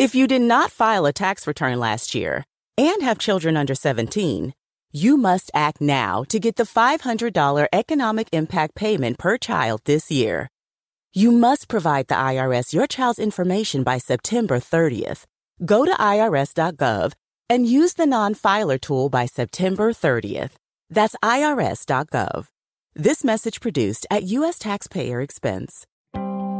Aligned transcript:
If 0.00 0.14
you 0.14 0.26
did 0.26 0.40
not 0.40 0.70
file 0.70 1.04
a 1.04 1.12
tax 1.12 1.46
return 1.46 1.78
last 1.78 2.14
year 2.14 2.42
and 2.78 3.02
have 3.02 3.18
children 3.18 3.54
under 3.54 3.74
17, 3.74 4.54
you 4.92 5.18
must 5.18 5.50
act 5.52 5.82
now 5.82 6.24
to 6.30 6.40
get 6.40 6.56
the 6.56 6.62
$500 6.62 7.68
economic 7.70 8.28
impact 8.32 8.74
payment 8.74 9.18
per 9.18 9.36
child 9.36 9.82
this 9.84 10.10
year. 10.10 10.48
You 11.12 11.30
must 11.30 11.68
provide 11.68 12.08
the 12.08 12.14
IRS 12.14 12.72
your 12.72 12.86
child's 12.86 13.18
information 13.18 13.82
by 13.82 13.98
September 13.98 14.58
30th. 14.58 15.26
Go 15.66 15.84
to 15.84 15.92
irs.gov 15.92 17.12
and 17.50 17.66
use 17.66 17.92
the 17.92 18.06
non-filer 18.06 18.78
tool 18.78 19.10
by 19.10 19.26
September 19.26 19.92
30th. 19.92 20.52
That's 20.88 21.16
irs.gov. 21.22 22.46
This 22.94 23.22
message 23.22 23.60
produced 23.60 24.06
at 24.10 24.22
U.S. 24.22 24.58
taxpayer 24.58 25.20
expense. 25.20 25.86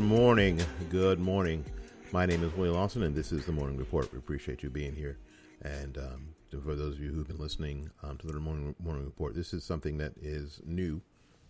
morning. 0.00 0.58
Good 0.88 1.20
morning. 1.20 1.62
My 2.10 2.24
name 2.24 2.42
is 2.42 2.52
Willie 2.54 2.70
Lawson, 2.70 3.02
and 3.02 3.14
this 3.14 3.32
is 3.32 3.44
the 3.44 3.52
Morning 3.52 3.76
Report. 3.76 4.10
We 4.12 4.18
appreciate 4.18 4.62
you 4.62 4.70
being 4.70 4.96
here. 4.96 5.18
And 5.60 5.98
um, 5.98 6.34
for 6.64 6.74
those 6.74 6.94
of 6.94 7.00
you 7.00 7.12
who've 7.12 7.28
been 7.28 7.38
listening 7.38 7.90
um, 8.02 8.16
to 8.16 8.26
the 8.26 8.40
morning, 8.40 8.74
morning 8.82 9.04
Report, 9.04 9.34
this 9.34 9.52
is 9.52 9.62
something 9.62 9.98
that 9.98 10.12
is 10.22 10.60
new 10.64 11.02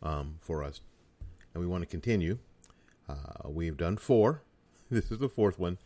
um, 0.03 0.37
for 0.41 0.65
us, 0.65 0.81
and 1.55 1.61
we 1.61 1.67
want 1.67 1.83
to 1.83 1.87
continue. 1.87 2.39
Uh, 3.09 3.49
we've 3.49 3.77
done 3.77 3.97
four. 3.97 4.43
This 4.91 5.13
is 5.13 5.19
the 5.19 5.29
fourth 5.29 5.57
one. 5.57 5.79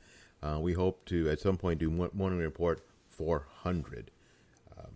Uh, 0.42 0.58
we 0.58 0.72
hope 0.72 1.04
to, 1.06 1.28
at 1.28 1.40
some 1.40 1.58
point, 1.58 1.80
do 1.80 1.90
Morning 1.90 2.38
Report 2.38 2.80
400. 3.10 4.10
Um, 4.78 4.86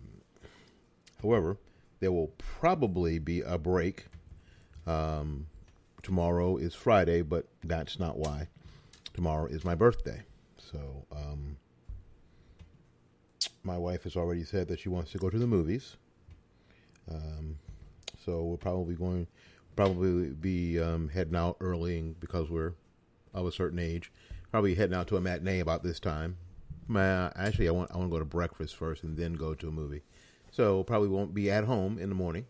however, 1.21 1.57
there 1.99 2.11
will 2.11 2.33
probably 2.39 3.19
be 3.19 3.41
a 3.41 3.59
break. 3.59 4.07
Um, 4.87 5.45
tomorrow 6.03 6.57
is 6.57 6.73
Friday, 6.73 7.21
but 7.21 7.47
that's 7.63 7.99
not 7.99 8.17
why. 8.17 8.47
Tomorrow 9.13 9.47
is 9.47 9.65
my 9.65 9.75
birthday. 9.75 10.23
So, 10.57 11.05
um, 11.11 11.57
my 13.63 13.77
wife 13.77 14.03
has 14.03 14.15
already 14.15 14.43
said 14.43 14.67
that 14.67 14.79
she 14.79 14.89
wants 14.89 15.11
to 15.11 15.17
go 15.17 15.29
to 15.29 15.37
the 15.37 15.47
movies. 15.47 15.97
Um, 17.11 17.57
so 18.23 18.43
we're 18.43 18.57
probably 18.57 18.95
going, 18.95 19.27
probably 19.75 20.29
be 20.29 20.79
um, 20.79 21.09
heading 21.09 21.35
out 21.35 21.57
early 21.59 22.15
because 22.19 22.49
we're 22.49 22.73
of 23.33 23.45
a 23.45 23.51
certain 23.51 23.79
age. 23.79 24.11
Probably 24.51 24.75
heading 24.75 24.95
out 24.95 25.07
to 25.07 25.17
a 25.17 25.21
matinee 25.21 25.59
about 25.59 25.83
this 25.83 25.99
time. 25.99 26.37
My, 26.87 27.31
actually, 27.35 27.67
I 27.67 27.71
want 27.71 27.91
I 27.91 27.97
want 27.97 28.09
to 28.09 28.15
go 28.15 28.19
to 28.19 28.25
breakfast 28.25 28.75
first 28.75 29.03
and 29.03 29.15
then 29.15 29.33
go 29.33 29.53
to 29.53 29.67
a 29.67 29.71
movie. 29.71 30.01
So 30.51 30.83
probably 30.83 31.09
won't 31.09 31.35
be 31.35 31.51
at 31.51 31.65
home 31.65 31.99
in 31.99 32.09
the 32.09 32.15
morning. 32.15 32.47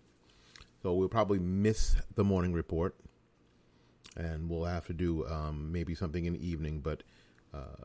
So 0.82 0.94
we'll 0.94 1.10
probably 1.10 1.40
miss 1.40 1.98
the 2.16 2.24
morning 2.24 2.54
report 2.54 2.96
and 4.20 4.50
we'll 4.50 4.66
have 4.66 4.86
to 4.88 4.94
do 4.94 5.26
um, 5.28 5.72
maybe 5.72 5.96
something 5.96 6.26
in 6.26 6.34
the 6.34 6.48
evening. 6.48 6.82
But 6.82 7.04
uh, 7.54 7.84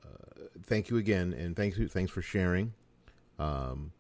thank 0.64 0.90
you 0.90 0.96
again, 0.96 1.32
and 1.32 1.56
thanks 1.56 1.78
thanks 1.92 2.10
for 2.10 2.22
sharing. 2.22 2.74
Um, 3.38 3.92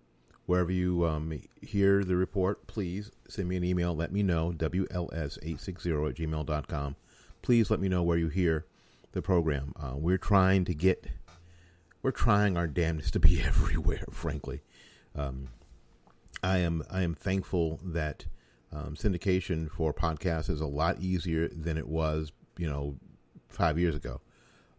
wherever 0.46 0.72
you 0.72 1.06
um, 1.06 1.40
hear 1.62 2.04
the 2.04 2.16
report, 2.16 2.66
please 2.66 3.10
send 3.28 3.48
me 3.48 3.56
an 3.56 3.64
email. 3.64 3.94
Let 3.94 4.12
me 4.12 4.22
know 4.22 4.52
wls860 4.56 6.08
at 6.08 6.16
gmail.com. 6.16 6.96
Please 7.42 7.70
let 7.70 7.80
me 7.80 7.88
know 7.88 8.02
where 8.02 8.18
you 8.18 8.28
hear 8.28 8.66
the 9.12 9.22
program. 9.22 9.72
Uh, 9.76 9.94
we're 9.96 10.18
trying 10.18 10.64
to 10.64 10.74
get, 10.74 11.06
we're 12.02 12.10
trying 12.10 12.56
our 12.56 12.66
damnedest 12.66 13.12
to 13.14 13.20
be 13.20 13.40
everywhere. 13.44 14.04
Frankly, 14.10 14.60
um, 15.14 15.48
I 16.42 16.58
am 16.58 16.82
I 16.90 17.02
am 17.02 17.14
thankful 17.14 17.80
that 17.82 18.26
um, 18.74 18.96
syndication 18.96 19.70
for 19.70 19.94
podcasts 19.94 20.50
is 20.50 20.60
a 20.60 20.66
lot 20.66 21.00
easier 21.00 21.48
than 21.48 21.78
it 21.78 21.86
was, 21.86 22.32
you 22.58 22.68
know, 22.68 22.96
five 23.48 23.78
years 23.78 23.94
ago. 23.94 24.20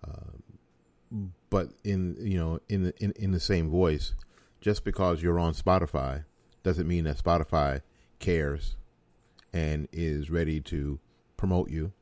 Uh, 0.06 1.20
but 1.50 1.70
in 1.84 2.18
you 2.20 2.38
know 2.38 2.60
in 2.68 2.84
the 2.84 2.94
in, 3.04 3.12
in 3.14 3.32
the 3.32 3.40
same 3.40 3.70
voice, 3.70 4.14
just 4.60 4.84
because 4.84 5.22
you're 5.22 5.40
on 5.40 5.54
Spotify 5.54 6.26
doesn't 6.64 6.88
mean 6.88 7.06
that 7.06 7.18
Spotify 7.18 7.82
cares 8.20 8.76
and 9.54 9.88
is 9.94 10.30
ready 10.30 10.60
to 10.60 11.00
promote 11.38 11.70
you 11.70 11.94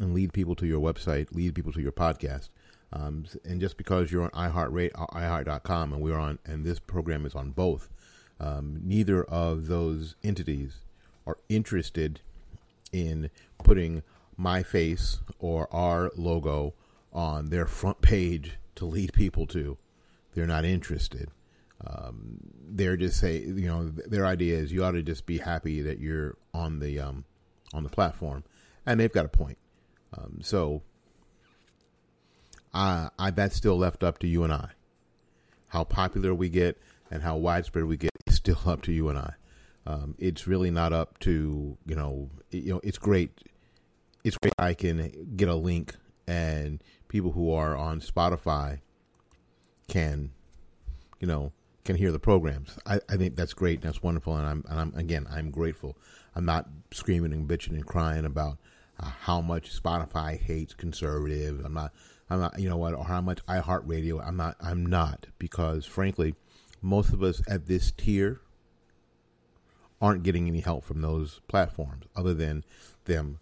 and 0.00 0.14
lead 0.14 0.32
people 0.32 0.54
to 0.54 0.66
your 0.66 0.80
website, 0.80 1.34
lead 1.34 1.54
people 1.54 1.72
to 1.72 1.82
your 1.82 1.92
podcast. 1.92 2.48
Um, 2.92 3.24
and 3.44 3.60
just 3.60 3.76
because 3.76 4.10
you're 4.10 4.22
on 4.22 4.30
iHeart, 4.30 4.92
iHeart.com 4.92 5.92
and 5.92 6.02
we're 6.02 6.18
on, 6.18 6.38
and 6.44 6.64
this 6.64 6.80
program 6.80 7.26
is 7.26 7.34
on 7.34 7.50
both, 7.50 7.88
um, 8.40 8.80
neither 8.82 9.22
of 9.24 9.66
those 9.66 10.16
entities 10.24 10.78
are 11.26 11.38
interested 11.48 12.20
in 12.92 13.30
putting 13.62 14.02
my 14.36 14.62
face 14.62 15.20
or 15.38 15.72
our 15.72 16.10
logo 16.16 16.74
on 17.12 17.50
their 17.50 17.66
front 17.66 18.00
page 18.00 18.52
to 18.76 18.84
lead 18.84 19.12
people 19.12 19.46
to. 19.46 19.76
They're 20.34 20.46
not 20.46 20.64
interested. 20.64 21.30
Um, 21.86 22.38
they're 22.68 22.96
just 22.96 23.18
say 23.18 23.38
you 23.38 23.66
know 23.66 23.88
their 23.88 24.26
idea 24.26 24.58
is 24.58 24.70
you 24.70 24.84
ought 24.84 24.92
to 24.92 25.02
just 25.02 25.26
be 25.26 25.38
happy 25.38 25.80
that 25.82 25.98
you're 25.98 26.36
on 26.52 26.78
the 26.78 27.00
um, 27.00 27.24
on 27.72 27.82
the 27.82 27.88
platform, 27.88 28.44
and 28.84 29.00
they've 29.00 29.12
got 29.12 29.24
a 29.24 29.30
point. 29.30 29.58
Um, 30.16 30.40
so, 30.42 30.82
I, 32.74 33.08
I 33.18 33.30
that's 33.30 33.56
still 33.56 33.78
left 33.78 34.02
up 34.02 34.18
to 34.18 34.26
you 34.26 34.44
and 34.44 34.52
I. 34.52 34.70
How 35.68 35.84
popular 35.84 36.34
we 36.34 36.48
get 36.48 36.78
and 37.10 37.22
how 37.22 37.36
widespread 37.36 37.84
we 37.84 37.96
get 37.96 38.10
is 38.26 38.36
still 38.36 38.58
up 38.66 38.82
to 38.82 38.92
you 38.92 39.08
and 39.08 39.18
I. 39.18 39.34
Um, 39.90 40.14
it's 40.18 40.46
really 40.46 40.70
not 40.70 40.92
up 40.92 41.18
to 41.20 41.76
you 41.84 41.96
know 41.96 42.30
you 42.50 42.74
know 42.74 42.80
it's 42.84 42.98
great. 42.98 43.32
It's 44.22 44.36
great. 44.36 44.54
I 44.58 44.74
can 44.74 45.34
get 45.36 45.48
a 45.48 45.54
link 45.54 45.96
and 46.28 46.82
people 47.08 47.32
who 47.32 47.52
are 47.52 47.76
on 47.76 48.00
Spotify 48.00 48.80
can 49.88 50.30
you 51.18 51.26
know 51.26 51.52
can 51.84 51.96
hear 51.96 52.12
the 52.12 52.20
programs. 52.20 52.78
I, 52.86 53.00
I 53.08 53.16
think 53.16 53.34
that's 53.34 53.52
great. 53.52 53.80
That's 53.80 54.02
wonderful, 54.02 54.36
and 54.36 54.46
I'm, 54.46 54.64
and 54.68 54.80
I'm 54.80 54.94
again 54.94 55.26
I'm 55.28 55.50
grateful. 55.50 55.96
I'm 56.36 56.44
not 56.44 56.68
screaming 56.92 57.32
and 57.32 57.48
bitching 57.48 57.70
and 57.70 57.86
crying 57.86 58.24
about 58.24 58.58
uh, 59.00 59.10
how 59.22 59.40
much 59.40 59.74
Spotify 59.76 60.38
hates 60.38 60.72
conservative. 60.72 61.64
I'm 61.64 61.74
not. 61.74 61.92
I'm 62.28 62.38
not. 62.38 62.60
You 62.60 62.68
know 62.68 62.76
what? 62.76 62.94
Or 62.94 63.04
how 63.04 63.20
much 63.20 63.44
iHeartRadio. 63.46 64.24
I'm 64.24 64.36
not. 64.36 64.54
I'm 64.60 64.86
not 64.86 65.26
because 65.40 65.84
frankly, 65.84 66.36
most 66.80 67.12
of 67.12 67.24
us 67.24 67.42
at 67.48 67.66
this 67.66 67.90
tier 67.90 68.40
aren't 70.00 70.22
getting 70.22 70.46
any 70.46 70.60
help 70.60 70.84
from 70.84 71.02
those 71.02 71.40
platforms 71.48 72.06
other 72.16 72.34
than 72.34 72.64
them 73.04 73.38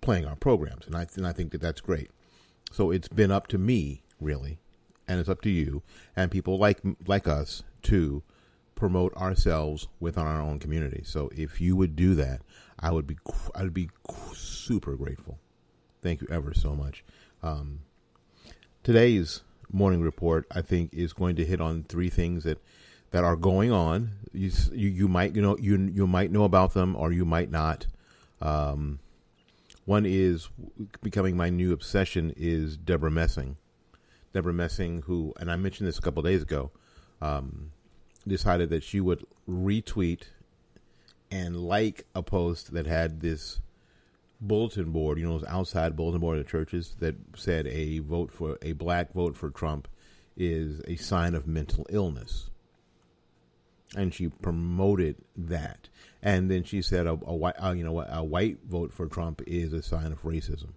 playing 0.00 0.26
our 0.26 0.36
programs, 0.36 0.86
and 0.86 0.96
I 0.96 1.06
and 1.16 1.26
I 1.26 1.32
think 1.32 1.52
that 1.52 1.60
that's 1.60 1.80
great. 1.80 2.10
So 2.70 2.90
it's 2.90 3.08
been 3.08 3.30
up 3.30 3.46
to 3.48 3.58
me 3.58 4.02
really, 4.20 4.58
and 5.06 5.20
it's 5.20 5.28
up 5.28 5.42
to 5.42 5.50
you 5.50 5.82
and 6.16 6.30
people 6.30 6.58
like 6.58 6.80
like 7.06 7.28
us 7.28 7.62
to 7.82 8.22
promote 8.74 9.14
ourselves 9.16 9.86
within 10.00 10.24
our 10.24 10.40
own 10.40 10.58
community. 10.58 11.02
So 11.04 11.30
if 11.36 11.60
you 11.60 11.76
would 11.76 11.94
do 11.94 12.14
that, 12.16 12.40
I 12.80 12.90
would 12.90 13.06
be 13.06 13.16
I 13.54 13.62
would 13.62 13.74
be 13.74 13.90
super 14.34 14.96
grateful. 14.96 15.38
Thank 16.02 16.20
you 16.20 16.28
ever 16.30 16.52
so 16.52 16.74
much. 16.74 17.04
Um, 17.42 17.80
today's 18.82 19.42
morning 19.70 20.02
report, 20.02 20.46
I 20.50 20.62
think, 20.62 20.92
is 20.92 21.12
going 21.12 21.36
to 21.36 21.44
hit 21.44 21.60
on 21.60 21.84
three 21.84 22.10
things 22.10 22.44
that 22.44 22.58
that 23.12 23.24
are 23.24 23.36
going 23.36 23.70
on. 23.70 24.10
You 24.32 24.50
you, 24.72 24.88
you 24.88 25.08
might 25.08 25.36
you 25.36 25.42
know 25.42 25.56
you 25.58 25.90
you 25.94 26.06
might 26.06 26.32
know 26.32 26.44
about 26.44 26.74
them 26.74 26.96
or 26.96 27.12
you 27.12 27.24
might 27.24 27.50
not. 27.50 27.86
Um, 28.40 28.98
one 29.84 30.04
is 30.06 30.48
becoming 31.02 31.36
my 31.36 31.50
new 31.50 31.72
obsession 31.72 32.32
is 32.36 32.76
Debra 32.76 33.10
Messing. 33.10 33.56
Debra 34.32 34.52
Messing, 34.52 35.02
who 35.02 35.32
and 35.38 35.50
I 35.50 35.56
mentioned 35.56 35.88
this 35.88 35.98
a 35.98 36.02
couple 36.02 36.22
days 36.22 36.42
ago, 36.42 36.70
um, 37.20 37.72
decided 38.26 38.70
that 38.70 38.82
she 38.82 39.00
would 39.00 39.24
retweet 39.48 40.22
and 41.30 41.56
like 41.56 42.06
a 42.14 42.22
post 42.22 42.72
that 42.72 42.86
had 42.86 43.20
this 43.20 43.60
bulletin 44.40 44.90
board, 44.90 45.18
you 45.18 45.26
know, 45.26 45.38
those 45.38 45.48
outside 45.48 45.96
bulletin 45.96 46.20
board 46.20 46.38
of 46.38 46.48
churches 46.48 46.96
that 47.00 47.14
said 47.36 47.66
a 47.66 47.98
vote 48.00 48.32
for 48.32 48.58
a 48.62 48.72
black 48.72 49.12
vote 49.12 49.36
for 49.36 49.50
Trump 49.50 49.88
is 50.36 50.80
a 50.86 50.96
sign 50.96 51.34
of 51.34 51.46
mental 51.46 51.86
illness. 51.90 52.50
And 53.96 54.14
she 54.14 54.28
promoted 54.28 55.16
that. 55.36 55.88
And 56.22 56.50
then 56.50 56.64
she 56.64 56.80
said 56.80 57.06
a, 57.06 57.10
a 57.10 57.34
white, 57.34 57.54
uh, 57.62 57.72
you 57.72 57.84
know, 57.84 58.00
a 58.00 58.24
white 58.24 58.58
vote 58.64 58.92
for 58.92 59.06
Trump 59.06 59.42
is 59.46 59.72
a 59.72 59.82
sign 59.82 60.12
of 60.12 60.22
racism. 60.22 60.70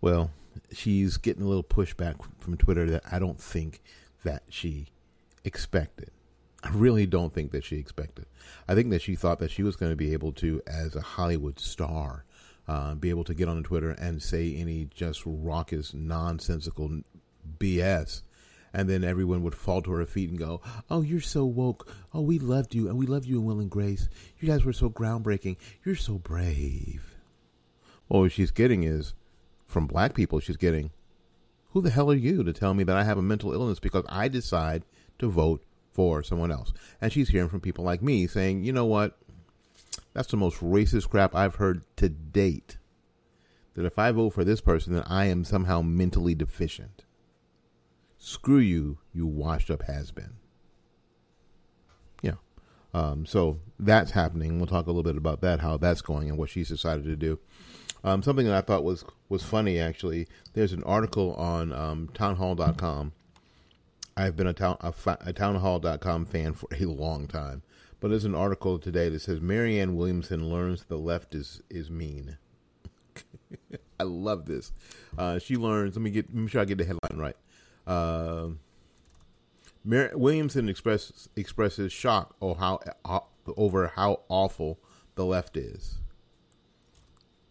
Well, 0.00 0.30
she's 0.72 1.16
getting 1.16 1.42
a 1.42 1.46
little 1.46 1.62
pushback 1.62 2.16
from 2.40 2.56
Twitter 2.56 2.88
that 2.90 3.02
I 3.10 3.18
don't 3.18 3.40
think 3.40 3.82
that 4.24 4.42
she 4.48 4.86
expected. 5.44 6.10
I 6.62 6.70
really 6.70 7.06
don't 7.06 7.32
think 7.32 7.52
that 7.52 7.64
she 7.64 7.76
expected. 7.76 8.26
I 8.68 8.74
think 8.74 8.90
that 8.90 9.02
she 9.02 9.14
thought 9.14 9.38
that 9.38 9.50
she 9.50 9.62
was 9.62 9.76
going 9.76 9.92
to 9.92 9.96
be 9.96 10.12
able 10.12 10.32
to, 10.32 10.60
as 10.66 10.94
a 10.94 11.00
Hollywood 11.00 11.58
star, 11.58 12.24
uh, 12.68 12.94
be 12.94 13.10
able 13.10 13.24
to 13.24 13.34
get 13.34 13.48
on 13.48 13.62
Twitter 13.62 13.90
and 13.92 14.22
say 14.22 14.54
any 14.54 14.88
just 14.94 15.22
raucous, 15.24 15.94
nonsensical 15.94 17.00
BS. 17.58 18.22
And 18.72 18.88
then 18.88 19.02
everyone 19.02 19.42
would 19.42 19.54
fall 19.54 19.82
to 19.82 19.90
her 19.92 20.06
feet 20.06 20.30
and 20.30 20.38
go, 20.38 20.60
Oh, 20.88 21.02
you're 21.02 21.20
so 21.20 21.44
woke. 21.44 21.92
Oh, 22.14 22.20
we 22.20 22.38
loved 22.38 22.74
you. 22.74 22.88
And 22.88 22.96
we 22.98 23.06
loved 23.06 23.26
you 23.26 23.38
in 23.38 23.44
Will 23.44 23.60
and 23.60 23.70
Grace. 23.70 24.08
You 24.38 24.48
guys 24.48 24.64
were 24.64 24.72
so 24.72 24.90
groundbreaking. 24.90 25.56
You're 25.84 25.96
so 25.96 26.18
brave. 26.18 27.16
Well, 28.08 28.22
what 28.22 28.32
she's 28.32 28.50
getting 28.50 28.84
is 28.84 29.14
from 29.66 29.86
black 29.86 30.14
people, 30.14 30.40
she's 30.40 30.56
getting, 30.56 30.90
Who 31.72 31.80
the 31.80 31.90
hell 31.90 32.10
are 32.10 32.14
you 32.14 32.42
to 32.44 32.52
tell 32.52 32.74
me 32.74 32.84
that 32.84 32.96
I 32.96 33.04
have 33.04 33.18
a 33.18 33.22
mental 33.22 33.52
illness 33.52 33.80
because 33.80 34.04
I 34.08 34.28
decide 34.28 34.84
to 35.18 35.30
vote 35.30 35.62
for 35.92 36.22
someone 36.22 36.50
else. 36.50 36.72
And 37.00 37.12
she's 37.12 37.28
hearing 37.28 37.48
from 37.48 37.60
people 37.60 37.84
like 37.84 38.02
me 38.02 38.26
saying, 38.26 38.64
you 38.64 38.72
know 38.72 38.86
what? 38.86 39.16
That's 40.12 40.30
the 40.30 40.36
most 40.36 40.60
racist 40.60 41.08
crap 41.08 41.34
I've 41.34 41.56
heard 41.56 41.82
to 41.96 42.08
date. 42.08 42.78
That 43.74 43.84
if 43.84 43.98
I 43.98 44.10
vote 44.10 44.30
for 44.30 44.44
this 44.44 44.60
person, 44.60 44.94
then 44.94 45.04
I 45.06 45.26
am 45.26 45.44
somehow 45.44 45.82
mentally 45.82 46.34
deficient. 46.34 47.04
Screw 48.20 48.58
you, 48.58 48.98
you 49.12 49.26
washed 49.26 49.70
up 49.70 49.82
has 49.82 50.12
been. 50.12 50.34
Yeah. 52.22 52.34
Um, 52.94 53.26
so 53.26 53.58
that's 53.80 54.12
happening. 54.12 54.58
We'll 54.58 54.68
talk 54.68 54.86
a 54.86 54.90
little 54.90 55.02
bit 55.02 55.16
about 55.16 55.40
that, 55.40 55.58
how 55.58 55.76
that's 55.76 56.02
going, 56.02 56.28
and 56.28 56.38
what 56.38 56.50
she's 56.50 56.68
decided 56.68 57.04
to 57.06 57.16
do. 57.16 57.40
Um, 58.04 58.22
something 58.22 58.46
that 58.46 58.54
I 58.54 58.60
thought 58.60 58.84
was 58.84 59.04
was 59.28 59.42
funny 59.42 59.80
actually. 59.80 60.28
There's 60.52 60.72
an 60.72 60.84
article 60.84 61.34
on 61.34 61.72
um, 61.72 62.08
townhall.com 62.14 63.12
I've 64.20 64.36
been 64.36 64.46
a, 64.46 64.52
town, 64.52 64.76
a, 64.80 64.92
a 65.22 65.32
townhall.com 65.32 66.26
fan 66.26 66.52
for 66.52 66.68
a 66.72 66.84
long 66.84 67.26
time. 67.26 67.62
But 68.00 68.08
there's 68.08 68.24
an 68.24 68.34
article 68.34 68.78
today 68.78 69.08
that 69.08 69.20
says 69.20 69.40
Marianne 69.40 69.96
Williamson 69.96 70.50
learns 70.50 70.84
the 70.84 70.96
left 70.96 71.34
is, 71.34 71.62
is 71.70 71.90
mean. 71.90 72.36
I 74.00 74.02
love 74.02 74.46
this. 74.46 74.72
Uh, 75.16 75.38
she 75.38 75.56
learns, 75.56 75.96
let 75.96 76.02
me 76.02 76.10
get, 76.10 76.34
me 76.34 76.48
sure 76.48 76.60
I 76.60 76.64
get 76.66 76.78
the 76.78 76.84
headline 76.84 77.18
right. 77.18 77.36
Uh, 77.86 78.48
Mar- 79.84 80.12
Williamson 80.14 80.68
express, 80.68 81.28
expresses 81.36 81.92
shock 81.92 82.36
how, 82.40 82.80
uh, 83.04 83.20
over 83.56 83.88
how 83.88 84.20
awful 84.28 84.78
the 85.14 85.24
left 85.24 85.56
is. 85.56 85.98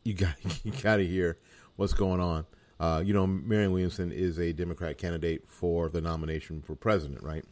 You 0.03 0.13
got 0.13 0.35
you 0.63 0.71
got 0.81 0.97
to 0.97 1.05
hear 1.05 1.37
what's 1.75 1.93
going 1.93 2.19
on. 2.19 2.45
Uh, 2.79 3.03
you 3.05 3.13
know, 3.13 3.27
Marianne 3.27 3.71
Williamson 3.71 4.11
is 4.11 4.39
a 4.39 4.53
Democrat 4.53 4.97
candidate 4.97 5.43
for 5.47 5.89
the 5.89 5.99
nomination 5.99 6.61
for 6.61 6.75
president, 6.75 7.21
right? 7.21 7.43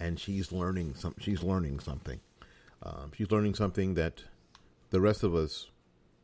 And 0.00 0.18
she's 0.18 0.50
learning 0.52 0.94
some. 0.96 1.14
She's 1.18 1.42
learning 1.42 1.80
something. 1.80 2.20
Um, 2.82 3.12
she's 3.16 3.30
learning 3.30 3.54
something 3.54 3.94
that 3.94 4.22
the 4.90 5.00
rest 5.00 5.22
of 5.22 5.34
us, 5.34 5.68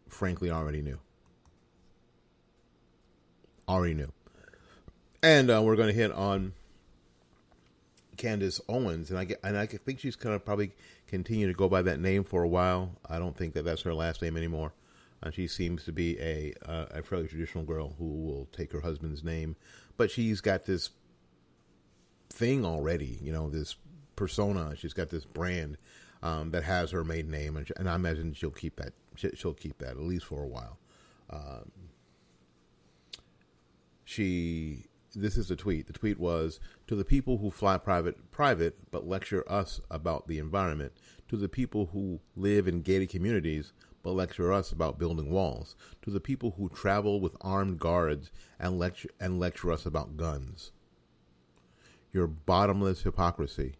frankly, 0.08 0.50
already 0.50 0.82
knew. 0.82 0.98
Already 3.68 3.94
knew. 3.94 4.12
And 5.24 5.50
uh, 5.50 5.62
we're 5.64 5.76
going 5.76 5.88
to 5.88 5.94
hit 5.94 6.12
on 6.12 6.52
Candace 8.18 8.60
Owens, 8.68 9.08
and 9.08 9.18
I 9.18 9.24
get, 9.24 9.40
and 9.42 9.56
I 9.56 9.64
think 9.64 9.98
she's 9.98 10.16
going 10.16 10.36
to 10.36 10.38
probably 10.38 10.72
continue 11.06 11.46
to 11.46 11.54
go 11.54 11.66
by 11.66 11.80
that 11.80 11.98
name 11.98 12.24
for 12.24 12.42
a 12.42 12.48
while. 12.48 12.90
I 13.08 13.18
don't 13.18 13.34
think 13.34 13.54
that 13.54 13.64
that's 13.64 13.80
her 13.82 13.94
last 13.94 14.20
name 14.20 14.36
anymore. 14.36 14.74
Uh, 15.22 15.30
she 15.30 15.46
seems 15.46 15.86
to 15.86 15.92
be 15.92 16.20
a 16.20 16.52
uh, 16.66 16.84
a 16.90 17.02
fairly 17.02 17.26
traditional 17.26 17.64
girl 17.64 17.94
who 17.98 18.04
will 18.04 18.48
take 18.52 18.70
her 18.72 18.82
husband's 18.82 19.24
name, 19.24 19.56
but 19.96 20.10
she's 20.10 20.42
got 20.42 20.66
this 20.66 20.90
thing 22.28 22.66
already. 22.66 23.18
You 23.22 23.32
know, 23.32 23.48
this 23.48 23.76
persona. 24.16 24.76
She's 24.76 24.92
got 24.92 25.08
this 25.08 25.24
brand 25.24 25.78
um, 26.22 26.50
that 26.50 26.64
has 26.64 26.90
her 26.90 27.02
maiden 27.02 27.30
name, 27.30 27.56
and, 27.56 27.72
and, 27.78 27.88
I 27.88 27.94
imagine 27.94 28.34
she'll 28.34 28.50
keep 28.50 28.76
that. 28.76 28.92
She'll 29.16 29.54
keep 29.54 29.78
that 29.78 29.92
at 29.92 30.00
least 30.00 30.26
for 30.26 30.42
a 30.42 30.46
while. 30.46 30.76
Um, 31.30 31.70
she. 34.04 34.84
This 35.14 35.36
is 35.36 35.48
the 35.48 35.56
tweet. 35.56 35.86
The 35.86 35.92
tweet 35.92 36.18
was 36.18 36.60
to 36.86 36.96
the 36.96 37.04
people 37.04 37.38
who 37.38 37.50
fly 37.50 37.78
private, 37.78 38.30
private, 38.30 38.76
but 38.90 39.06
lecture 39.06 39.50
us 39.50 39.80
about 39.90 40.26
the 40.28 40.38
environment. 40.38 40.92
To 41.28 41.36
the 41.36 41.48
people 41.48 41.86
who 41.92 42.20
live 42.36 42.68
in 42.68 42.82
gated 42.82 43.10
communities, 43.10 43.72
but 44.02 44.12
lecture 44.12 44.52
us 44.52 44.70
about 44.70 44.98
building 44.98 45.30
walls, 45.30 45.76
to 46.02 46.10
the 46.10 46.20
people 46.20 46.54
who 46.58 46.68
travel 46.68 47.20
with 47.20 47.36
armed 47.40 47.80
guards 47.80 48.30
and 48.60 48.78
lecture 48.78 49.08
and 49.18 49.40
lecture 49.40 49.72
us 49.72 49.86
about 49.86 50.16
guns. 50.16 50.72
Your 52.12 52.26
bottomless 52.26 53.02
hypocrisy 53.02 53.74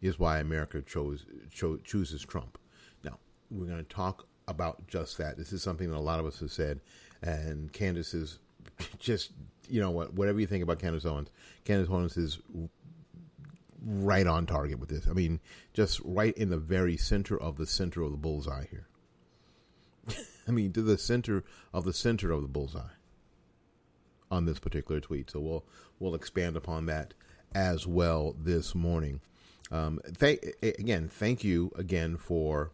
is 0.00 0.18
why 0.18 0.40
America 0.40 0.82
chose, 0.82 1.26
cho- 1.50 1.76
chooses 1.78 2.22
Trump. 2.22 2.58
Now, 3.04 3.18
we're 3.50 3.66
going 3.66 3.84
to 3.84 3.94
talk 3.94 4.26
about 4.48 4.86
just 4.88 5.18
that. 5.18 5.36
This 5.36 5.52
is 5.52 5.62
something 5.62 5.90
that 5.90 5.96
a 5.96 6.00
lot 6.00 6.18
of 6.18 6.26
us 6.26 6.40
have 6.40 6.50
said, 6.50 6.80
and 7.20 7.72
Candace 7.72 8.14
is 8.14 8.38
just, 8.98 9.32
you 9.72 9.80
know 9.80 9.90
what, 9.90 10.12
whatever 10.12 10.38
you 10.38 10.46
think 10.46 10.62
about 10.62 10.78
Candace 10.78 11.06
Owens, 11.06 11.30
Candace 11.64 11.88
Owens 11.90 12.16
is 12.18 12.38
right 13.84 14.26
on 14.26 14.46
target 14.46 14.78
with 14.78 14.90
this. 14.90 15.08
I 15.08 15.14
mean, 15.14 15.40
just 15.72 15.98
right 16.04 16.36
in 16.36 16.50
the 16.50 16.58
very 16.58 16.98
center 16.98 17.40
of 17.40 17.56
the 17.56 17.66
center 17.66 18.02
of 18.02 18.10
the 18.10 18.18
bullseye 18.18 18.66
here. 18.70 18.86
I 20.48 20.50
mean, 20.50 20.72
to 20.74 20.82
the 20.82 20.98
center 20.98 21.42
of 21.72 21.84
the 21.84 21.94
center 21.94 22.32
of 22.32 22.42
the 22.42 22.48
bullseye 22.48 22.92
on 24.30 24.44
this 24.44 24.58
particular 24.58 25.00
tweet. 25.00 25.30
So 25.30 25.40
we'll 25.40 25.64
we'll 25.98 26.14
expand 26.14 26.56
upon 26.56 26.86
that 26.86 27.14
as 27.54 27.86
well 27.86 28.36
this 28.38 28.74
morning. 28.74 29.20
Um, 29.70 30.00
th- 30.20 30.54
again, 30.62 31.08
thank 31.08 31.44
you 31.44 31.72
again 31.76 32.18
for 32.18 32.72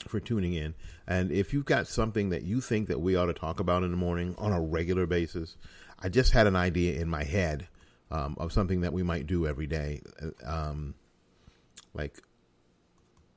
for 0.00 0.20
tuning 0.20 0.54
in. 0.54 0.74
And 1.06 1.30
if 1.30 1.52
you've 1.52 1.64
got 1.64 1.86
something 1.86 2.30
that 2.30 2.42
you 2.42 2.60
think 2.60 2.88
that 2.88 3.00
we 3.00 3.16
ought 3.16 3.26
to 3.26 3.32
talk 3.32 3.60
about 3.60 3.82
in 3.82 3.90
the 3.90 3.96
morning 3.96 4.34
on 4.38 4.52
a 4.52 4.60
regular 4.60 5.06
basis, 5.06 5.56
I 6.00 6.08
just 6.08 6.32
had 6.32 6.46
an 6.46 6.56
idea 6.56 7.00
in 7.00 7.08
my 7.08 7.24
head 7.24 7.68
um, 8.10 8.36
of 8.38 8.52
something 8.52 8.80
that 8.82 8.92
we 8.92 9.02
might 9.02 9.26
do 9.26 9.46
every 9.46 9.66
day. 9.66 10.02
Um, 10.44 10.94
like 11.94 12.22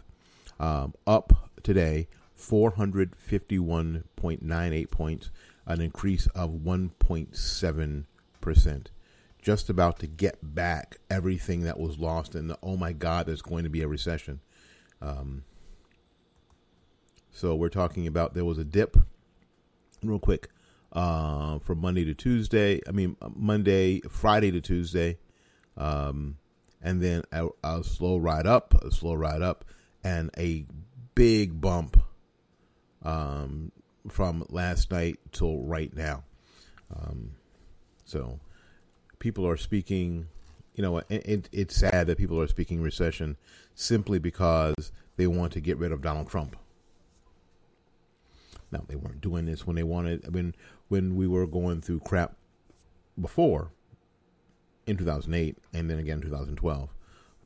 um, 0.60 0.96
up 1.06 1.52
today 1.62 2.08
451.98 2.36 4.90
points, 4.90 5.30
an 5.68 5.82
increase 5.82 6.26
of 6.28 6.50
1.7 6.50 8.06
percent 8.42 8.90
just 9.46 9.70
about 9.70 10.00
to 10.00 10.08
get 10.08 10.38
back 10.42 10.98
everything 11.10 11.62
that 11.62 11.80
was 11.80 12.00
lost 12.00 12.34
and 12.34 12.56
oh 12.64 12.76
my 12.76 12.92
god 12.92 13.28
there's 13.28 13.44
going 13.44 13.64
to 13.64 13.70
be 13.70 13.82
a 13.84 13.88
recession. 13.88 14.42
Um, 15.02 15.44
so 17.32 17.54
we're 17.54 17.70
talking 17.70 18.08
about 18.08 18.34
there 18.34 18.46
was 18.46 18.58
a 18.58 18.64
dip 18.64 18.98
real 20.04 20.20
quick 20.20 20.50
uh, 20.94 21.60
from 21.60 21.80
monday 21.80 22.06
to 22.06 22.14
tuesday 22.14 22.80
i 22.88 22.92
mean 22.92 23.18
monday 23.36 24.00
friday 24.10 24.50
to 24.52 24.62
tuesday 24.62 25.18
um, 25.78 26.38
and 26.82 27.02
then 27.02 27.22
a, 27.32 27.48
a, 27.64 27.84
slow 27.84 28.18
ride 28.18 28.48
up 28.48 28.74
a 28.82 28.92
slow 28.92 29.14
ride 29.14 29.42
up 29.42 29.66
and 30.04 30.30
a 30.38 30.66
big 31.16 31.60
bump 31.60 32.02
um, 33.04 33.72
from 34.10 34.46
last 34.50 34.92
night 34.92 35.18
till 35.32 35.62
right 35.62 35.96
now. 35.96 36.24
Um, 36.96 37.32
so 38.06 38.40
people 39.20 39.48
are 39.48 39.58
speaking, 39.58 40.28
you 40.76 40.82
know, 40.82 40.98
it, 41.10 41.50
it's 41.52 41.76
sad 41.76 42.08
that 42.08 42.18
people 42.18 42.40
are 42.40 42.48
speaking 42.48 42.82
recession 42.82 43.38
simply 43.74 44.20
because 44.20 44.92
they 45.18 45.28
want 45.28 45.54
to 45.54 45.60
get 45.60 45.78
rid 45.78 45.92
of 45.92 46.02
Donald 46.02 46.30
Trump. 46.30 46.56
Now 48.72 48.84
they 48.88 48.96
weren't 48.96 49.22
doing 49.22 49.46
this 49.46 49.66
when 49.66 49.76
they 49.76 49.84
wanted. 49.84 50.32
Mean, 50.34 50.56
when 50.88 51.16
we 51.16 51.28
were 51.28 51.48
going 51.48 51.82
through 51.82 52.02
crap 52.02 52.36
before 53.20 53.72
in 54.86 54.98
2008 54.98 55.58
and 55.74 55.90
then 55.90 56.00
again 56.00 56.22
2012, 56.22 56.90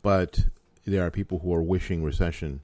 but 0.02 0.46
there 0.86 1.06
are 1.06 1.12
people 1.12 1.40
who 1.40 1.54
are 1.54 1.62
wishing 1.62 2.04
recession. 2.04 2.62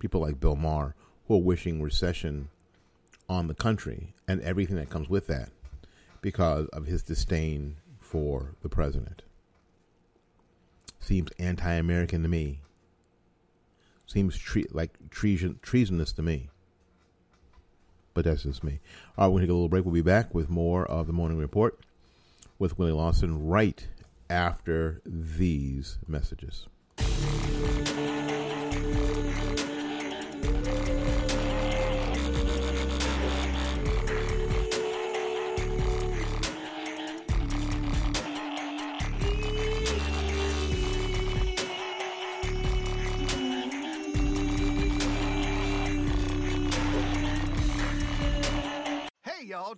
People 0.00 0.20
like 0.20 0.40
Bill 0.40 0.56
Maher 0.56 0.94
who 1.26 1.34
are 1.34 1.42
wishing 1.42 1.80
recession 1.80 2.48
on 3.28 3.46
the 3.48 3.54
country 3.54 4.12
and 4.28 4.40
everything 4.42 4.76
that 4.76 4.90
comes 4.90 5.08
with 5.08 5.26
that 5.28 5.48
because 6.20 6.66
of 6.68 6.86
his 6.86 7.02
disdain 7.02 7.76
for 8.14 8.54
the 8.62 8.68
president. 8.68 9.22
Seems 11.00 11.32
anti-American 11.40 12.22
to 12.22 12.28
me. 12.28 12.60
Seems 14.06 14.38
tre- 14.38 14.66
like 14.70 15.10
treason 15.10 15.58
treasonous 15.62 16.12
to 16.12 16.22
me. 16.22 16.48
But 18.14 18.24
that's 18.24 18.44
just 18.44 18.62
me. 18.62 18.78
All 19.18 19.26
right, 19.26 19.26
we're 19.26 19.38
going 19.38 19.40
to 19.40 19.46
take 19.46 19.50
a 19.50 19.54
little 19.54 19.68
break. 19.68 19.84
We'll 19.84 19.94
be 19.94 20.00
back 20.00 20.32
with 20.32 20.48
more 20.48 20.86
of 20.86 21.08
the 21.08 21.12
Morning 21.12 21.38
Report 21.38 21.76
with 22.56 22.78
Willie 22.78 22.92
Lawson 22.92 23.48
right 23.48 23.84
after 24.30 25.02
these 25.04 25.98
messages. 26.06 26.68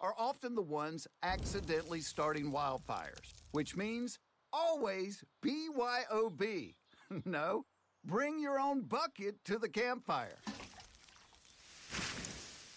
are 0.00 0.14
often 0.18 0.54
the 0.54 0.62
ones 0.62 1.06
accidentally 1.22 2.00
starting 2.00 2.50
wildfires, 2.50 3.34
which 3.52 3.76
means 3.76 4.18
always 4.52 5.22
BYOB. 5.44 6.74
no, 7.24 7.64
bring 8.04 8.40
your 8.40 8.58
own 8.58 8.82
bucket 8.82 9.44
to 9.44 9.58
the 9.58 9.68
campfire. 9.68 10.38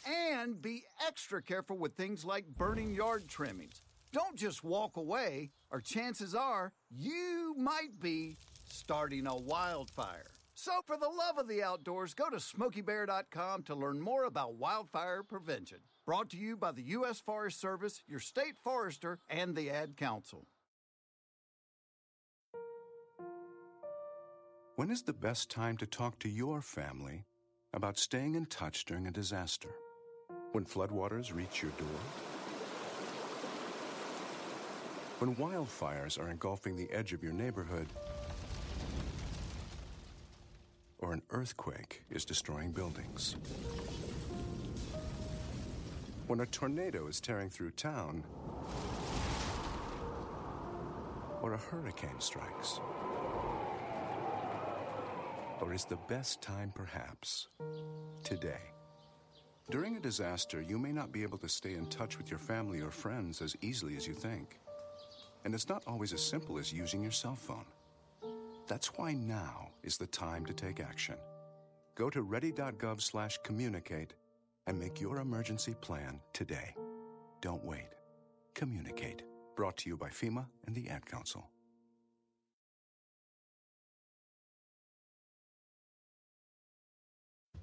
And 0.06 0.62
be 0.62 0.84
extra 1.08 1.42
careful 1.42 1.78
with 1.78 1.94
things 1.94 2.26
like 2.26 2.46
burning 2.46 2.94
yard 2.94 3.28
trimmings. 3.30 3.82
Don't 4.12 4.36
just 4.36 4.64
walk 4.64 4.98
away, 4.98 5.52
or 5.72 5.80
chances 5.80 6.36
are 6.36 6.74
you 6.92 7.56
might 7.58 8.00
be 8.00 8.38
starting 8.70 9.26
a 9.28 9.36
wildfire. 9.36 10.30
So, 10.56 10.82
for 10.86 10.98
the 10.98 11.10
love 11.10 11.40
of 11.40 11.48
the 11.48 11.64
outdoors, 11.64 12.14
go 12.14 12.30
to 12.30 12.36
smokeybear.com 12.36 13.64
to 13.64 13.76
learn 13.76 14.00
more 14.00 14.26
about 14.26 14.56
wildfire 14.56 15.24
prevention. 15.24 15.80
Brought 16.06 16.32
to 16.32 16.38
you 16.38 16.58
by 16.58 16.74
the 16.74 16.82
U.S. 16.82 17.22
Forest 17.22 17.62
Service, 17.62 18.04
your 18.08 18.20
state 18.20 18.58
forester, 18.62 19.20
and 19.30 19.56
the 19.56 19.70
Ad 19.70 19.96
Council. 19.96 20.48
When 24.76 24.92
is 24.92 25.04
the 25.04 25.14
best 25.14 25.50
time 25.50 25.78
to 25.78 25.86
talk 25.86 26.20
to 26.20 26.28
your 26.28 26.60
family 26.62 27.24
about 27.74 27.98
staying 27.98 28.36
in 28.36 28.48
touch 28.48 28.84
during 28.84 29.08
a 29.08 29.12
disaster? 29.12 29.70
When 30.52 30.66
floodwaters 30.66 31.34
reach 31.34 31.62
your 31.62 31.72
door? 31.72 31.88
When 35.20 35.38
wildfires 35.38 36.20
are 36.20 36.30
engulfing 36.30 36.76
the 36.76 36.92
edge 36.92 37.14
of 37.14 37.24
your 37.24 37.34
neighborhood? 37.34 37.88
Or 40.98 41.14
an 41.14 41.22
earthquake 41.30 42.04
is 42.10 42.26
destroying 42.26 42.72
buildings? 42.72 43.38
When 46.28 46.40
a 46.40 46.46
tornado 46.46 47.08
is 47.08 47.20
tearing 47.20 47.50
through 47.50 47.72
town 47.72 48.24
or 51.42 51.54
a 51.54 51.58
hurricane 51.58 52.20
strikes? 52.20 52.80
Or 55.60 55.74
is 55.74 55.86
the 55.86 55.98
best 56.08 56.42
time 56.42 56.72
perhaps 56.74 57.48
today? 58.24 58.72
During 59.70 59.98
a 59.98 60.00
disaster, 60.00 60.62
you 60.62 60.78
may 60.78 60.92
not 60.92 61.12
be 61.12 61.24
able 61.24 61.38
to 61.40 61.50
stay 61.50 61.74
in 61.74 61.86
touch 61.88 62.18
with 62.18 62.30
your 62.30 62.40
family 62.40 62.82
or 62.82 62.92
friends 62.92 63.42
as 63.42 63.56
easily 63.62 63.96
as 63.96 64.06
you 64.08 64.14
think. 64.14 64.60
And 65.46 65.54
it's 65.54 65.70
not 65.70 65.84
always 65.88 66.14
as 66.14 66.22
simple 66.22 66.58
as 66.58 66.72
using 66.72 67.02
your 67.02 67.12
cell 67.12 67.36
phone. 67.36 67.66
That's 68.68 68.98
why 68.98 69.14
now 69.14 69.70
is 69.84 69.98
the 69.98 70.08
time 70.08 70.46
to 70.46 70.54
take 70.54 70.80
action. 70.80 71.16
Go 71.96 72.10
to 72.10 72.22
ready.gov/communicate 72.22 74.14
and 74.68 74.80
make 74.80 75.02
your 75.02 75.20
emergency 75.20 75.76
plan 75.82 76.20
today. 76.34 76.76
Don't 77.42 77.64
wait. 77.64 77.90
Communicate. 78.54 79.24
Brought 79.56 79.78
to 79.78 79.90
you 79.90 79.98
by 79.98 80.10
FEMA 80.10 80.46
and 80.66 80.76
the 80.76 80.90
Ad 80.90 81.06
Council. 81.06 81.50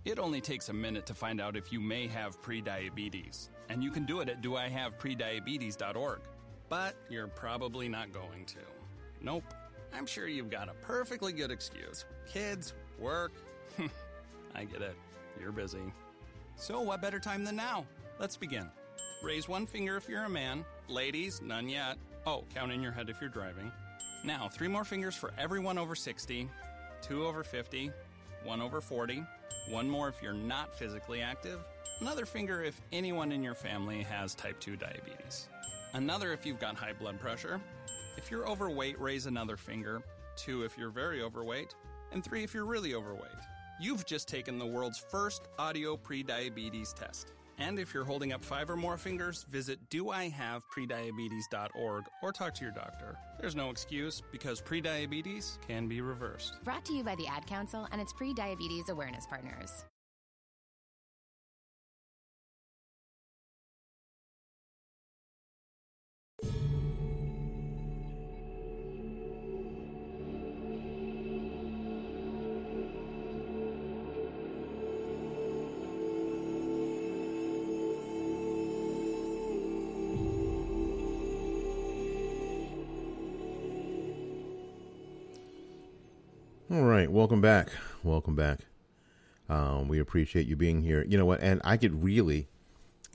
It 0.05 0.19
only 0.19 0.41
takes 0.41 0.71
a 0.71 0.73
minute 0.73 1.05
to 1.07 1.15
find 1.15 1.41
out 1.41 1.57
if 1.57 1.71
you 1.71 1.79
may 1.79 2.07
have 2.07 2.41
prediabetes, 2.41 3.51
and 3.69 3.83
you 3.83 3.91
can 3.91 4.07
do 4.07 4.21
it 4.21 4.31
at 4.31 4.43
doihaveprediabetes.org. 4.43 6.21
But 6.71 6.95
you're 7.11 7.27
probably 7.27 7.89
not 7.89 8.13
going 8.13 8.47
to. 8.47 8.59
Nope. 9.21 9.45
I'm 9.93 10.07
sure 10.07 10.27
you've 10.27 10.51
got 10.51 10.69
a 10.69 10.75
perfectly 10.75 11.33
good 11.33 11.51
excuse. 11.51 12.05
Kids, 12.33 12.75
work. 12.99 13.33
I 14.55 14.65
get 14.65 14.81
it. 14.81 14.97
You're 15.39 15.53
busy. 15.53 15.93
So, 16.61 16.83
what 16.83 17.01
better 17.01 17.19
time 17.19 17.43
than 17.43 17.57
now? 17.57 17.87
Let's 18.19 18.37
begin. 18.37 18.69
Raise 19.23 19.49
one 19.49 19.65
finger 19.65 19.97
if 19.97 20.11
you're 20.11 20.25
a 20.25 20.29
man. 20.29 20.63
Ladies, 20.89 21.41
none 21.41 21.71
yet. 21.71 21.97
Oh, 22.27 22.45
count 22.55 22.71
in 22.71 22.83
your 22.83 22.93
head 22.93 23.09
if 23.09 23.19
you're 23.19 23.31
driving. 23.31 23.73
Now, 24.25 24.47
three 24.47 24.69
more 24.69 24.85
fingers 24.85 25.17
for 25.17 25.33
everyone 25.39 25.79
over 25.79 25.95
60, 25.95 26.51
two 27.01 27.27
over 27.27 27.43
50, 27.43 27.91
one 28.45 28.61
over 28.61 28.83
40, 28.83 29.25
one 29.71 29.89
more 29.89 30.09
if 30.09 30.21
you're 30.23 30.35
not 30.35 30.79
physically 30.79 31.23
active, 31.23 31.61
another 32.03 32.27
finger 32.27 32.63
if 32.63 32.79
anyone 32.93 33.33
in 33.33 33.43
your 33.43 33.55
family 33.55 34.03
has 34.03 34.35
type 34.35 34.61
2 34.61 34.77
diabetes, 34.77 35.49
another 35.95 36.35
if 36.35 36.45
you've 36.45 36.61
got 36.61 36.77
high 36.77 36.93
blood 36.93 37.19
pressure. 37.19 37.59
If 38.19 38.31
you're 38.31 38.47
overweight, 38.47 39.01
raise 39.01 39.25
another 39.25 39.57
finger, 39.57 40.03
two 40.37 40.65
if 40.65 40.77
you're 40.77 40.91
very 40.91 41.23
overweight, 41.23 41.75
and 42.13 42.23
three 42.23 42.45
if 42.45 42.53
you're 42.53 42.67
really 42.67 42.95
overweight. 42.95 43.31
You've 43.81 44.05
just 44.05 44.29
taken 44.29 44.59
the 44.59 44.67
world's 44.67 44.99
first 44.99 45.49
audio 45.59 45.97
prediabetes 45.97 46.93
test. 46.93 47.33
And 47.57 47.79
if 47.79 47.95
you're 47.95 48.05
holding 48.05 48.35
up 48.35 48.45
five 48.45 48.69
or 48.69 48.77
more 48.77 48.99
fingers, 48.99 49.47
visit 49.51 49.79
doihaveprediabetes.org 49.89 52.05
or 52.23 52.33
talk 52.33 52.53
to 52.55 52.63
your 52.63 52.73
doctor. 52.73 53.17
There's 53.41 53.57
no 53.57 53.71
excuse 53.71 54.23
because 54.31 54.61
prediabetes 54.61 55.59
can 55.67 55.89
be 55.89 56.03
reversed. 56.03 56.63
Brought 56.63 56.85
to 56.87 56.93
you 56.93 57.03
by 57.03 57.15
the 57.15 57.27
Ad 57.27 57.47
Council 57.47 57.89
and 57.91 58.03
its 58.03 58.13
pre 58.13 58.35
diabetes 58.35 58.91
awareness 58.91 59.27
partners. 59.27 59.87
Welcome 87.31 87.41
back. 87.41 87.69
Welcome 88.03 88.35
back. 88.35 88.59
Um, 89.49 89.87
we 89.87 90.01
appreciate 90.01 90.49
you 90.49 90.57
being 90.57 90.83
here. 90.83 91.05
You 91.07 91.17
know 91.17 91.27
what? 91.27 91.41
And 91.41 91.61
I 91.63 91.77
could 91.77 92.03
really, 92.03 92.49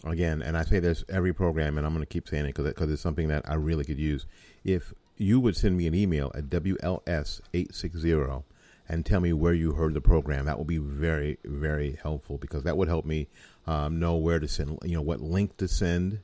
again, 0.06 0.42
and 0.42 0.56
I 0.56 0.64
say 0.64 0.80
this 0.80 1.04
every 1.10 1.34
program, 1.34 1.78
and 1.78 1.86
I'm 1.86 1.92
going 1.92 2.02
to 2.02 2.06
keep 2.06 2.30
saying 2.30 2.46
it 2.46 2.56
because 2.56 2.90
it's 2.90 3.02
something 3.02 3.28
that 3.28 3.44
I 3.46 3.56
really 3.56 3.84
could 3.84 4.00
use. 4.00 4.26
If 4.64 4.94
you 5.18 5.42
would 5.42 5.58
send 5.58 5.76
me 5.76 5.86
an 5.86 5.94
email 5.94 6.32
at 6.34 6.46
WLS860 6.46 8.44
and 8.88 9.06
tell 9.06 9.20
me 9.20 9.34
where 9.34 9.54
you 9.54 9.74
heard 9.74 9.94
the 9.94 10.00
program, 10.00 10.46
that 10.46 10.58
would 10.58 10.68
be 10.68 10.78
very, 10.78 11.38
very 11.44 12.00
helpful 12.02 12.38
because 12.38 12.64
that 12.64 12.78
would 12.78 12.88
help 12.88 13.04
me 13.04 13.28
um, 13.68 14.00
know 14.00 14.16
where 14.16 14.40
to 14.40 14.48
send, 14.48 14.80
you 14.86 14.96
know, 14.96 15.02
what 15.02 15.20
link 15.20 15.58
to 15.58 15.68
send. 15.68 16.22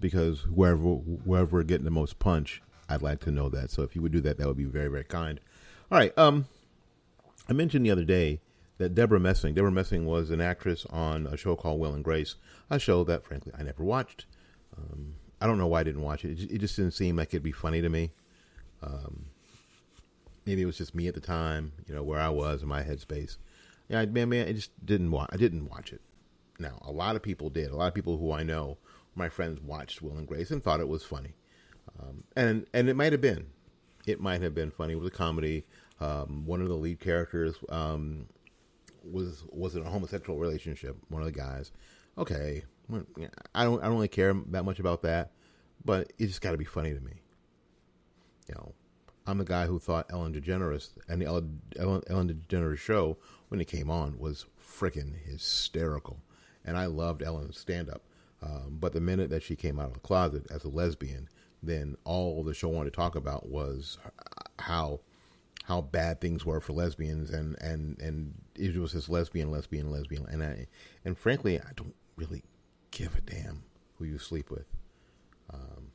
Because 0.00 0.46
wherever 0.48 0.80
wherever 0.80 1.58
we're 1.58 1.62
getting 1.62 1.84
the 1.84 1.90
most 1.90 2.18
punch, 2.18 2.62
I'd 2.88 3.02
like 3.02 3.20
to 3.20 3.30
know 3.30 3.50
that. 3.50 3.70
So 3.70 3.82
if 3.82 3.94
you 3.94 4.00
would 4.00 4.12
do 4.12 4.22
that, 4.22 4.38
that 4.38 4.46
would 4.46 4.56
be 4.56 4.64
very, 4.64 4.88
very 4.88 5.04
kind. 5.04 5.40
All 5.92 5.98
right. 5.98 6.16
Um, 6.16 6.46
I 7.50 7.52
mentioned 7.52 7.84
the 7.84 7.90
other 7.90 8.04
day 8.04 8.40
that 8.78 8.94
Deborah 8.94 9.18
Messing, 9.18 9.54
Deborah 9.54 9.72
Messing 9.72 10.06
was 10.06 10.30
an 10.30 10.40
actress 10.40 10.86
on 10.88 11.26
a 11.26 11.36
show 11.36 11.56
called 11.56 11.80
Will 11.80 11.92
and 11.92 12.04
Grace, 12.04 12.36
a 12.70 12.78
show 12.78 13.02
that, 13.04 13.24
frankly, 13.24 13.52
I 13.58 13.64
never 13.64 13.82
watched. 13.82 14.26
Um, 14.78 15.16
I 15.40 15.48
don't 15.48 15.58
know 15.58 15.66
why 15.66 15.80
I 15.80 15.84
didn't 15.84 16.02
watch 16.02 16.24
it. 16.24 16.38
It 16.40 16.58
just 16.58 16.76
didn't 16.76 16.92
seem 16.92 17.16
like 17.16 17.28
it'd 17.28 17.42
be 17.42 17.50
funny 17.50 17.82
to 17.82 17.88
me. 17.88 18.12
Um, 18.82 19.26
maybe 20.46 20.62
it 20.62 20.66
was 20.66 20.78
just 20.78 20.94
me 20.94 21.08
at 21.08 21.14
the 21.14 21.20
time, 21.20 21.72
you 21.88 21.94
know, 21.94 22.04
where 22.04 22.20
I 22.20 22.28
was 22.28 22.62
in 22.62 22.68
my 22.68 22.84
headspace. 22.84 23.36
Yeah, 23.88 24.04
man, 24.06 24.28
man, 24.28 24.46
I 24.46 24.52
just 24.52 24.70
didn't 24.86 25.10
watch. 25.10 25.30
I 25.32 25.36
didn't 25.36 25.68
watch 25.68 25.92
it. 25.92 26.00
Now, 26.60 26.80
a 26.82 26.92
lot 26.92 27.16
of 27.16 27.22
people 27.22 27.50
did. 27.50 27.72
A 27.72 27.76
lot 27.76 27.88
of 27.88 27.94
people 27.94 28.16
who 28.16 28.30
I 28.30 28.44
know, 28.44 28.78
my 29.16 29.28
friends, 29.28 29.60
watched 29.60 30.02
Will 30.02 30.16
and 30.16 30.28
Grace 30.28 30.52
and 30.52 30.62
thought 30.62 30.78
it 30.78 30.88
was 30.88 31.02
funny, 31.02 31.34
um, 31.98 32.22
and 32.36 32.66
and 32.72 32.88
it 32.88 32.94
might 32.94 33.12
have 33.12 33.20
been 33.20 33.46
it 34.06 34.20
might 34.20 34.42
have 34.42 34.54
been 34.54 34.70
funny. 34.70 34.94
It 34.94 35.00
was 35.00 35.08
a 35.08 35.10
comedy. 35.10 35.64
Um, 36.00 36.44
one 36.46 36.62
of 36.62 36.68
the 36.68 36.74
lead 36.74 37.00
characters 37.00 37.56
um, 37.68 38.26
was 39.04 39.44
was 39.50 39.76
in 39.76 39.86
a 39.86 39.90
homosexual 39.90 40.38
relationship. 40.38 40.96
One 41.08 41.22
of 41.22 41.26
the 41.26 41.38
guys. 41.38 41.72
Okay, 42.18 42.64
I 43.54 43.64
don't 43.64 43.82
I 43.82 43.86
don't 43.86 43.94
really 43.94 44.08
care 44.08 44.34
that 44.48 44.64
much 44.64 44.78
about 44.78 45.02
that, 45.02 45.32
but 45.84 46.12
it 46.18 46.26
just 46.26 46.40
got 46.40 46.52
to 46.52 46.58
be 46.58 46.64
funny 46.64 46.94
to 46.94 47.00
me. 47.00 47.22
You 48.48 48.54
know, 48.54 48.72
I'm 49.26 49.38
the 49.38 49.44
guy 49.44 49.66
who 49.66 49.78
thought 49.78 50.10
Ellen 50.10 50.34
DeGeneres 50.34 50.90
and 51.08 51.20
the 51.20 51.26
Ellen, 51.26 51.60
Ellen, 51.78 52.44
DeGeneres 52.48 52.78
show 52.78 53.18
when 53.48 53.60
it 53.60 53.68
came 53.68 53.90
on 53.90 54.18
was 54.18 54.46
freaking 54.60 55.14
hysterical, 55.24 56.20
and 56.64 56.76
I 56.76 56.86
loved 56.86 57.22
Ellen's 57.22 57.58
stand 57.58 57.88
up. 57.90 58.02
Um, 58.42 58.78
but 58.80 58.92
the 58.92 59.00
minute 59.00 59.30
that 59.30 59.42
she 59.42 59.54
came 59.54 59.78
out 59.78 59.88
of 59.88 59.94
the 59.94 60.00
closet 60.00 60.46
as 60.50 60.64
a 60.64 60.68
lesbian, 60.68 61.28
then 61.62 61.96
all 62.04 62.42
the 62.42 62.54
show 62.54 62.68
wanted 62.68 62.90
to 62.90 62.96
talk 62.96 63.14
about 63.14 63.48
was 63.48 63.98
how 64.58 65.00
how 65.70 65.80
bad 65.80 66.20
things 66.20 66.44
were 66.44 66.60
for 66.60 66.72
lesbians 66.72 67.30
and 67.30 67.56
and 67.60 67.96
and 68.00 68.34
it 68.56 68.76
was 68.76 68.90
just 68.90 69.08
lesbian 69.08 69.52
lesbian 69.52 69.88
lesbian. 69.88 70.26
And 70.28 70.42
I 70.42 70.66
and 71.04 71.16
frankly 71.16 71.60
I 71.60 71.70
don't 71.76 71.94
really 72.16 72.42
give 72.90 73.14
a 73.16 73.20
damn 73.20 73.62
who 73.96 74.04
you 74.04 74.18
sleep 74.18 74.50
with. 74.50 74.66
Um 75.48 75.92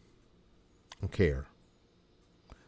I 0.94 0.96
don't 1.02 1.12
care. 1.12 1.48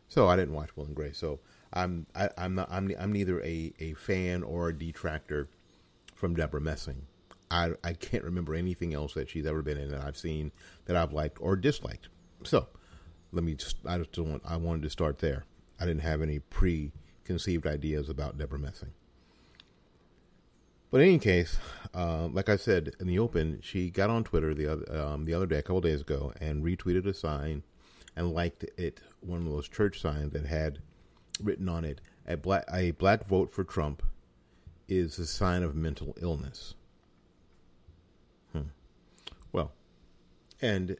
So 0.10 0.28
I 0.28 0.36
didn't 0.36 0.54
watch 0.54 0.76
Will 0.76 0.84
and 0.84 0.96
Grace. 0.98 1.18
So 1.18 1.40
I'm 1.72 2.08
I, 2.14 2.30
I'm 2.38 2.56
not 2.56 2.68
I'm 2.70 2.94
I'm 3.00 3.14
neither 3.14 3.42
a 3.42 3.72
a 3.80 3.94
fan 3.94 4.44
or 4.44 4.68
a 4.68 4.78
detractor 4.78 5.48
from 6.14 6.36
Deborah 6.36 6.60
Messing. 6.60 7.04
I 7.50 7.72
I 7.86 7.94
can't 7.94 8.26
remember 8.26 8.54
anything 8.54 8.94
else 8.94 9.14
that 9.14 9.30
she's 9.30 9.46
ever 9.46 9.62
been 9.62 9.78
in 9.78 9.92
that 9.92 10.02
I've 10.02 10.18
seen 10.18 10.52
that 10.88 10.98
I've 10.98 11.14
liked 11.14 11.38
or 11.40 11.56
disliked. 11.56 12.10
So 12.44 12.68
let 13.32 13.46
me 13.46 13.54
just 13.54 13.78
I 13.86 13.98
just 13.98 14.20
want 14.20 14.42
I 14.46 14.58
wanted 14.58 14.82
to 14.82 14.90
start 14.90 15.20
there. 15.20 15.46
I 15.80 15.86
didn't 15.86 16.02
have 16.02 16.22
any 16.22 16.40
preconceived 16.40 17.68
ideas 17.68 18.10
about 18.10 18.38
Deborah 18.38 18.60
Messing. 18.60 18.92
But 20.90 21.02
in 21.02 21.10
any 21.10 21.20
case, 21.20 21.58
uh, 21.94 22.28
like 22.28 22.48
I 22.50 22.56
said 22.56 22.96
in 23.00 23.08
the 23.08 23.20
open, 23.20 23.60
she 23.62 23.90
got 23.90 24.10
on 24.10 24.24
Twitter 24.24 24.54
the 24.54 24.68
other 24.68 24.98
um, 24.98 25.26
the 25.26 25.34
other 25.34 25.46
day, 25.46 25.58
a 25.58 25.62
couple 25.62 25.82
days 25.82 26.02
ago, 26.02 26.34
and 26.40 26.64
retweeted 26.64 27.06
a 27.06 27.14
sign 27.14 27.64
and 28.16 28.34
liked 28.34 28.64
it, 28.78 29.02
one 29.20 29.46
of 29.46 29.46
those 29.46 29.68
church 29.68 30.00
signs 30.00 30.32
that 30.32 30.46
had 30.46 30.80
written 31.44 31.68
on 31.68 31.84
it, 31.84 32.00
"A 32.26 32.38
black 32.38 32.64
a 32.74 32.92
black 32.92 33.28
vote 33.28 33.52
for 33.52 33.64
Trump 33.66 34.02
is 34.88 35.20
a 35.20 35.28
sign 35.28 35.62
of 35.62 35.76
mental 35.76 36.16
illness." 36.22 36.74
Hmm. 38.54 38.70
Well, 39.52 39.74
and 40.62 40.96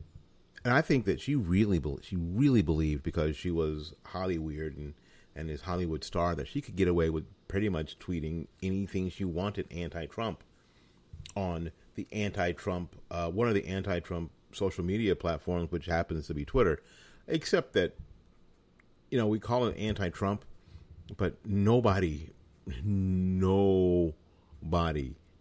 and 0.68 0.76
I 0.76 0.82
think 0.82 1.06
that 1.06 1.22
she 1.22 1.34
really 1.34 1.82
she 2.02 2.18
really 2.18 2.62
believed 2.62 3.02
because 3.02 3.38
she 3.38 3.52
was 3.52 3.94
Hollywood 4.04 4.76
and 4.76 4.96
and 5.34 5.50
this 5.50 5.62
Hollywood 5.62 6.04
star 6.04 6.36
that 6.36 6.50
she 6.50 6.60
could 6.60 6.76
get 6.76 6.90
away 6.90 7.10
with 7.10 7.24
pretty 7.48 7.70
much 7.70 7.98
tweeting 8.00 8.48
anything 8.62 9.10
she 9.10 9.24
wanted 9.24 9.72
anti-Trump 9.72 10.44
on 11.38 11.72
the 11.96 12.06
anti-Trump 12.12 12.98
uh, 13.10 13.30
one 13.30 13.48
of 13.48 13.54
the 13.54 13.66
anti-Trump 13.66 14.30
social 14.52 14.84
media 14.84 15.16
platforms, 15.16 15.72
which 15.72 15.86
happens 15.86 16.28
to 16.28 16.34
be 16.34 16.44
Twitter. 16.44 16.82
Except 17.30 17.72
that 17.72 17.96
you 19.10 19.18
know 19.18 19.28
we 19.28 19.40
call 19.40 19.68
it 19.68 19.78
anti-Trump, 19.78 20.44
but 21.16 21.38
nobody 21.46 22.32
nobody 22.84 23.56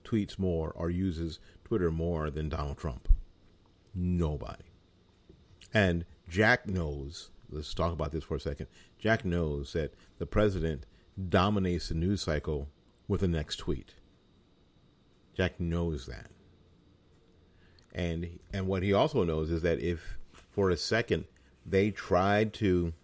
tweets 0.04 0.38
more 0.38 0.70
or 0.76 0.88
uses 0.88 1.40
Twitter 1.64 1.90
more 1.90 2.30
than 2.30 2.48
Donald 2.48 2.78
Trump. 2.78 3.08
Nobody. 3.92 4.62
And 5.76 6.06
Jack 6.26 6.66
knows, 6.66 7.28
let's 7.50 7.74
talk 7.74 7.92
about 7.92 8.10
this 8.10 8.24
for 8.24 8.36
a 8.36 8.40
second. 8.40 8.66
Jack 8.98 9.26
knows 9.26 9.74
that 9.74 9.92
the 10.16 10.24
president 10.24 10.86
dominates 11.28 11.90
the 11.90 11.94
news 11.94 12.22
cycle 12.22 12.68
with 13.08 13.20
the 13.20 13.28
next 13.28 13.56
tweet. 13.56 13.92
Jack 15.36 15.60
knows 15.60 16.06
that. 16.06 16.30
And 17.94 18.38
and 18.54 18.66
what 18.66 18.82
he 18.82 18.94
also 18.94 19.22
knows 19.22 19.50
is 19.50 19.60
that 19.62 19.78
if 19.80 20.16
for 20.32 20.70
a 20.70 20.78
second 20.78 21.26
they 21.66 21.90
tried 21.90 22.54
to 22.54 22.94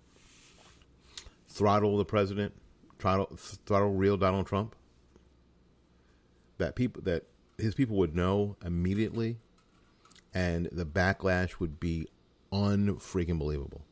throttle 1.49 1.99
the 1.99 2.07
president, 2.07 2.55
throttle, 2.99 3.29
throttle 3.67 3.93
real 3.93 4.17
Donald 4.17 4.47
Trump, 4.47 4.75
that 6.57 6.75
people 6.75 7.03
that 7.03 7.25
his 7.59 7.75
people 7.75 7.97
would 7.97 8.17
know 8.17 8.57
immediately 8.65 9.37
and 10.33 10.71
the 10.73 10.87
backlash 10.87 11.61
would 11.61 11.79
be 11.79 12.09
unfreaking 12.53 13.39
believable. 13.39 13.83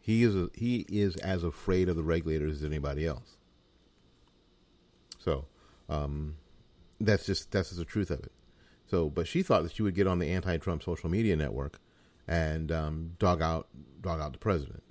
He 0.00 0.22
is 0.22 0.34
a, 0.34 0.48
he 0.54 0.86
is 0.88 1.16
as 1.16 1.44
afraid 1.44 1.88
of 1.88 1.96
the 1.96 2.02
regulators 2.02 2.58
as 2.58 2.64
anybody 2.64 3.06
else. 3.06 3.36
So, 5.18 5.46
Um, 5.88 6.36
that's 7.00 7.26
just 7.26 7.50
that's 7.50 7.68
just 7.70 7.78
the 7.78 7.84
truth 7.84 8.10
of 8.10 8.20
it. 8.20 8.32
So, 8.86 9.08
but 9.08 9.26
she 9.26 9.42
thought 9.42 9.62
that 9.62 9.72
she 9.72 9.82
would 9.82 9.94
get 9.94 10.06
on 10.06 10.18
the 10.18 10.30
anti-Trump 10.30 10.82
social 10.82 11.10
media 11.10 11.36
network 11.36 11.80
and 12.26 12.70
um, 12.72 13.12
dog 13.18 13.42
out 13.42 13.68
dog 14.00 14.20
out 14.20 14.32
the 14.32 14.38
president. 14.38 14.82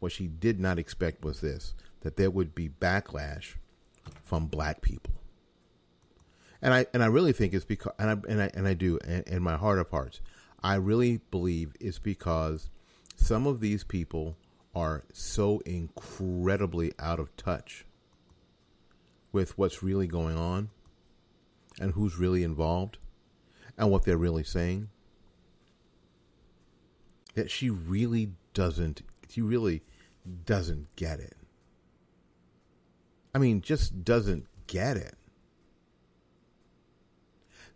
What 0.00 0.12
she 0.12 0.26
did 0.26 0.60
not 0.60 0.78
expect 0.78 1.24
was 1.24 1.40
this: 1.40 1.74
that 2.00 2.16
there 2.16 2.30
would 2.30 2.54
be 2.54 2.68
backlash 2.68 3.54
from 4.22 4.46
black 4.46 4.82
people. 4.82 5.14
And 6.62 6.72
I 6.72 6.86
and 6.94 7.02
I 7.02 7.06
really 7.06 7.32
think 7.32 7.54
it's 7.54 7.64
because 7.64 7.92
and 7.98 8.10
I 8.10 8.30
and 8.30 8.42
I, 8.42 8.50
and 8.54 8.66
I 8.66 8.74
do 8.74 8.98
in, 8.98 9.22
in 9.26 9.42
my 9.42 9.56
heart 9.56 9.78
of 9.78 9.90
hearts, 9.90 10.20
I 10.64 10.76
really 10.76 11.20
believe 11.30 11.74
it's 11.78 11.98
because 11.98 12.70
some 13.16 13.46
of 13.46 13.60
these 13.60 13.84
people 13.84 14.38
are 14.74 15.04
so 15.12 15.60
incredibly 15.66 16.94
out 16.98 17.20
of 17.20 17.36
touch 17.36 17.84
with 19.30 19.58
what's 19.58 19.82
really 19.82 20.06
going 20.06 20.38
on 20.38 20.70
and 21.78 21.92
who's 21.92 22.16
really 22.16 22.42
involved 22.42 22.96
and 23.76 23.90
what 23.90 24.04
they're 24.04 24.16
really 24.16 24.42
saying 24.42 24.88
that 27.34 27.50
she 27.50 27.68
really 27.68 28.30
doesn't 28.54 29.02
she 29.28 29.42
really 29.42 29.82
doesn't 30.46 30.86
get 30.96 31.20
it. 31.20 31.36
I 33.34 33.38
mean 33.38 33.60
just 33.60 34.02
doesn't 34.02 34.46
get 34.66 34.96
it 34.96 35.14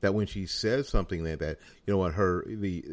that 0.01 0.15
when 0.15 0.27
she 0.27 0.47
says 0.47 0.89
something 0.89 1.25
like 1.25 1.39
that 1.39 1.59
you 1.87 1.93
know 1.93 1.99
what 1.99 2.15
her 2.15 2.45
the 2.47 2.85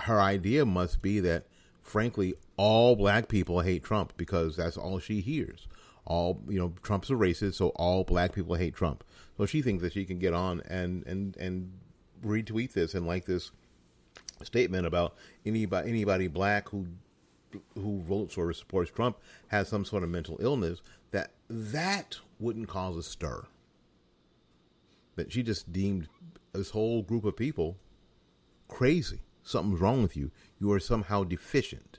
her 0.00 0.20
idea 0.20 0.64
must 0.64 1.02
be 1.02 1.20
that 1.20 1.44
frankly 1.82 2.34
all 2.56 2.96
black 2.96 3.28
people 3.28 3.60
hate 3.60 3.82
trump 3.82 4.12
because 4.16 4.56
that's 4.56 4.76
all 4.76 4.98
she 4.98 5.20
hears 5.20 5.66
all 6.06 6.40
you 6.48 6.58
know 6.58 6.72
trump's 6.82 7.10
a 7.10 7.14
racist 7.14 7.54
so 7.54 7.68
all 7.76 8.04
black 8.04 8.32
people 8.32 8.54
hate 8.54 8.74
trump 8.74 9.04
so 9.36 9.46
she 9.46 9.62
thinks 9.62 9.82
that 9.82 9.92
she 9.92 10.04
can 10.04 10.18
get 10.18 10.34
on 10.34 10.60
and 10.68 11.06
and 11.06 11.36
and 11.36 11.72
retweet 12.24 12.72
this 12.72 12.94
and 12.94 13.06
like 13.06 13.24
this 13.26 13.50
statement 14.42 14.86
about 14.86 15.14
anybody 15.44 15.88
anybody 15.88 16.28
black 16.28 16.68
who 16.68 16.86
who 17.74 18.00
votes 18.02 18.36
or 18.36 18.52
supports 18.52 18.90
Trump 18.90 19.18
has 19.48 19.68
some 19.68 19.84
sort 19.84 20.02
of 20.02 20.08
mental 20.08 20.36
illness 20.40 20.82
that 21.10 21.30
that 21.48 22.18
wouldn't 22.40 22.68
cause 22.68 22.96
a 22.96 23.02
stir. 23.02 23.44
That 25.16 25.32
she 25.32 25.42
just 25.42 25.72
deemed 25.72 26.08
this 26.52 26.70
whole 26.70 27.02
group 27.02 27.24
of 27.24 27.36
people 27.36 27.76
crazy. 28.68 29.20
Something's 29.42 29.80
wrong 29.80 30.02
with 30.02 30.16
you. 30.16 30.30
You 30.58 30.72
are 30.72 30.80
somehow 30.80 31.24
deficient 31.24 31.98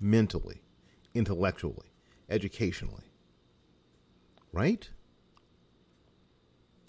mentally, 0.00 0.62
intellectually, 1.14 1.92
educationally. 2.30 3.04
Right? 4.52 4.88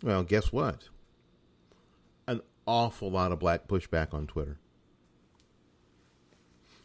Well, 0.03 0.23
guess 0.23 0.51
what? 0.51 0.89
An 2.27 2.41
awful 2.65 3.09
lot 3.09 3.31
of 3.31 3.39
black 3.39 3.67
pushback 3.67 4.13
on 4.13 4.27
Twitter. 4.27 4.59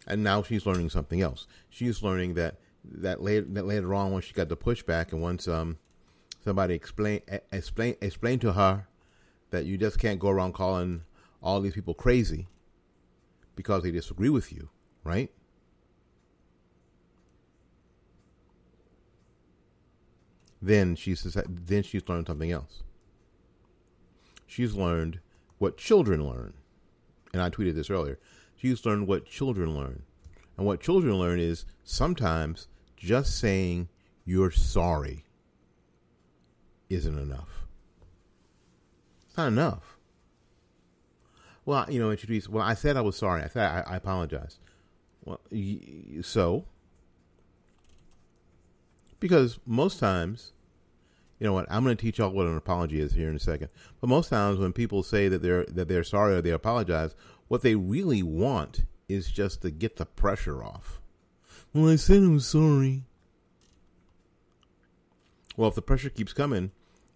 And 0.06 0.24
now 0.24 0.42
she's 0.42 0.66
learning 0.66 0.90
something 0.90 1.20
else. 1.20 1.46
She's 1.68 2.02
learning 2.02 2.34
that 2.34 2.56
that 2.84 3.22
later, 3.22 3.46
that 3.50 3.66
later 3.66 3.94
on 3.94 4.10
when 4.10 4.22
she 4.22 4.32
got 4.32 4.48
the 4.48 4.56
pushback 4.56 5.12
and 5.12 5.22
once 5.22 5.46
um 5.46 5.78
somebody 6.44 6.74
explain 6.74 7.20
explain 7.52 7.96
explain 8.00 8.38
to 8.40 8.52
her 8.52 8.86
that 9.50 9.64
you 9.64 9.76
just 9.78 9.98
can't 9.98 10.18
go 10.18 10.28
around 10.28 10.54
calling 10.54 11.02
all 11.42 11.60
these 11.60 11.74
people 11.74 11.94
crazy 11.94 12.48
because 13.54 13.82
they 13.82 13.90
disagree 13.90 14.30
with 14.30 14.52
you, 14.52 14.68
right? 15.04 15.30
Then 20.60 20.94
she's 20.96 21.22
then 21.48 21.82
she's 21.82 22.08
learned 22.08 22.28
something 22.28 22.50
else. 22.50 22.82
She's 24.46 24.74
learned 24.74 25.20
what 25.58 25.76
children 25.76 26.28
learn, 26.28 26.54
and 27.32 27.42
I 27.42 27.50
tweeted 27.50 27.74
this 27.74 27.90
earlier. 27.90 28.18
She's 28.56 28.84
learned 28.86 29.08
what 29.08 29.26
children 29.26 29.76
learn, 29.76 30.02
and 30.56 30.66
what 30.66 30.80
children 30.80 31.16
learn 31.16 31.40
is 31.40 31.64
sometimes 31.84 32.68
just 32.96 33.38
saying 33.38 33.88
you're 34.24 34.52
sorry 34.52 35.24
isn't 36.94 37.18
enough. 37.18 37.66
It's 39.28 39.36
not 39.36 39.48
enough. 39.48 39.96
Well, 41.64 41.86
you 41.88 42.00
know, 42.00 42.10
introduce. 42.10 42.48
Well, 42.48 42.64
I 42.64 42.74
said 42.74 42.96
I 42.96 43.00
was 43.02 43.16
sorry. 43.16 43.42
I 43.42 43.48
said 43.48 43.64
I, 43.64 43.92
I 43.92 43.96
apologize. 43.96 44.58
Well, 45.24 45.40
so 46.22 46.64
because 49.20 49.60
most 49.64 50.00
times, 50.00 50.52
you 51.38 51.46
know 51.46 51.52
what? 51.52 51.66
I'm 51.70 51.84
going 51.84 51.96
to 51.96 52.02
teach 52.02 52.18
y'all 52.18 52.30
what 52.30 52.46
an 52.46 52.56
apology 52.56 53.00
is 53.00 53.12
here 53.12 53.28
in 53.28 53.36
a 53.36 53.40
second. 53.40 53.68
But 54.00 54.08
most 54.08 54.28
times, 54.28 54.58
when 54.58 54.72
people 54.72 55.04
say 55.04 55.28
that 55.28 55.42
they're 55.42 55.64
that 55.66 55.86
they're 55.88 56.04
sorry 56.04 56.34
or 56.34 56.42
they 56.42 56.50
apologize, 56.50 57.14
what 57.46 57.62
they 57.62 57.76
really 57.76 58.22
want 58.22 58.82
is 59.08 59.30
just 59.30 59.62
to 59.62 59.70
get 59.70 59.96
the 59.96 60.06
pressure 60.06 60.64
off. 60.64 61.00
Well, 61.72 61.88
I 61.88 61.96
said 61.96 62.18
I'm 62.18 62.40
sorry. 62.40 63.04
Well, 65.56 65.68
if 65.68 65.74
the 65.74 65.82
pressure 65.82 66.10
keeps 66.10 66.32
coming, 66.32 66.72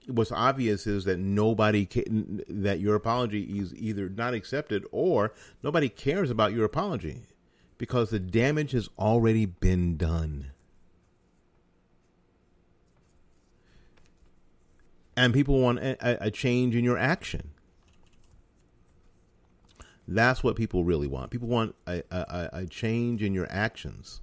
what's 0.07 0.33
obvious 0.33 0.87
is 0.87 1.05
that 1.05 1.19
nobody 1.19 1.85
can, 1.85 2.43
that 2.49 2.81
your 2.81 2.95
apology 2.95 3.43
is 3.59 3.75
either 3.75 4.09
not 4.09 4.35
accepted 4.35 4.85
or 4.93 5.33
nobody 5.63 5.89
cares 5.89 6.31
about 6.31 6.53
your 6.53 6.65
apology 6.65 7.23
because 7.79 8.11
the 8.11 8.21
damage 8.21 8.73
has 8.73 8.89
already 8.99 9.47
been 9.47 9.97
done. 9.97 10.53
And 15.17 15.33
people 15.33 15.61
want 15.61 15.79
a, 15.79 16.27
a 16.27 16.31
change 16.31 16.77
in 16.77 16.85
your 16.85 16.99
action. 16.99 17.51
That's 20.07 20.45
what 20.45 20.57
people 20.57 20.85
really 20.85 21.09
want. 21.09 21.31
People 21.31 21.49
want 21.49 21.75
a, 21.87 22.03
a, 22.11 22.51
a 22.53 22.67
change 22.67 23.23
in 23.23 23.35
your 23.35 23.47
actions, 23.51 24.21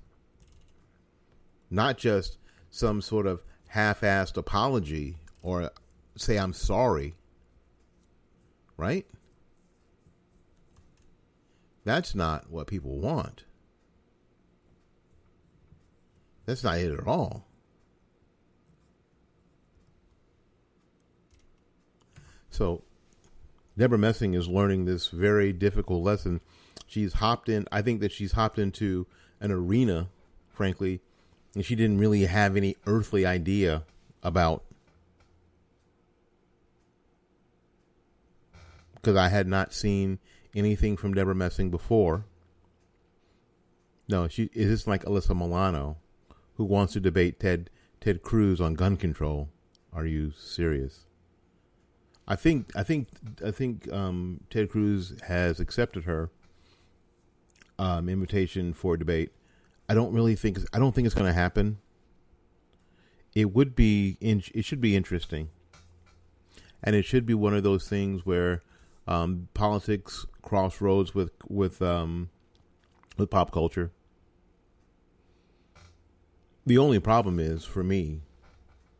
not 1.69 1.97
just 1.97 2.37
some 2.69 3.01
sort 3.01 3.27
of 3.27 3.41
half-assed 3.69 4.37
apology 4.37 5.17
or 5.43 5.69
say 6.17 6.37
I'm 6.37 6.53
sorry. 6.53 7.13
Right? 8.75 9.05
That's 11.85 12.15
not 12.15 12.49
what 12.49 12.65
people 12.65 12.97
want. 12.97 13.43
That's 16.45 16.63
not 16.63 16.79
it 16.79 16.91
at 16.91 17.07
all. 17.07 17.45
So 22.49 22.83
Debra 23.77 23.97
Messing 23.97 24.33
is 24.33 24.47
learning 24.47 24.85
this 24.85 25.07
very 25.07 25.53
difficult 25.53 26.03
lesson. 26.03 26.41
She's 26.87 27.13
hopped 27.13 27.49
in. 27.49 27.67
I 27.71 27.81
think 27.81 28.01
that 28.01 28.11
she's 28.11 28.33
hopped 28.33 28.59
into 28.59 29.07
an 29.39 29.51
arena, 29.51 30.09
frankly, 30.49 31.01
and 31.55 31.65
she 31.65 31.75
didn't 31.75 31.97
really 31.97 32.25
have 32.25 32.55
any 32.55 32.75
earthly 32.85 33.25
idea 33.25 33.83
about. 34.21 34.63
Because 39.03 39.17
I 39.17 39.27
had 39.27 39.47
not 39.47 39.73
seen 39.73 40.19
anything 40.55 40.95
from 40.95 41.13
Debra 41.13 41.35
Messing 41.35 41.69
before. 41.69 42.25
No, 44.07 44.29
she 44.29 44.49
is 44.53 44.69
this 44.69 44.87
like 44.87 45.03
Alyssa 45.03 45.37
Milano, 45.37 45.97
who 46.55 46.63
wants 46.63 46.93
to 46.93 47.01
debate 47.01 47.37
Ted 47.37 47.69
Ted 47.99 48.21
Cruz 48.21 48.61
on 48.61 48.75
gun 48.75 48.95
control. 48.95 49.49
Are 49.91 50.05
you 50.05 50.31
serious? 50.31 51.05
I 52.25 52.37
think 52.37 52.71
I 52.75 52.83
think 52.83 53.09
I 53.45 53.51
think 53.51 53.91
um, 53.91 54.39
Ted 54.49 54.69
Cruz 54.69 55.19
has 55.27 55.59
accepted 55.59 56.05
her 56.05 56.29
um, 57.77 58.07
invitation 58.07 58.73
for 58.73 58.95
debate. 58.95 59.31
I 59.89 59.95
don't 59.95 60.13
really 60.13 60.35
think 60.35 60.59
I 60.71 60.79
don't 60.79 60.95
think 60.95 61.05
it's 61.05 61.15
going 61.15 61.27
to 61.27 61.33
happen. 61.33 61.79
It 63.35 63.53
would 63.53 63.75
be 63.75 64.17
in, 64.21 64.43
it 64.53 64.63
should 64.63 64.79
be 64.79 64.95
interesting, 64.95 65.49
and 66.81 66.95
it 66.95 67.03
should 67.03 67.25
be 67.25 67.33
one 67.33 67.53
of 67.53 67.63
those 67.63 67.89
things 67.89 68.25
where 68.25 68.61
um, 69.07 69.47
politics 69.53 70.25
crossroads 70.41 71.13
with 71.13 71.31
with 71.47 71.81
um, 71.81 72.29
with 73.17 73.29
pop 73.29 73.51
culture. 73.51 73.91
The 76.65 76.77
only 76.77 76.99
problem 76.99 77.39
is 77.39 77.65
for 77.65 77.83
me, 77.83 78.21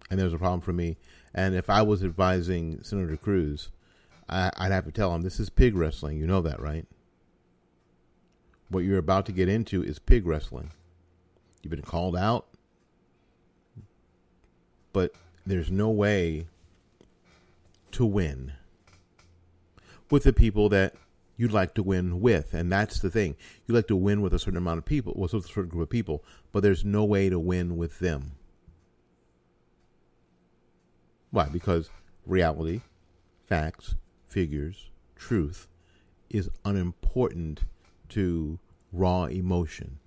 and 0.10 0.20
there's 0.20 0.34
a 0.34 0.38
problem 0.38 0.62
for 0.62 0.74
me 0.74 0.98
and 1.34 1.56
if 1.56 1.70
I 1.70 1.82
was 1.82 2.04
advising 2.04 2.84
Senator 2.84 3.18
Cruz, 3.18 3.70
I, 4.30 4.52
would 4.62 4.72
have 4.72 4.86
to 4.86 4.92
tell 4.92 5.14
him 5.14 5.22
this 5.22 5.40
is 5.40 5.50
pig 5.50 5.76
wrestling. 5.76 6.18
You 6.18 6.28
know 6.28 6.42
that, 6.42 6.60
right? 6.60 6.86
What 8.70 8.84
you're 8.84 9.00
about 9.00 9.26
to 9.28 9.32
get 9.32 9.50
into 9.50 9.84
is 9.84 10.00
pig 10.00 10.26
wrestling. 10.28 10.72
You've 11.62 11.72
been 11.72 11.82
called 11.82 12.16
out, 12.16 12.48
but 14.92 15.14
there's 15.46 15.72
no 15.72 15.90
way 15.90 16.48
to 17.92 18.06
win 18.06 18.54
with 20.10 20.24
the 20.24 20.34
people 20.34 20.70
that 20.70 20.96
you'd 21.38 21.52
like 21.52 21.74
to 21.76 21.84
win 21.84 22.22
with. 22.22 22.54
And 22.54 22.72
that's 22.72 23.00
the 23.00 23.10
thing. 23.10 23.36
You 23.66 23.76
like 23.76 23.88
to 23.88 23.96
win 23.96 24.22
with 24.22 24.34
a 24.34 24.40
certain 24.40 24.58
amount 24.58 24.78
of 24.80 24.86
people, 24.86 25.14
with 25.16 25.34
a 25.34 25.42
certain 25.42 25.70
group 25.70 25.84
of 25.84 25.90
people, 25.90 26.24
but 26.52 26.62
there's 26.64 26.86
no 26.86 27.04
way 27.04 27.30
to 27.30 27.40
win 27.40 27.78
with 27.78 28.00
them. 28.00 28.34
Why? 31.32 31.50
Because 31.50 31.90
reality, 32.26 32.82
facts, 33.48 33.96
figures, 34.28 34.92
truth 35.16 35.68
is 36.30 36.50
unimportant 36.64 37.62
to 38.10 38.60
raw 38.92 39.26
emotion. 39.26 40.00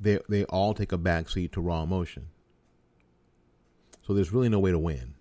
They 0.00 0.18
they 0.28 0.44
all 0.44 0.74
take 0.74 0.92
a 0.92 0.98
backseat 0.98 1.52
to 1.52 1.60
raw 1.60 1.82
emotion. 1.82 2.28
So 4.06 4.14
there's 4.14 4.32
really 4.32 4.48
no 4.48 4.58
way 4.58 4.70
to 4.70 4.78
win. 4.78 5.14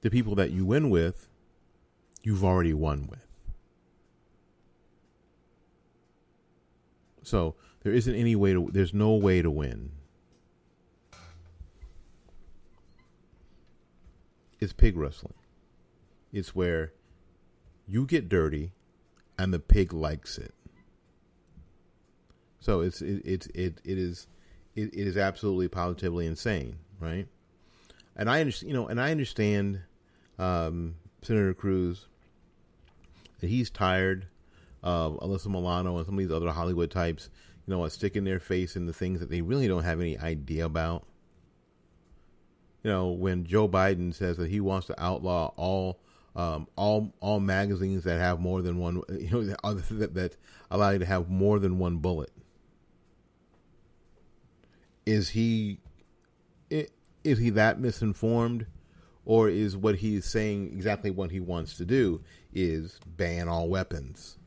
The 0.00 0.10
people 0.10 0.34
that 0.36 0.50
you 0.50 0.64
win 0.64 0.90
with, 0.90 1.28
you've 2.22 2.44
already 2.44 2.72
won 2.72 3.08
with. 3.08 3.26
So 7.22 7.56
there 7.82 7.92
isn't 7.92 8.14
any 8.14 8.34
way 8.36 8.52
to 8.52 8.70
there's 8.72 8.94
no 8.94 9.12
way 9.14 9.42
to 9.42 9.50
win. 9.50 9.92
It's 14.60 14.72
pig 14.72 14.96
wrestling. 14.96 15.34
It's 16.32 16.54
where 16.54 16.92
you 17.86 18.06
get 18.06 18.28
dirty 18.28 18.72
and 19.38 19.52
the 19.52 19.58
pig 19.58 19.92
likes 19.92 20.38
it. 20.38 20.54
So 22.60 22.80
it's 22.80 23.00
it 23.00 23.24
it 23.24 23.46
it, 23.54 23.80
it 23.84 23.98
is 23.98 24.26
it, 24.74 24.94
it 24.94 25.06
is 25.06 25.16
absolutely 25.16 25.68
positively 25.68 26.26
insane, 26.26 26.78
right? 26.98 27.28
And 28.18 28.28
I 28.28 28.40
understand, 28.40 28.68
you 28.68 28.76
know, 28.76 28.88
and 28.88 29.00
I 29.00 29.12
understand 29.12 29.80
um, 30.38 30.96
Senator 31.22 31.54
Cruz 31.54 32.06
that 33.40 33.46
he's 33.46 33.70
tired 33.70 34.26
of 34.82 35.18
Alyssa 35.20 35.46
Milano 35.46 35.96
and 35.96 36.04
some 36.04 36.16
of 36.16 36.18
these 36.18 36.32
other 36.32 36.50
Hollywood 36.50 36.90
types, 36.90 37.30
you 37.66 37.74
know, 37.74 37.86
sticking 37.88 38.24
their 38.24 38.40
face 38.40 38.74
in 38.74 38.86
the 38.86 38.92
things 38.92 39.20
that 39.20 39.30
they 39.30 39.40
really 39.40 39.68
don't 39.68 39.84
have 39.84 40.00
any 40.00 40.18
idea 40.18 40.66
about. 40.66 41.04
You 42.82 42.90
know, 42.90 43.08
when 43.08 43.44
Joe 43.44 43.68
Biden 43.68 44.12
says 44.12 44.36
that 44.38 44.50
he 44.50 44.60
wants 44.60 44.88
to 44.88 45.00
outlaw 45.02 45.52
all 45.56 46.00
um, 46.36 46.68
all 46.76 47.12
all 47.20 47.40
magazines 47.40 48.04
that 48.04 48.18
have 48.18 48.38
more 48.40 48.62
than 48.62 48.78
one, 48.78 49.02
you 49.10 49.30
know, 49.30 49.44
that, 49.44 50.14
that 50.14 50.36
allow 50.70 50.90
you 50.90 50.98
to 50.98 51.06
have 51.06 51.28
more 51.28 51.58
than 51.58 51.78
one 51.78 51.98
bullet. 51.98 52.30
Is 55.06 55.30
he 55.30 55.80
is 57.28 57.38
he 57.38 57.50
that 57.50 57.78
misinformed, 57.78 58.66
or 59.26 59.50
is 59.50 59.76
what 59.76 59.96
he's 59.96 60.24
saying 60.24 60.72
exactly 60.72 61.10
what 61.10 61.30
he 61.30 61.40
wants 61.40 61.76
to 61.76 61.84
do? 61.84 62.22
Is 62.54 62.98
ban 63.06 63.48
all 63.48 63.68
weapons? 63.68 64.38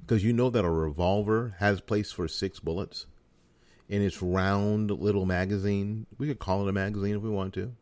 Because 0.00 0.24
you 0.24 0.32
know 0.32 0.50
that 0.50 0.64
a 0.64 0.70
revolver 0.70 1.54
has 1.60 1.80
place 1.80 2.10
for 2.10 2.26
six 2.26 2.58
bullets 2.58 3.06
in 3.88 4.02
its 4.02 4.20
round 4.20 4.90
little 4.90 5.24
magazine. 5.24 6.06
We 6.18 6.26
could 6.26 6.40
call 6.40 6.66
it 6.66 6.70
a 6.70 6.72
magazine 6.72 7.14
if 7.14 7.22
we 7.22 7.30
want 7.30 7.54
to. 7.54 7.72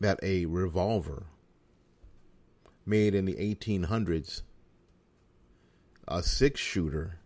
That 0.00 0.18
a 0.22 0.46
revolver 0.46 1.26
made 2.86 3.14
in 3.14 3.26
the 3.26 3.34
1800s, 3.34 4.40
a 6.08 6.22
six 6.22 6.58
shooter, 6.58 7.18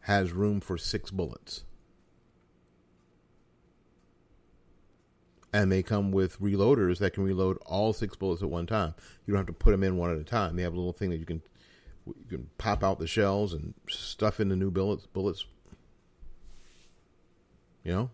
has 0.00 0.32
room 0.32 0.60
for 0.60 0.76
six 0.76 1.12
bullets. 1.12 1.62
And 5.52 5.70
they 5.70 5.82
come 5.82 6.12
with 6.12 6.40
reloaders 6.40 6.98
that 6.98 7.12
can 7.12 7.24
reload 7.24 7.58
all 7.66 7.92
six 7.92 8.16
bullets 8.16 8.42
at 8.42 8.48
one 8.48 8.66
time. 8.66 8.94
You 9.26 9.32
don't 9.32 9.40
have 9.40 9.46
to 9.46 9.52
put 9.52 9.72
them 9.72 9.82
in 9.82 9.98
one 9.98 10.10
at 10.10 10.18
a 10.18 10.24
time. 10.24 10.56
They 10.56 10.62
have 10.62 10.72
a 10.72 10.76
little 10.76 10.94
thing 10.94 11.10
that 11.10 11.18
you 11.18 11.26
can 11.26 11.42
you 12.06 12.26
can 12.28 12.50
pop 12.58 12.82
out 12.82 12.98
the 12.98 13.06
shells 13.06 13.52
and 13.52 13.74
stuff 13.88 14.40
in 14.40 14.48
the 14.48 14.56
new 14.56 14.70
bullets. 14.70 15.06
Bullets. 15.06 15.44
You 17.84 17.92
know. 17.92 18.10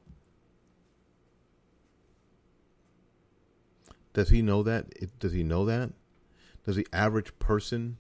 Does 4.13 4.31
he 4.31 4.43
know 4.43 4.63
that? 4.65 5.19
Does 5.21 5.33
he 5.33 5.45
know 5.45 5.65
that? 5.67 5.91
Does 6.65 6.77
the 6.77 6.89
average 6.93 7.39
person 7.39 7.99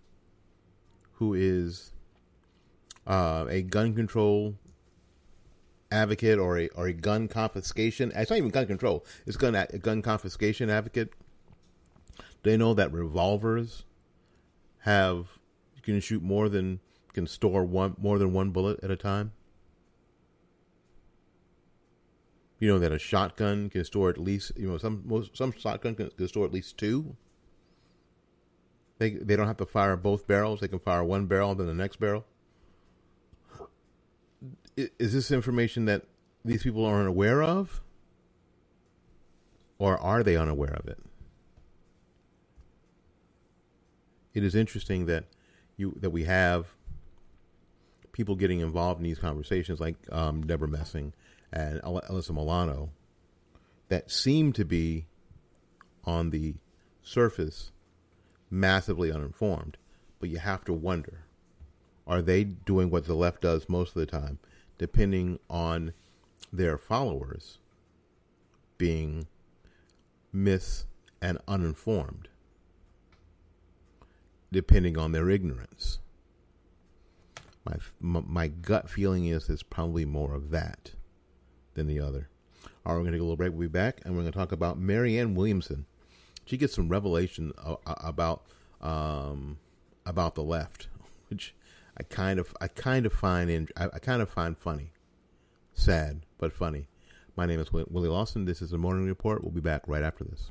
who 1.12 1.32
is 1.34 1.92
uh, 3.06 3.46
a 3.48 3.62
gun 3.62 3.94
control 3.94 4.56
advocate 5.90 6.38
or 6.38 6.58
a 6.58 6.68
or 6.68 6.86
a 6.86 6.92
gun 6.92 7.28
confiscation. 7.28 8.12
It's 8.14 8.30
not 8.30 8.36
even 8.36 8.50
gun 8.50 8.66
control. 8.66 9.04
It's 9.26 9.36
gun 9.36 9.66
gun 9.80 10.02
confiscation 10.02 10.70
advocate. 10.70 11.12
They 12.42 12.56
know 12.56 12.74
that 12.74 12.92
revolvers 12.92 13.84
have 14.80 15.38
you 15.76 15.82
can 15.82 16.00
shoot 16.00 16.22
more 16.22 16.48
than 16.48 16.80
can 17.12 17.26
store 17.26 17.64
one 17.64 17.94
more 17.98 18.18
than 18.18 18.32
one 18.32 18.50
bullet 18.50 18.80
at 18.82 18.90
a 18.90 18.96
time. 18.96 19.32
You 22.58 22.68
know 22.68 22.78
that 22.78 22.92
a 22.92 22.98
shotgun 22.98 23.70
can 23.70 23.84
store 23.84 24.10
at 24.10 24.18
least 24.18 24.52
you 24.56 24.68
know 24.68 24.78
some 24.78 25.02
most 25.06 25.36
some 25.36 25.52
shotgun 25.52 25.94
can, 25.94 26.10
can 26.10 26.28
store 26.28 26.44
at 26.44 26.52
least 26.52 26.76
two. 26.76 27.16
They 28.98 29.10
they 29.10 29.36
don't 29.36 29.46
have 29.46 29.58
to 29.58 29.66
fire 29.66 29.96
both 29.96 30.26
barrels. 30.26 30.60
They 30.60 30.68
can 30.68 30.80
fire 30.80 31.04
one 31.04 31.26
barrel 31.26 31.54
then 31.54 31.66
the 31.66 31.74
next 31.74 32.00
barrel 32.00 32.24
is 34.98 35.12
this 35.12 35.30
information 35.30 35.86
that 35.86 36.04
these 36.44 36.62
people 36.62 36.84
aren't 36.84 37.08
aware 37.08 37.42
of? 37.42 37.80
Or 39.78 39.98
are 39.98 40.22
they 40.22 40.36
unaware 40.36 40.74
of 40.74 40.86
it? 40.88 40.98
It 44.34 44.44
is 44.44 44.54
interesting 44.54 45.06
that 45.06 45.24
you 45.76 45.96
that 46.00 46.10
we 46.10 46.24
have 46.24 46.66
people 48.12 48.36
getting 48.36 48.60
involved 48.60 49.00
in 49.00 49.04
these 49.04 49.18
conversations, 49.18 49.80
like 49.80 49.96
um, 50.10 50.46
Deborah 50.46 50.68
Messing 50.68 51.12
and 51.52 51.80
Alyssa 51.82 52.30
Milano, 52.30 52.90
that 53.88 54.10
seem 54.10 54.52
to 54.52 54.64
be 54.64 55.06
on 56.04 56.30
the 56.30 56.54
surface 57.02 57.72
massively 58.50 59.10
uninformed. 59.10 59.76
But 60.20 60.28
you 60.28 60.38
have 60.38 60.64
to 60.64 60.72
wonder: 60.72 61.24
Are 62.06 62.22
they 62.22 62.44
doing 62.44 62.90
what 62.90 63.06
the 63.06 63.14
left 63.14 63.40
does 63.40 63.68
most 63.68 63.90
of 63.90 64.00
the 64.00 64.06
time? 64.06 64.38
Depending 64.78 65.38
on 65.50 65.92
their 66.52 66.78
followers 66.78 67.58
being 68.78 69.26
mis 70.32 70.86
and 71.20 71.38
uninformed, 71.48 72.28
depending 74.52 74.96
on 74.96 75.12
their 75.12 75.28
ignorance. 75.28 75.98
My, 77.64 77.76
my 78.00 78.48
gut 78.48 78.88
feeling 78.88 79.26
is 79.26 79.50
it's 79.50 79.62
probably 79.62 80.06
more 80.06 80.34
of 80.34 80.50
that 80.50 80.92
than 81.74 81.86
the 81.86 82.00
other. 82.00 82.28
All 82.86 82.94
right, 82.94 82.98
we're 82.98 83.02
going 83.02 83.06
to 83.06 83.12
take 83.12 83.20
a 83.20 83.24
little 83.24 83.36
break. 83.36 83.50
We'll 83.52 83.60
be 83.60 83.66
back, 83.68 84.00
and 84.04 84.14
we're 84.14 84.22
going 84.22 84.32
to 84.32 84.38
talk 84.38 84.52
about 84.52 84.78
Marianne 84.78 85.34
Williamson. 85.34 85.84
She 86.46 86.56
gets 86.56 86.74
some 86.74 86.88
revelation 86.88 87.52
about 87.84 88.44
um, 88.80 89.58
about 90.06 90.34
the 90.34 90.42
left, 90.42 90.88
which 91.28 91.54
I 91.98 92.04
kind 92.04 92.38
of 92.38 92.54
I 92.60 92.68
kind 92.68 93.06
of 93.06 93.12
find 93.12 93.50
in, 93.50 93.68
I, 93.76 93.86
I, 93.86 93.98
kind 93.98 94.22
of 94.22 94.28
find 94.28 94.56
funny, 94.56 94.92
sad 95.72 96.20
but 96.38 96.52
funny. 96.52 96.86
My 97.34 97.44
name 97.44 97.58
is 97.58 97.72
Willie 97.72 98.08
Lawson. 98.08 98.44
This 98.44 98.62
is 98.62 98.70
the 98.70 98.78
Morning 98.78 99.06
Report. 99.06 99.42
We'll 99.42 99.50
be 99.50 99.60
back 99.60 99.82
right 99.86 100.02
after 100.02 100.24
this. 100.24 100.50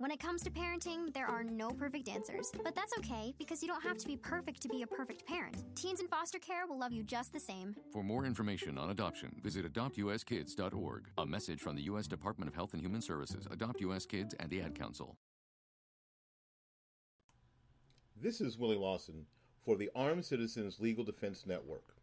When 0.00 0.12
it 0.12 0.20
comes 0.20 0.44
to 0.44 0.50
parenting, 0.50 1.12
there 1.12 1.26
are 1.26 1.42
no 1.42 1.70
perfect 1.70 2.08
answers, 2.08 2.52
but 2.62 2.76
that's 2.76 2.96
okay 2.98 3.34
because 3.36 3.62
you 3.62 3.68
don't 3.68 3.82
have 3.82 3.98
to 3.98 4.06
be 4.06 4.16
perfect 4.16 4.62
to 4.62 4.68
be 4.68 4.82
a 4.82 4.86
perfect 4.86 5.26
parent. 5.26 5.64
Teens 5.74 5.98
in 5.98 6.06
foster 6.06 6.38
care 6.38 6.68
will 6.68 6.78
love 6.78 6.92
you 6.92 7.02
just 7.02 7.32
the 7.32 7.40
same. 7.40 7.74
For 7.92 8.04
more 8.04 8.24
information 8.24 8.78
on 8.78 8.90
adoption, 8.90 9.34
visit 9.42 9.66
adoptuskids.org. 9.72 11.08
A 11.18 11.26
message 11.26 11.60
from 11.60 11.74
the 11.74 11.82
U.S. 11.82 12.06
Department 12.06 12.48
of 12.48 12.54
Health 12.54 12.74
and 12.74 12.80
Human 12.80 13.00
Services, 13.00 13.48
Adopt 13.50 13.80
U.S. 13.80 14.06
Kids, 14.06 14.36
and 14.38 14.48
the 14.50 14.60
Ad 14.60 14.78
Council. 14.78 15.16
This 18.22 18.40
is 18.40 18.56
Willie 18.56 18.76
Lawson 18.76 19.26
for 19.64 19.76
the 19.76 19.90
Armed 19.96 20.24
Citizens 20.24 20.78
Legal 20.78 21.02
Defense 21.02 21.44
Network. 21.44 21.96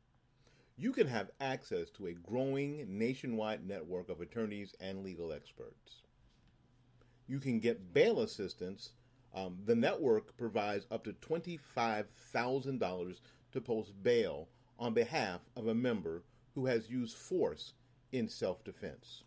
You 0.75 0.91
can 0.91 1.07
have 1.07 1.31
access 1.39 1.89
to 1.91 2.07
a 2.07 2.13
growing 2.13 2.85
nationwide 2.89 3.65
network 3.65 4.09
of 4.09 4.19
attorneys 4.19 4.75
and 4.81 5.01
legal 5.01 5.31
experts. 5.31 6.01
You 7.27 7.39
can 7.39 7.59
get 7.59 7.93
bail 7.93 8.19
assistance. 8.19 8.91
Um, 9.33 9.57
the 9.65 9.75
network 9.75 10.37
provides 10.37 10.85
up 10.91 11.05
to 11.05 11.13
$25,000 11.13 13.19
to 13.51 13.61
post 13.61 14.03
bail 14.03 14.47
on 14.77 14.93
behalf 14.93 15.41
of 15.55 15.67
a 15.67 15.73
member 15.73 16.21
who 16.53 16.67
has 16.67 16.89
used 16.89 17.17
force 17.17 17.73
in 18.11 18.29
self 18.29 18.63
defense. 18.63 19.23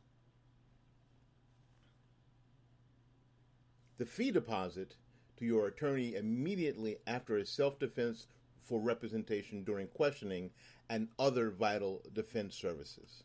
The 3.98 4.06
fee 4.06 4.30
deposit 4.30 4.96
to 5.36 5.44
your 5.44 5.66
attorney 5.66 6.14
immediately 6.14 6.98
after 7.06 7.36
a 7.36 7.44
self 7.44 7.78
defense 7.78 8.26
for 8.62 8.80
representation 8.80 9.62
during 9.64 9.88
questioning 9.88 10.50
and 10.88 11.08
other 11.18 11.50
vital 11.50 12.02
defense 12.12 12.54
services. 12.54 13.24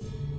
All 0.00 0.37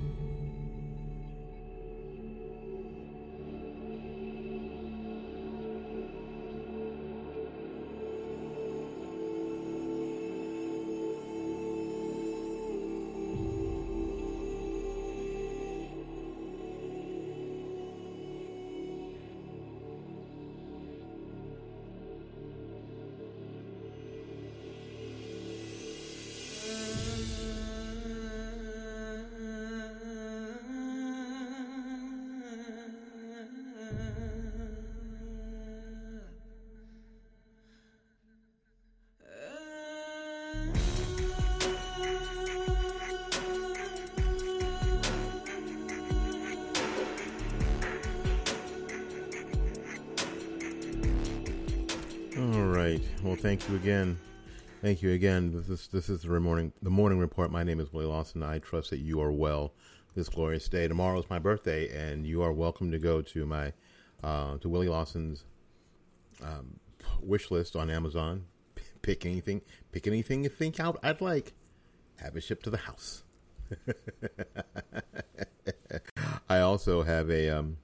you 53.69 53.75
again. 53.75 54.17
Thank 54.82 55.03
you 55.03 55.12
again. 55.12 55.51
This 55.51 55.69
is 55.69 55.88
this 55.89 56.10
is 56.10 56.23
the 56.23 56.39
morning 56.39 56.73
the 56.82 56.89
morning 56.89 57.19
report. 57.19 57.51
My 57.51 57.63
name 57.63 57.79
is 57.79 57.93
Willie 57.93 58.08
Lawson. 58.08 58.41
I 58.41 58.58
trust 58.58 58.89
that 58.89 58.97
you 58.97 59.21
are 59.21 59.32
well 59.32 59.73
this 60.15 60.27
glorious 60.27 60.67
day. 60.67 60.88
Tomorrow 60.88 61.19
is 61.19 61.29
my 61.29 61.38
birthday, 61.38 61.88
and 61.95 62.25
you 62.25 62.41
are 62.41 62.51
welcome 62.51 62.89
to 62.91 62.97
go 62.97 63.21
to 63.21 63.45
my 63.45 63.71
uh, 64.23 64.58
to 64.58 64.69
Willie 64.69 64.88
Lawson's 64.88 65.45
um, 66.43 66.79
wish 67.21 67.51
list 67.51 67.75
on 67.75 67.91
Amazon. 67.91 68.45
P- 68.73 68.84
pick 69.03 69.25
anything, 69.25 69.62
pick 69.91 70.08
anything 70.08 70.43
you 70.43 70.49
think 70.49 70.79
out 70.79 70.97
I'd 71.03 71.21
like. 71.21 71.53
Have 72.21 72.36
it 72.38 72.41
shipped 72.41 72.63
to 72.63 72.71
the 72.71 72.77
house. 72.77 73.23
I 76.49 76.60
also 76.60 77.03
have 77.03 77.29
a 77.29 77.49
um, 77.49 77.77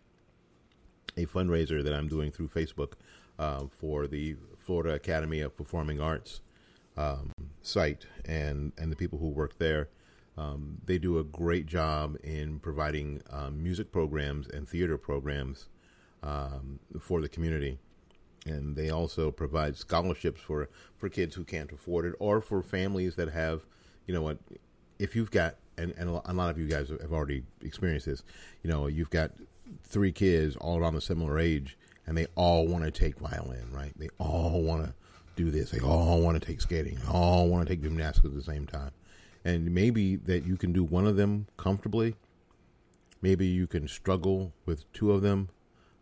a 1.15 1.28
fundraiser 1.28 1.84
that 1.84 1.93
I'm 1.93 2.08
doing 2.08 2.32
through 2.32 2.48
Facebook 2.48 2.93
uh, 3.38 3.65
for 3.80 4.08
the 4.08 4.36
Florida 4.65 4.95
Academy 4.95 5.41
of 5.41 5.56
Performing 5.56 6.01
Arts 6.01 6.41
um, 6.97 7.32
site 7.62 8.06
and 8.25 8.71
and 8.78 8.91
the 8.91 8.95
people 8.95 9.19
who 9.19 9.30
work 9.30 9.58
there. 9.60 9.89
Um, 10.38 10.80
they 10.86 10.97
do 10.97 11.17
a 11.17 11.23
great 11.23 11.65
job 11.65 12.17
in 12.23 12.60
providing 12.60 13.21
um, 13.30 13.62
music 13.63 13.91
programs 13.91 14.47
and 14.49 14.67
theater 14.67 14.97
programs 14.97 15.69
um, 16.23 16.80
for 16.99 17.21
the 17.21 17.30
community, 17.30 17.78
and 18.45 18.75
they 18.75 18.89
also 18.89 19.32
provide 19.32 19.78
scholarships 19.78 20.41
for 20.41 20.69
for 20.97 21.10
kids 21.10 21.36
who 21.36 21.43
can't 21.43 21.71
afford 21.71 22.06
it 22.06 22.15
or 22.19 22.41
for 22.41 22.62
families 22.62 23.15
that 23.15 23.30
have, 23.30 23.65
you 24.08 24.13
know 24.13 24.21
what, 24.21 24.39
if 24.99 25.15
you've 25.15 25.32
got 25.32 25.56
and, 25.78 25.93
and 25.97 26.10
a 26.10 26.34
lot 26.34 26.49
of 26.49 26.58
you 26.58 26.67
guys 26.67 26.89
have 26.89 27.13
already 27.13 27.43
experienced 27.62 28.06
this, 28.06 28.23
you 28.63 28.69
know, 28.69 28.88
you've 28.88 29.10
got 29.10 29.32
three 29.84 30.12
kids 30.12 30.56
all 30.58 30.78
around 30.78 30.95
a 30.95 31.01
similar 31.01 31.38
age 31.38 31.78
and 32.08 32.18
they 32.18 32.28
all 32.36 32.68
want 32.68 32.84
to 32.84 32.91
take 32.91 33.18
violin, 33.20 33.65
right? 33.72 33.94
They 33.98 34.10
all 34.20 34.62
want 34.62 34.86
to 34.86 34.94
do 35.36 35.52
this. 35.52 35.72
They 35.72 35.80
all 35.80 36.22
want 36.22 36.39
to 36.39 36.46
take 36.46 36.62
skating. 36.62 36.96
They 36.96 37.12
all 37.12 37.48
want 37.50 37.68
to 37.68 37.74
take 37.74 37.84
gymnastics 37.84 38.26
at 38.26 38.34
the 38.34 38.44
same 38.44 38.68
time. 38.68 38.91
And 39.44 39.74
maybe 39.74 40.15
that 40.18 40.46
you 40.46 40.58
can 40.58 40.72
do 40.72 40.84
one 40.84 41.06
of 41.06 41.18
them 41.18 41.48
comfortably. 41.58 42.15
Maybe 43.22 43.46
you 43.46 43.68
can 43.68 43.88
struggle 43.88 44.54
with 44.65 44.91
two 44.94 45.12
of 45.12 45.22
them, 45.22 45.50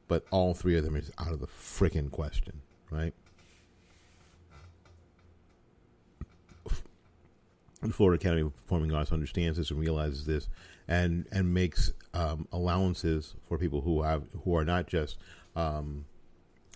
but 0.08 0.26
all 0.32 0.54
three 0.54 0.78
of 0.78 0.84
them 0.84 0.96
is 0.96 1.12
out 1.18 1.32
of 1.32 1.40
the 1.40 1.48
freaking 1.48 2.12
question, 2.12 2.62
right? 2.90 3.14
The 7.82 7.92
Florida 7.92 8.16
Academy 8.20 8.44
of 8.44 8.56
Performing 8.56 8.94
Arts 8.94 9.12
understands 9.12 9.58
this 9.58 9.70
and 9.70 9.80
realizes 9.80 10.26
this, 10.26 10.48
and 10.88 11.26
and 11.34 11.54
makes 11.54 11.92
um, 12.14 12.48
allowances 12.54 13.36
for 13.48 13.58
people 13.58 13.82
who 13.82 14.04
have 14.04 14.24
who 14.46 14.56
are 14.56 14.64
not 14.64 14.88
just 14.88 15.18
um, 15.56 16.06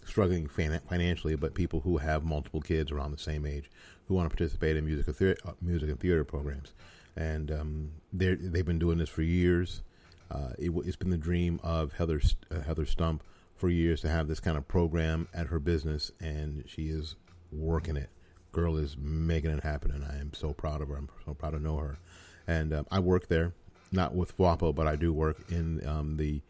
struggling 0.05 0.47
fan- 0.47 0.81
financially, 0.87 1.35
but 1.35 1.53
people 1.53 1.81
who 1.81 1.97
have 1.97 2.23
multiple 2.23 2.61
kids 2.61 2.91
around 2.91 3.11
the 3.11 3.17
same 3.17 3.45
age 3.45 3.69
who 4.07 4.15
want 4.15 4.29
to 4.29 4.35
participate 4.35 4.77
in 4.77 4.85
music, 4.85 5.39
uh, 5.45 5.51
music 5.61 5.89
and 5.89 5.99
theater 5.99 6.23
programs. 6.23 6.73
And 7.15 7.51
um, 7.51 7.91
they've 8.13 8.65
been 8.65 8.79
doing 8.79 8.99
this 8.99 9.09
for 9.09 9.21
years. 9.21 9.81
Uh, 10.29 10.49
it, 10.57 10.71
has 10.85 10.95
been 10.95 11.09
the 11.09 11.17
dream 11.17 11.59
of 11.63 11.93
Heather 11.93 12.21
uh, 12.51 12.61
Heather 12.61 12.85
Stump 12.85 13.23
for 13.55 13.69
years 13.69 14.01
to 14.01 14.09
have 14.09 14.27
this 14.27 14.39
kind 14.39 14.57
of 14.57 14.67
program 14.67 15.27
at 15.33 15.47
her 15.47 15.59
business, 15.59 16.11
and 16.19 16.63
she 16.67 16.89
is 16.89 17.15
working 17.51 17.97
it. 17.97 18.09
Girl 18.51 18.77
is 18.77 18.95
making 18.97 19.51
it 19.51 19.63
happen, 19.63 19.91
and 19.91 20.03
I 20.05 20.17
am 20.19 20.33
so 20.33 20.53
proud 20.53 20.81
of 20.81 20.89
her. 20.89 20.95
I'm 20.95 21.09
so 21.25 21.33
proud 21.33 21.51
to 21.51 21.59
know 21.59 21.77
her. 21.77 21.97
And 22.45 22.73
um, 22.73 22.87
I 22.91 22.99
work 22.99 23.27
there, 23.27 23.53
not 23.91 24.15
with 24.15 24.37
WAPO, 24.37 24.75
but 24.75 24.87
I 24.87 24.95
do 24.95 25.11
work 25.11 25.37
in 25.49 25.85
um, 25.87 26.17
the 26.17 26.41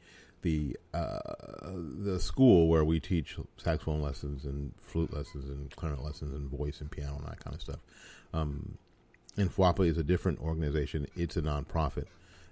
the 0.42 0.78
uh, 0.94 1.20
the 1.72 2.20
school 2.20 2.68
where 2.68 2.86
we 2.86 3.00
teach 3.00 3.38
saxophone 3.58 4.02
lessons 4.02 4.46
and 4.46 4.74
flute 4.80 5.14
lessons 5.14 5.50
and 5.50 5.76
clarinet 5.76 6.04
lessons 6.04 6.34
and 6.34 6.50
voice 6.50 6.82
and 6.82 6.92
piano 6.92 7.16
and 7.18 7.28
that 7.28 7.44
kind 7.44 7.56
of 7.56 7.62
stuff. 7.62 7.80
Um, 8.34 8.78
and 9.38 9.54
FWAPA 9.54 9.88
is 9.88 9.98
a 9.98 10.04
different 10.04 10.40
organization. 10.40 11.08
It's 11.16 11.38
a 11.38 11.42
nonprofit, 11.42 12.06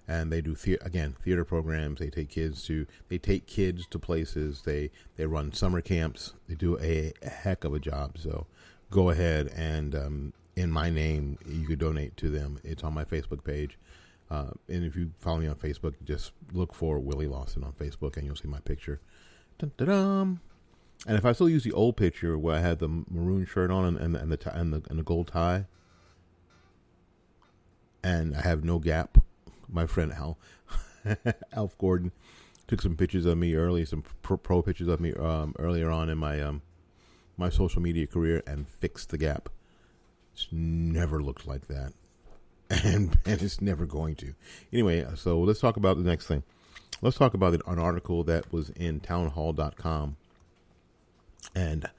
and 0.07 0.31
they 0.31 0.41
do 0.41 0.55
the- 0.55 0.79
again 0.81 1.15
theater 1.23 1.43
programs. 1.43 1.99
They 1.99 2.09
take 2.09 2.29
kids 2.29 2.63
to 2.65 2.85
they 3.09 3.17
take 3.17 3.47
kids 3.47 3.85
to 3.87 3.99
places. 3.99 4.61
They 4.61 4.91
they 5.17 5.25
run 5.25 5.53
summer 5.53 5.81
camps. 5.81 6.33
They 6.47 6.55
do 6.55 6.77
a, 6.79 7.13
heck 7.23 7.63
of 7.63 7.73
a 7.73 7.79
job. 7.79 8.17
So 8.17 8.45
go 8.91 9.09
ahead 9.09 9.51
and 9.55 9.95
um, 9.95 10.33
in 10.55 10.71
my 10.71 10.89
name, 10.89 11.37
you 11.47 11.67
could 11.67 11.79
donate 11.79 12.15
to 12.17 12.29
them. 12.29 12.59
It's 12.63 12.83
on 12.83 12.93
my 12.93 13.03
Facebook 13.03 13.43
page. 13.43 13.77
Uh, 14.29 14.51
and 14.67 14.83
if 14.83 14.95
you 14.95 15.11
follow 15.19 15.39
me 15.39 15.47
on 15.47 15.55
Facebook, 15.55 15.93
just 16.03 16.31
look 16.51 16.73
for 16.73 16.99
Willie 16.99 17.27
Lawson 17.27 17.63
on 17.63 17.73
Facebook, 17.73 18.17
and 18.17 18.25
you'll 18.25 18.35
see 18.35 18.47
my 18.47 18.59
picture. 18.59 18.99
Dun-dun-dun. 19.59 20.39
And 21.07 21.17
if 21.17 21.25
I 21.25 21.33
still 21.33 21.49
use 21.49 21.63
the 21.63 21.71
old 21.73 21.97
picture 21.97 22.37
where 22.37 22.55
I 22.55 22.61
had 22.61 22.79
the 22.79 22.87
maroon 22.87 23.45
shirt 23.45 23.69
on 23.69 23.85
and, 23.85 23.97
and, 23.97 24.15
and 24.15 24.31
the 24.31 24.57
and 24.57 24.73
the 24.73 24.81
and 24.89 24.97
the 24.97 25.03
gold 25.03 25.27
tie, 25.27 25.65
and 28.03 28.35
I 28.35 28.41
have 28.41 28.63
no 28.63 28.79
gap, 28.79 29.19
my 29.67 29.85
friend 29.85 30.13
Al, 30.13 30.37
Alf 31.53 31.77
Gordon, 31.77 32.11
took 32.67 32.81
some 32.81 32.95
pictures 32.95 33.25
of 33.25 33.37
me 33.37 33.55
early, 33.55 33.85
some 33.85 34.03
pro, 34.21 34.37
pro 34.37 34.61
pictures 34.61 34.87
of 34.87 34.99
me 34.99 35.13
um, 35.13 35.53
earlier 35.59 35.91
on 35.91 36.09
in 36.09 36.17
my 36.17 36.41
um, 36.41 36.61
my 37.37 37.49
social 37.49 37.81
media 37.81 38.07
career, 38.07 38.41
and 38.47 38.67
fixed 38.67 39.09
the 39.09 39.17
gap. 39.17 39.49
It's 40.33 40.47
never 40.51 41.21
looked 41.21 41.45
like 41.45 41.67
that, 41.67 41.93
and 42.83 43.17
and 43.25 43.41
it's 43.41 43.61
never 43.61 43.85
going 43.85 44.15
to. 44.15 44.33
Anyway, 44.73 45.05
so 45.15 45.39
let's 45.39 45.59
talk 45.59 45.77
about 45.77 45.97
the 45.97 46.03
next 46.03 46.27
thing. 46.27 46.43
Let's 47.01 47.17
talk 47.17 47.33
about 47.33 47.53
an 47.53 47.79
article 47.79 48.23
that 48.23 48.51
was 48.51 48.69
in 48.71 48.99
townhall.com 49.01 50.15
and 51.53 51.89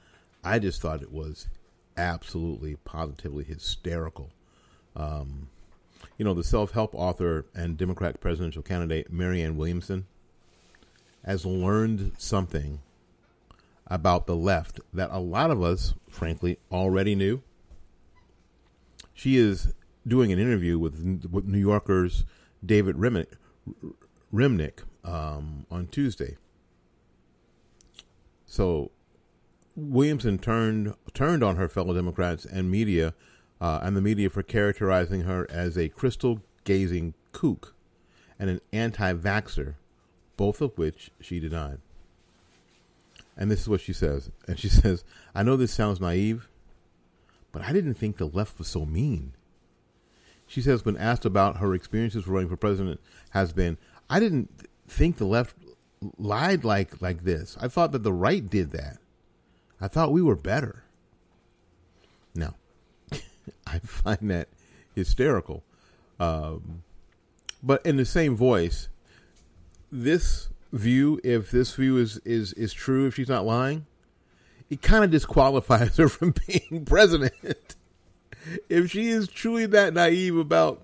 I 0.44 0.58
just 0.58 0.80
thought 0.80 1.02
it 1.02 1.12
was 1.12 1.48
absolutely, 1.96 2.76
positively 2.84 3.44
hysterical. 3.44 4.30
Um, 4.94 5.48
you 6.18 6.24
know, 6.24 6.34
the 6.34 6.44
self 6.44 6.72
help 6.72 6.94
author 6.94 7.46
and 7.54 7.76
Democratic 7.76 8.20
presidential 8.20 8.62
candidate 8.62 9.12
Marianne 9.12 9.56
Williamson 9.56 10.06
has 11.24 11.44
learned 11.44 12.12
something 12.18 12.80
about 13.88 14.26
the 14.26 14.36
left 14.36 14.80
that 14.92 15.10
a 15.10 15.18
lot 15.18 15.50
of 15.50 15.62
us, 15.62 15.94
frankly, 16.08 16.58
already 16.70 17.14
knew. 17.14 17.42
She 19.14 19.36
is 19.36 19.72
doing 20.06 20.32
an 20.32 20.38
interview 20.38 20.78
with, 20.78 21.28
with 21.30 21.46
New 21.46 21.58
Yorker's 21.58 22.24
David 22.64 22.96
Remnick, 22.96 23.34
Remnick 24.32 24.82
um, 25.04 25.66
on 25.70 25.86
Tuesday. 25.88 26.36
So 28.46 28.90
Williamson 29.76 30.38
turned 30.38 30.94
turned 31.12 31.42
on 31.42 31.56
her 31.56 31.68
fellow 31.68 31.92
Democrats 31.94 32.44
and 32.44 32.70
media 32.70 33.14
uh, 33.60 33.80
and 33.82 33.96
the 33.96 34.00
media 34.00 34.30
for 34.30 34.42
characterizing 34.42 35.22
her 35.22 35.46
as 35.50 35.76
a 35.76 35.88
crystal 35.88 36.40
gazing 36.64 37.14
kook 37.32 37.74
and 38.38 38.48
an 38.50 38.60
anti 38.72 39.12
vaxxer, 39.12 39.74
both 40.36 40.60
of 40.60 40.76
which 40.78 41.10
she 41.20 41.40
denied. 41.40 41.78
And 43.36 43.50
this 43.50 43.60
is 43.60 43.68
what 43.68 43.80
she 43.80 43.92
says. 43.92 44.30
And 44.48 44.58
she 44.58 44.68
says, 44.70 45.04
I 45.34 45.42
know 45.42 45.56
this 45.56 45.72
sounds 45.72 46.00
naive, 46.00 46.48
but 47.52 47.62
I 47.62 47.72
didn't 47.72 47.94
think 47.94 48.16
the 48.16 48.26
left 48.26 48.58
was 48.58 48.68
so 48.68 48.86
mean. 48.86 49.32
She 50.46 50.62
says, 50.62 50.84
when 50.84 50.96
asked 50.96 51.24
about 51.24 51.58
her 51.58 51.74
experiences 51.74 52.26
running 52.26 52.48
for 52.48 52.56
president, 52.56 53.00
has 53.30 53.52
been, 53.52 53.78
I 54.08 54.20
didn't 54.20 54.48
think 54.88 55.16
the 55.16 55.26
left 55.26 55.56
lied 56.18 56.64
like 56.64 57.00
like 57.02 57.24
this. 57.24 57.56
I 57.60 57.68
thought 57.68 57.92
that 57.92 58.02
the 58.02 58.12
right 58.12 58.48
did 58.48 58.70
that. 58.72 58.98
I 59.80 59.88
thought 59.88 60.12
we 60.12 60.22
were 60.22 60.36
better. 60.36 60.84
No, 62.34 62.54
I 63.66 63.78
find 63.80 64.30
that 64.30 64.48
hysterical. 64.94 65.62
Um, 66.18 66.82
but 67.62 67.84
in 67.84 67.96
the 67.96 68.04
same 68.04 68.36
voice, 68.36 68.88
this 69.90 70.48
view, 70.72 71.20
if 71.24 71.50
this 71.50 71.74
view 71.74 71.98
is 71.98 72.18
is 72.18 72.52
is 72.54 72.72
true, 72.72 73.06
if 73.06 73.14
she's 73.14 73.28
not 73.28 73.44
lying, 73.44 73.86
it 74.70 74.82
kind 74.82 75.04
of 75.04 75.10
disqualifies 75.10 75.96
her 75.98 76.08
from 76.08 76.34
being 76.46 76.84
president. 76.84 77.76
If 78.68 78.90
she 78.90 79.08
is 79.08 79.28
truly 79.28 79.66
that 79.66 79.94
naive 79.94 80.36
about 80.36 80.82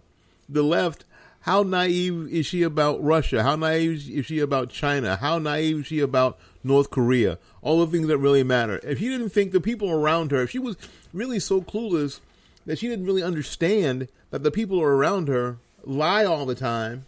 the 0.49 0.63
left, 0.63 1.05
how 1.41 1.63
naive 1.63 2.29
is 2.33 2.47
she 2.47 2.63
about 2.63 3.03
Russia? 3.03 3.43
How 3.43 3.57
naive 3.57 4.09
is 4.11 4.27
she 4.27 4.39
about 4.39 4.71
China? 4.71 5.17
How 5.17 5.39
naive 5.39 5.81
is 5.81 5.87
she 5.87 5.99
about 6.01 6.39
North 6.63 6.91
Korea? 6.91 7.39
All 7.63 7.85
the 7.85 7.91
things 7.91 8.07
that 8.09 8.19
really 8.19 8.45
matter. 8.45 8.81
If 8.85 8.99
she 8.99 9.09
didn't 9.09 9.31
think 9.31 9.51
the 9.53 9.61
people 9.61 9.91
around 9.91 10.31
her, 10.31 10.43
if 10.43 10.51
she 10.51 10.61
was 10.61 10.77
really 11.13 11.41
so 11.41 11.61
clueless 11.61 12.21
that 12.67 12.79
she 12.79 12.89
didn't 12.89 13.07
really 13.07 13.23
understand 13.23 14.09
that 14.31 14.43
the 14.43 14.51
people 14.51 14.81
around 14.81 15.29
her 15.29 15.59
lie 15.85 16.25
all 16.25 16.47
the 16.47 16.55
time 16.55 17.07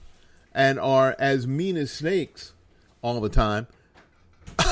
and 0.52 0.78
are 0.78 1.14
as 1.18 1.46
mean 1.46 1.76
as 1.76 1.92
snakes 1.92 2.52
all 3.02 3.20
the 3.20 3.28
time 3.28 3.66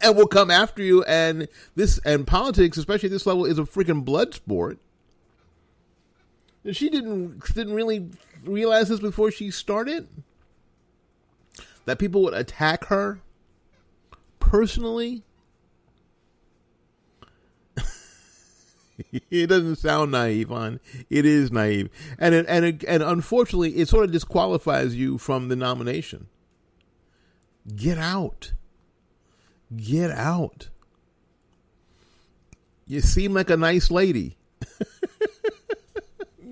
and 0.00 0.16
will 0.16 0.26
come 0.26 0.50
after 0.50 0.82
you 0.82 1.04
and 1.04 1.48
this 1.74 1.98
and 2.04 2.26
politics 2.26 2.76
especially 2.76 3.08
at 3.08 3.12
this 3.12 3.26
level 3.26 3.44
is 3.44 3.58
a 3.58 3.62
freaking 3.62 4.04
blood 4.04 4.34
sport 4.34 4.78
she 6.72 6.90
didn't 6.90 7.42
didn't 7.54 7.74
really 7.74 8.08
realize 8.44 8.88
this 8.88 9.00
before 9.00 9.30
she 9.30 9.50
started 9.50 10.08
that 11.84 11.98
people 11.98 12.22
would 12.22 12.34
attack 12.34 12.86
her 12.86 13.20
personally. 14.38 15.22
It 19.30 19.48
doesn't 19.48 19.76
sound 19.76 20.12
naive 20.12 20.50
on 20.50 20.80
it 21.10 21.26
is 21.26 21.52
naive. 21.52 21.90
And 22.18 22.34
it, 22.34 22.46
and 22.48 22.64
it, 22.64 22.84
and 22.88 23.02
unfortunately 23.02 23.76
it 23.76 23.88
sort 23.88 24.06
of 24.06 24.10
disqualifies 24.10 24.94
you 24.94 25.18
from 25.18 25.48
the 25.48 25.56
nomination. 25.56 26.28
Get 27.74 27.98
out. 27.98 28.52
Get 29.76 30.10
out. 30.10 30.70
You 32.86 33.02
seem 33.02 33.34
like 33.34 33.50
a 33.50 33.56
nice 33.56 33.90
lady 33.90 34.38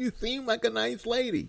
you 0.05 0.13
seem 0.21 0.47
like 0.47 0.65
a 0.65 0.71
nice 0.71 1.07
lady 1.07 1.49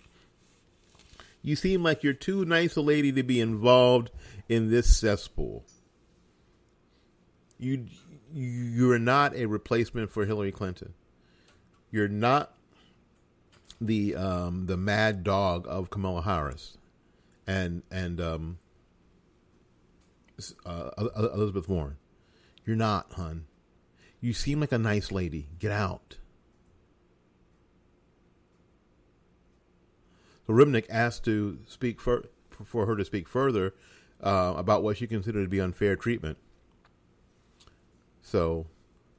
you 1.42 1.54
seem 1.54 1.82
like 1.82 2.02
you're 2.02 2.12
too 2.12 2.44
nice 2.44 2.74
a 2.76 2.80
lady 2.80 3.12
to 3.12 3.22
be 3.22 3.40
involved 3.40 4.10
in 4.48 4.70
this 4.70 4.96
cesspool 4.96 5.64
you 7.58 7.86
you're 8.32 8.98
not 8.98 9.34
a 9.34 9.46
replacement 9.46 10.10
for 10.10 10.26
Hillary 10.26 10.52
Clinton. 10.52 10.94
You're 11.90 12.08
not 12.08 12.54
the 13.80 14.14
um, 14.16 14.66
the 14.66 14.76
mad 14.76 15.24
dog 15.24 15.66
of 15.68 15.90
Kamala 15.90 16.22
Harris 16.22 16.76
and 17.46 17.82
and 17.90 18.20
um, 18.20 18.58
uh, 20.64 20.90
Elizabeth 21.16 21.68
Warren. 21.68 21.96
You're 22.64 22.76
not, 22.76 23.12
hun. 23.12 23.46
You 24.20 24.32
seem 24.32 24.60
like 24.60 24.72
a 24.72 24.78
nice 24.78 25.12
lady. 25.12 25.46
Get 25.58 25.70
out. 25.70 26.16
So 30.46 30.82
asked 30.90 31.24
to 31.24 31.58
speak 31.66 32.00
for 32.00 32.24
for 32.64 32.86
her 32.86 32.96
to 32.96 33.04
speak 33.04 33.28
further 33.28 33.74
uh, 34.22 34.54
about 34.56 34.82
what 34.82 34.96
she 34.96 35.06
considered 35.06 35.42
to 35.42 35.48
be 35.48 35.60
unfair 35.60 35.96
treatment. 35.96 36.38
So 38.22 38.66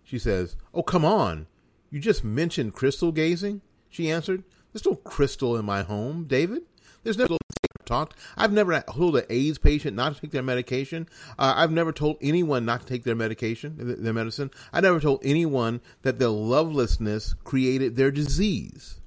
she 0.04 0.20
says, 0.20 0.56
Oh, 0.74 0.84
come 0.84 1.06
on. 1.06 1.48
You 1.90 2.00
just 2.00 2.24
mentioned 2.24 2.74
crystal 2.74 3.12
gazing? 3.12 3.62
She 3.90 4.12
answered, 4.12 4.44
There's 4.74 4.86
no 4.86 4.96
crystal 4.96 5.56
in 5.56 5.66
my 5.66 5.84
home, 5.84 6.26
David. 6.26 6.64
There's 7.04 7.18
never 7.18 7.38
talked. 7.86 8.18
I've 8.36 8.52
never 8.52 8.82
told 8.82 9.16
an 9.16 9.24
AIDS 9.30 9.58
patient 9.58 9.96
not 9.96 10.16
to 10.16 10.22
take 10.22 10.32
their 10.32 10.44
medication. 10.44 11.08
Uh, 11.40 11.54
I've 11.56 11.72
never 11.72 11.92
told 11.92 12.18
anyone 12.22 12.66
not 12.66 12.82
to 12.82 12.88
take 12.88 13.04
their 13.04 13.16
medication, 13.16 13.76
their 13.78 14.14
medicine. 14.14 14.52
I 14.74 14.82
never 14.82 15.00
told 15.00 15.22
anyone 15.24 15.82
that 16.02 16.20
their 16.20 16.28
lovelessness 16.28 17.34
created 17.44 17.96
their 17.96 18.12
disease. 18.12 19.00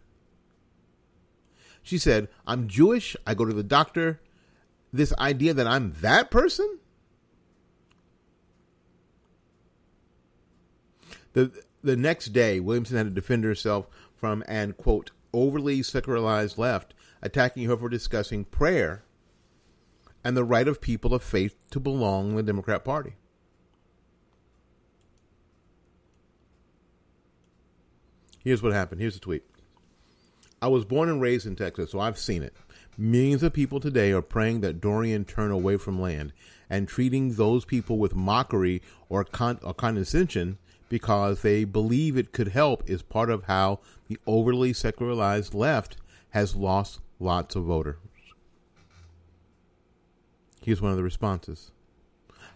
She 1.82 1.98
said, 1.98 2.28
I'm 2.46 2.68
Jewish. 2.68 3.16
I 3.26 3.34
go 3.34 3.44
to 3.44 3.52
the 3.52 3.62
doctor. 3.62 4.20
This 4.92 5.12
idea 5.18 5.54
that 5.54 5.66
I'm 5.66 5.94
that 6.00 6.30
person? 6.30 6.78
The 11.32 11.52
the 11.82 11.96
next 11.96 12.26
day, 12.26 12.60
Williamson 12.60 12.96
had 12.96 13.06
to 13.06 13.10
defend 13.10 13.44
herself 13.44 13.86
from 14.14 14.44
an 14.46 14.74
quote 14.74 15.12
overly 15.32 15.82
secularized 15.82 16.58
left 16.58 16.92
attacking 17.22 17.66
her 17.66 17.76
for 17.76 17.88
discussing 17.88 18.44
prayer 18.44 19.04
and 20.24 20.36
the 20.36 20.44
right 20.44 20.68
of 20.68 20.80
people 20.80 21.14
of 21.14 21.22
faith 21.22 21.56
to 21.70 21.80
belong 21.80 22.30
in 22.30 22.36
the 22.36 22.42
Democrat 22.42 22.84
Party. 22.84 23.14
Here's 28.42 28.62
what 28.62 28.72
happened. 28.72 29.00
Here's 29.00 29.14
the 29.14 29.20
tweet. 29.20 29.44
I 30.62 30.68
was 30.68 30.84
born 30.84 31.08
and 31.08 31.20
raised 31.20 31.46
in 31.46 31.56
Texas, 31.56 31.90
so 31.90 32.00
I've 32.00 32.18
seen 32.18 32.42
it. 32.42 32.54
Millions 32.98 33.42
of 33.42 33.52
people 33.52 33.80
today 33.80 34.12
are 34.12 34.20
praying 34.20 34.60
that 34.60 34.80
Dorian 34.80 35.24
turn 35.24 35.50
away 35.50 35.78
from 35.78 36.00
land 36.00 36.32
and 36.68 36.86
treating 36.86 37.34
those 37.34 37.64
people 37.64 37.98
with 37.98 38.14
mockery 38.14 38.82
or, 39.08 39.24
con- 39.24 39.58
or 39.62 39.72
condescension 39.72 40.58
because 40.90 41.40
they 41.40 41.64
believe 41.64 42.16
it 42.16 42.32
could 42.32 42.48
help 42.48 42.88
is 42.90 43.00
part 43.00 43.30
of 43.30 43.44
how 43.44 43.80
the 44.08 44.18
overly 44.26 44.72
secularized 44.72 45.54
left 45.54 45.96
has 46.30 46.54
lost 46.54 47.00
lots 47.18 47.56
of 47.56 47.64
voters. 47.64 47.96
Here's 50.62 50.82
one 50.82 50.90
of 50.90 50.96
the 50.98 51.02
responses. 51.02 51.70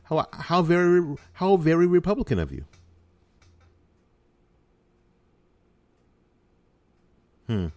How 0.04 0.26
how 0.32 0.60
very 0.60 1.16
how 1.32 1.56
very 1.56 1.86
Republican 1.86 2.38
of 2.38 2.52
you. 2.52 2.66
Hmm. 7.46 7.68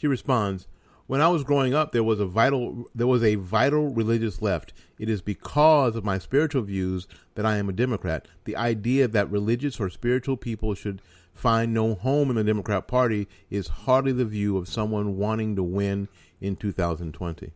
She 0.00 0.06
responds, 0.06 0.66
when 1.08 1.20
I 1.20 1.28
was 1.28 1.44
growing 1.44 1.74
up, 1.74 1.92
there 1.92 2.02
was 2.02 2.20
a 2.20 2.24
vital 2.24 2.88
there 2.94 3.06
was 3.06 3.22
a 3.22 3.34
vital 3.34 3.92
religious 3.92 4.40
left. 4.40 4.72
It 4.98 5.10
is 5.10 5.20
because 5.20 5.94
of 5.94 6.06
my 6.06 6.18
spiritual 6.18 6.62
views 6.62 7.06
that 7.34 7.44
I 7.44 7.58
am 7.58 7.68
a 7.68 7.74
Democrat. 7.74 8.26
The 8.44 8.56
idea 8.56 9.08
that 9.08 9.30
religious 9.30 9.78
or 9.78 9.90
spiritual 9.90 10.38
people 10.38 10.74
should 10.74 11.02
find 11.34 11.74
no 11.74 11.94
home 11.96 12.30
in 12.30 12.36
the 12.36 12.44
Democrat 12.44 12.88
Party 12.88 13.28
is 13.50 13.68
hardly 13.68 14.12
the 14.12 14.24
view 14.24 14.56
of 14.56 14.68
someone 14.68 15.18
wanting 15.18 15.54
to 15.56 15.62
win 15.62 16.08
in 16.40 16.56
2020. 16.56 17.52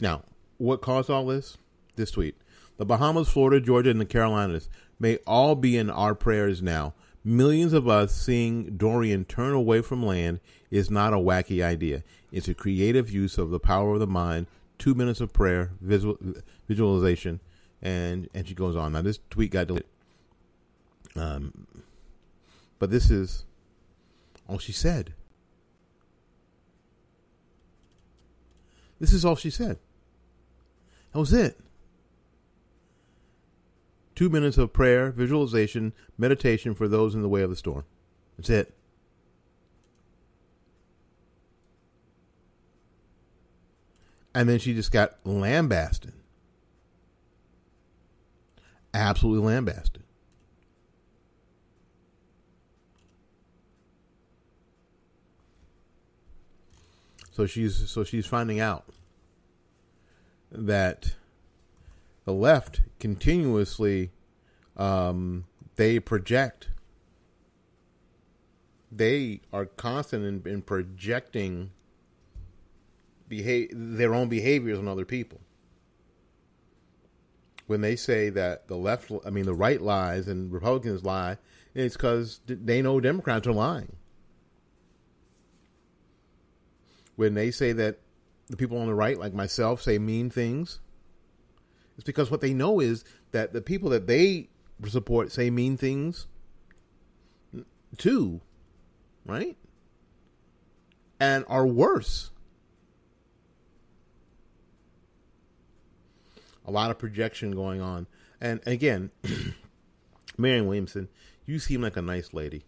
Now, 0.00 0.22
what 0.58 0.80
caused 0.80 1.10
all 1.10 1.26
this? 1.26 1.58
This 1.96 2.10
tweet. 2.10 2.36
The 2.76 2.84
Bahamas, 2.84 3.28
Florida, 3.28 3.64
Georgia, 3.64 3.90
and 3.90 4.00
the 4.00 4.04
Carolinas 4.04 4.68
may 4.98 5.18
all 5.26 5.54
be 5.54 5.76
in 5.76 5.90
our 5.90 6.14
prayers 6.14 6.60
now. 6.60 6.94
Millions 7.24 7.72
of 7.72 7.88
us 7.88 8.14
seeing 8.14 8.76
Dorian 8.76 9.24
turn 9.24 9.54
away 9.54 9.80
from 9.80 10.04
land 10.04 10.40
is 10.70 10.90
not 10.90 11.14
a 11.14 11.18
wacky 11.18 11.64
idea. 11.64 12.02
It's 12.32 12.48
a 12.48 12.54
creative 12.54 13.10
use 13.10 13.38
of 13.38 13.50
the 13.50 13.60
power 13.60 13.94
of 13.94 14.00
the 14.00 14.06
mind. 14.06 14.46
Two 14.76 14.94
minutes 14.94 15.20
of 15.20 15.32
prayer, 15.32 15.70
visual, 15.80 16.18
visualization, 16.68 17.40
and 17.80 18.28
and 18.34 18.46
she 18.46 18.54
goes 18.54 18.74
on. 18.74 18.92
Now 18.92 19.02
this 19.02 19.20
tweet 19.30 19.52
got 19.52 19.68
deleted, 19.68 19.88
um, 21.14 21.66
but 22.80 22.90
this 22.90 23.08
is 23.08 23.44
all 24.48 24.58
she 24.58 24.72
said. 24.72 25.14
This 28.98 29.12
is 29.12 29.24
all 29.24 29.36
she 29.36 29.50
said. 29.50 29.78
That 31.12 31.20
was 31.20 31.32
it. 31.32 31.58
Two 34.14 34.28
minutes 34.28 34.58
of 34.58 34.72
prayer, 34.72 35.10
visualization, 35.10 35.92
meditation 36.16 36.74
for 36.74 36.86
those 36.86 37.14
in 37.14 37.22
the 37.22 37.28
way 37.28 37.42
of 37.42 37.50
the 37.50 37.56
storm. 37.56 37.84
That's 38.36 38.50
it. 38.50 38.74
And 44.34 44.48
then 44.48 44.58
she 44.58 44.74
just 44.74 44.92
got 44.92 45.14
lambasted. 45.24 46.12
Absolutely 48.92 49.46
lambasted. 49.46 50.02
So 57.32 57.46
she's 57.46 57.90
so 57.90 58.04
she's 58.04 58.26
finding 58.26 58.60
out 58.60 58.84
that 60.52 61.14
the 62.24 62.32
left 62.32 62.80
continuously 62.98 64.10
um, 64.76 65.44
they 65.76 66.00
project. 66.00 66.70
They 68.90 69.40
are 69.52 69.66
constant 69.66 70.46
in, 70.46 70.52
in 70.52 70.62
projecting 70.62 71.70
behave, 73.28 73.70
their 73.72 74.14
own 74.14 74.28
behaviors 74.28 74.78
on 74.78 74.88
other 74.88 75.04
people. 75.04 75.40
When 77.66 77.80
they 77.80 77.96
say 77.96 78.28
that 78.30 78.68
the 78.68 78.76
left 78.76 79.10
i 79.24 79.30
mean 79.30 79.46
the 79.46 79.54
right 79.54 79.80
lies 79.80 80.28
and 80.28 80.52
republicans 80.52 81.02
lie 81.02 81.38
it's 81.74 81.96
because 81.96 82.40
they 82.46 82.82
know 82.82 83.00
democrats 83.00 83.46
are 83.46 83.52
lying. 83.52 83.96
When 87.16 87.34
they 87.34 87.50
say 87.50 87.72
that 87.72 88.00
the 88.48 88.56
people 88.56 88.78
on 88.78 88.86
the 88.86 88.94
right 88.94 89.18
like 89.18 89.32
myself 89.32 89.80
say 89.80 89.98
mean 89.98 90.28
things 90.28 90.80
it's 91.96 92.04
because 92.04 92.30
what 92.30 92.40
they 92.40 92.54
know 92.54 92.80
is 92.80 93.04
that 93.32 93.52
the 93.52 93.60
people 93.60 93.90
that 93.90 94.06
they 94.06 94.48
support 94.88 95.32
say 95.32 95.50
mean 95.50 95.76
things 95.76 96.26
too, 97.96 98.40
right? 99.24 99.56
And 101.20 101.44
are 101.48 101.66
worse. 101.66 102.30
A 106.66 106.70
lot 106.70 106.90
of 106.90 106.98
projection 106.98 107.52
going 107.52 107.80
on. 107.80 108.06
And 108.40 108.60
again, 108.66 109.10
Marianne 110.38 110.66
Williamson, 110.66 111.08
you 111.46 111.58
seem 111.58 111.82
like 111.82 111.96
a 111.96 112.02
nice 112.02 112.32
lady. 112.32 112.64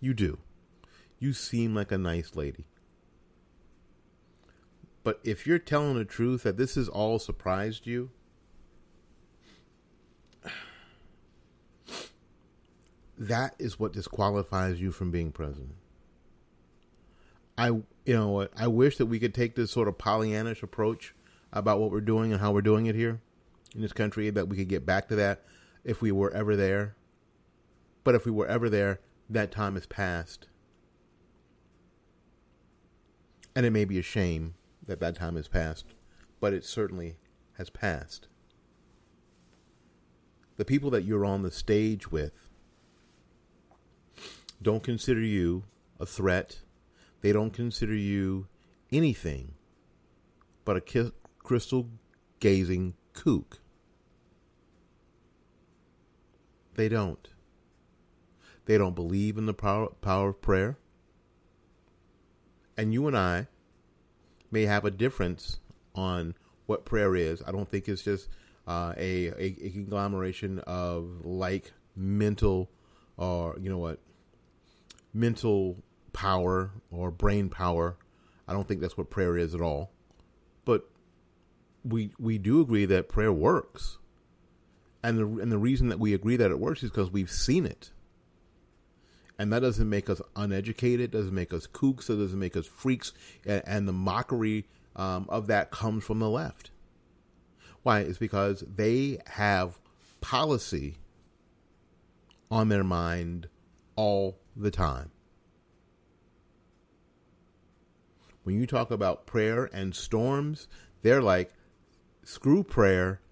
You 0.00 0.14
do. 0.14 0.38
You 1.18 1.32
seem 1.32 1.74
like 1.74 1.90
a 1.92 1.98
nice 1.98 2.34
lady. 2.34 2.66
But 5.02 5.20
if 5.24 5.46
you're 5.46 5.58
telling 5.58 5.96
the 5.96 6.04
truth 6.04 6.42
that 6.42 6.56
this 6.56 6.74
has 6.74 6.88
all 6.88 7.18
surprised 7.18 7.86
you, 7.86 8.10
that 13.18 13.54
is 13.58 13.78
what 13.78 13.92
disqualifies 13.92 14.80
you 14.80 14.92
from 14.92 15.10
being 15.10 15.32
president. 15.32 15.74
I, 17.56 17.68
you 17.68 17.84
know, 18.06 18.48
I 18.56 18.66
wish 18.66 18.96
that 18.96 19.06
we 19.06 19.18
could 19.18 19.34
take 19.34 19.54
this 19.54 19.70
sort 19.70 19.88
of 19.88 19.98
Pollyannish 19.98 20.62
approach 20.62 21.14
about 21.52 21.80
what 21.80 21.90
we're 21.90 22.00
doing 22.00 22.32
and 22.32 22.40
how 22.40 22.52
we're 22.52 22.62
doing 22.62 22.86
it 22.86 22.94
here 22.94 23.20
in 23.74 23.82
this 23.82 23.92
country. 23.92 24.30
That 24.30 24.48
we 24.48 24.56
could 24.56 24.68
get 24.68 24.86
back 24.86 25.08
to 25.08 25.16
that 25.16 25.44
if 25.84 26.00
we 26.00 26.10
were 26.12 26.30
ever 26.32 26.56
there. 26.56 26.96
But 28.04 28.14
if 28.14 28.24
we 28.24 28.30
were 28.30 28.46
ever 28.46 28.70
there, 28.70 29.00
that 29.28 29.50
time 29.52 29.74
has 29.74 29.86
passed, 29.86 30.48
and 33.54 33.66
it 33.66 33.70
may 33.70 33.84
be 33.84 33.98
a 33.98 34.02
shame 34.02 34.54
that 34.90 34.98
that 34.98 35.14
time 35.14 35.36
has 35.36 35.46
passed, 35.46 35.94
but 36.40 36.52
it 36.52 36.64
certainly 36.64 37.16
has 37.56 37.70
passed. 37.70 38.26
The 40.56 40.64
people 40.64 40.90
that 40.90 41.04
you're 41.04 41.24
on 41.24 41.42
the 41.42 41.50
stage 41.52 42.10
with 42.10 42.48
don't 44.60 44.82
consider 44.82 45.20
you 45.20 45.62
a 46.00 46.06
threat. 46.06 46.62
They 47.20 47.30
don't 47.32 47.52
consider 47.52 47.94
you 47.94 48.48
anything 48.90 49.54
but 50.64 50.76
a 50.76 51.12
crystal 51.38 51.88
gazing 52.40 52.94
kook. 53.12 53.60
They 56.74 56.88
don't. 56.88 57.28
They 58.64 58.76
don't 58.76 58.96
believe 58.96 59.38
in 59.38 59.46
the 59.46 59.54
power, 59.54 59.90
power 60.00 60.30
of 60.30 60.42
prayer. 60.42 60.78
And 62.76 62.92
you 62.92 63.06
and 63.06 63.16
I 63.16 63.46
may 64.50 64.64
have 64.64 64.84
a 64.84 64.90
difference 64.90 65.58
on 65.94 66.34
what 66.66 66.84
prayer 66.84 67.14
is. 67.16 67.42
I 67.46 67.52
don't 67.52 67.68
think 67.68 67.88
it's 67.88 68.02
just 68.02 68.28
uh, 68.66 68.94
a, 68.96 69.26
a, 69.28 69.56
a 69.62 69.70
conglomeration 69.70 70.60
of 70.60 71.24
like 71.24 71.72
mental 71.96 72.70
or 73.16 73.56
you 73.60 73.68
know 73.68 73.78
what 73.78 73.98
mental 75.12 75.76
power 76.12 76.70
or 76.90 77.10
brain 77.10 77.48
power. 77.48 77.96
I 78.46 78.52
don't 78.52 78.66
think 78.66 78.80
that's 78.80 78.96
what 78.96 79.10
prayer 79.10 79.36
is 79.36 79.54
at 79.54 79.60
all. 79.60 79.90
But 80.64 80.88
we 81.84 82.12
we 82.18 82.38
do 82.38 82.60
agree 82.60 82.86
that 82.86 83.08
prayer 83.08 83.32
works. 83.32 83.98
And 85.02 85.18
the 85.18 85.42
and 85.42 85.50
the 85.50 85.58
reason 85.58 85.88
that 85.88 85.98
we 85.98 86.14
agree 86.14 86.36
that 86.36 86.50
it 86.50 86.58
works 86.58 86.82
is 86.82 86.90
because 86.90 87.10
we've 87.10 87.30
seen 87.30 87.64
it. 87.64 87.90
And 89.40 89.54
that 89.54 89.60
doesn't 89.60 89.88
make 89.88 90.10
us 90.10 90.20
uneducated, 90.36 91.12
doesn't 91.12 91.34
make 91.34 91.54
us 91.54 91.66
kooks, 91.66 92.10
it 92.10 92.16
doesn't 92.16 92.38
make 92.38 92.58
us 92.58 92.66
freaks. 92.66 93.14
And, 93.46 93.62
and 93.66 93.88
the 93.88 93.92
mockery 93.92 94.66
um, 94.96 95.24
of 95.30 95.46
that 95.46 95.70
comes 95.70 96.04
from 96.04 96.18
the 96.18 96.28
left. 96.28 96.72
Why? 97.82 98.00
It's 98.00 98.18
because 98.18 98.62
they 98.68 99.18
have 99.24 99.80
policy 100.20 100.98
on 102.50 102.68
their 102.68 102.84
mind 102.84 103.48
all 103.96 104.36
the 104.54 104.70
time. 104.70 105.10
When 108.42 108.60
you 108.60 108.66
talk 108.66 108.90
about 108.90 109.24
prayer 109.24 109.70
and 109.72 109.94
storms, 109.94 110.68
they're 111.00 111.22
like, 111.22 111.50
screw 112.24 112.62
prayer, 112.62 113.22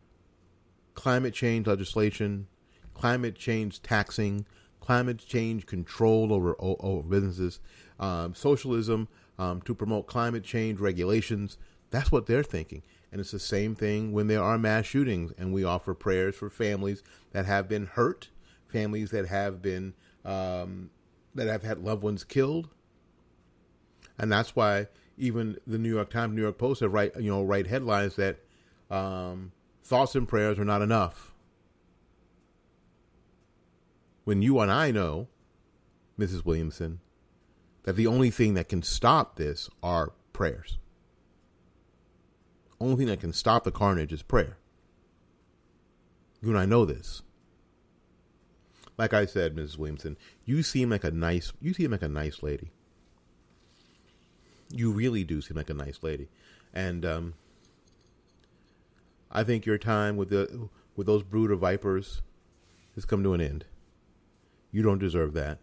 climate 0.95 1.35
change 1.35 1.67
legislation, 1.67 2.47
climate 2.95 3.35
change 3.35 3.83
taxing, 3.83 4.47
climate 4.89 5.18
change 5.18 5.66
control 5.66 6.32
over, 6.32 6.57
over 6.59 7.07
businesses, 7.07 7.61
um, 8.01 8.34
socialism 8.34 9.07
um, 9.39 9.61
to 9.61 9.74
promote 9.74 10.07
climate 10.07 10.43
change 10.43 10.80
regulations. 10.80 11.59
That's 11.91 12.11
what 12.11 12.24
they're 12.24 12.43
thinking. 12.43 12.82
And 13.12 13.20
it's 13.20 13.30
the 13.30 13.39
same 13.39 13.74
thing 13.74 14.12
when 14.12 14.28
there 14.28 14.43
are 14.43 14.57
mass 14.57 14.86
shootings, 14.86 15.30
and 15.36 15.53
we 15.53 15.62
offer 15.62 15.93
prayers 15.93 16.36
for 16.36 16.49
families 16.49 17.03
that 17.32 17.45
have 17.45 17.68
been 17.68 17.84
hurt, 17.84 18.30
families 18.66 19.11
that 19.11 19.26
have 19.26 19.61
been 19.61 19.93
um, 20.24 20.89
that 21.34 21.49
have 21.49 21.62
had 21.62 21.80
loved 21.80 22.03
ones 22.03 22.24
killed. 22.24 22.70
and 24.18 24.32
that's 24.32 24.57
why 24.57 24.86
even 25.18 25.59
the 25.66 25.76
New 25.76 25.95
York 25.95 26.09
Times, 26.09 26.34
New 26.34 26.41
York 26.41 26.57
Post 26.57 26.80
have 26.80 26.95
write 26.95 27.14
you 27.16 27.30
know 27.30 27.43
write 27.43 27.66
headlines 27.66 28.16
that 28.16 28.39
um, 28.91 29.53
thoughts 29.84 30.14
and 30.14 30.26
prayers 30.26 30.59
are 30.59 30.64
not 30.64 30.80
enough. 30.80 31.28
When 34.29 34.43
you 34.43 34.61
and 34.61 34.70
I 34.70 34.91
know, 34.91 35.29
Mrs. 36.20 36.45
Williamson, 36.45 37.01
that 37.85 37.97
the 37.97 38.07
only 38.07 38.31
thing 38.31 38.53
that 38.53 38.68
can 38.68 38.83
stop 38.83 39.37
this 39.37 39.70
are 39.83 40.12
prayers. 40.35 40.76
Only 42.79 42.97
thing 42.97 43.07
that 43.07 43.20
can 43.20 43.33
stop 43.33 43.64
the 43.64 43.70
carnage 43.70 44.12
is 44.12 44.20
prayer. 44.20 44.59
You 46.43 46.51
and 46.51 46.59
I 46.59 46.66
know 46.66 46.85
this. 46.85 47.22
Like 48.99 49.14
I 49.14 49.24
said, 49.24 49.57
Mrs. 49.57 49.79
Williamson, 49.79 50.18
you 50.45 50.62
seem 50.62 50.91
like 50.91 51.05
a 51.05 51.11
nice 51.11 51.55
you 51.62 51.72
seem 51.72 51.91
like 51.91 52.03
a 52.03 52.09
nice 52.09 52.43
lady. 52.43 52.70
You 54.70 54.91
really 54.91 55.24
do 55.24 55.41
seem 55.41 55.57
like 55.57 55.70
a 55.70 55.74
nice 55.74 56.01
lady. 56.03 56.29
And 56.74 57.07
um, 57.07 57.35
I 59.33 59.43
think 59.43 59.64
your 59.64 59.79
time 59.79 60.18
with 60.18 60.29
the 60.29 60.68
with 60.97 61.07
those 61.07 61.22
brood 61.22 61.51
of 61.51 61.61
vipers 61.61 62.20
has 62.95 63.07
come 63.07 63.22
to 63.22 63.33
an 63.33 63.41
end. 63.41 63.64
You 64.71 64.83
don't 64.83 64.99
deserve 64.99 65.33
that. 65.35 65.59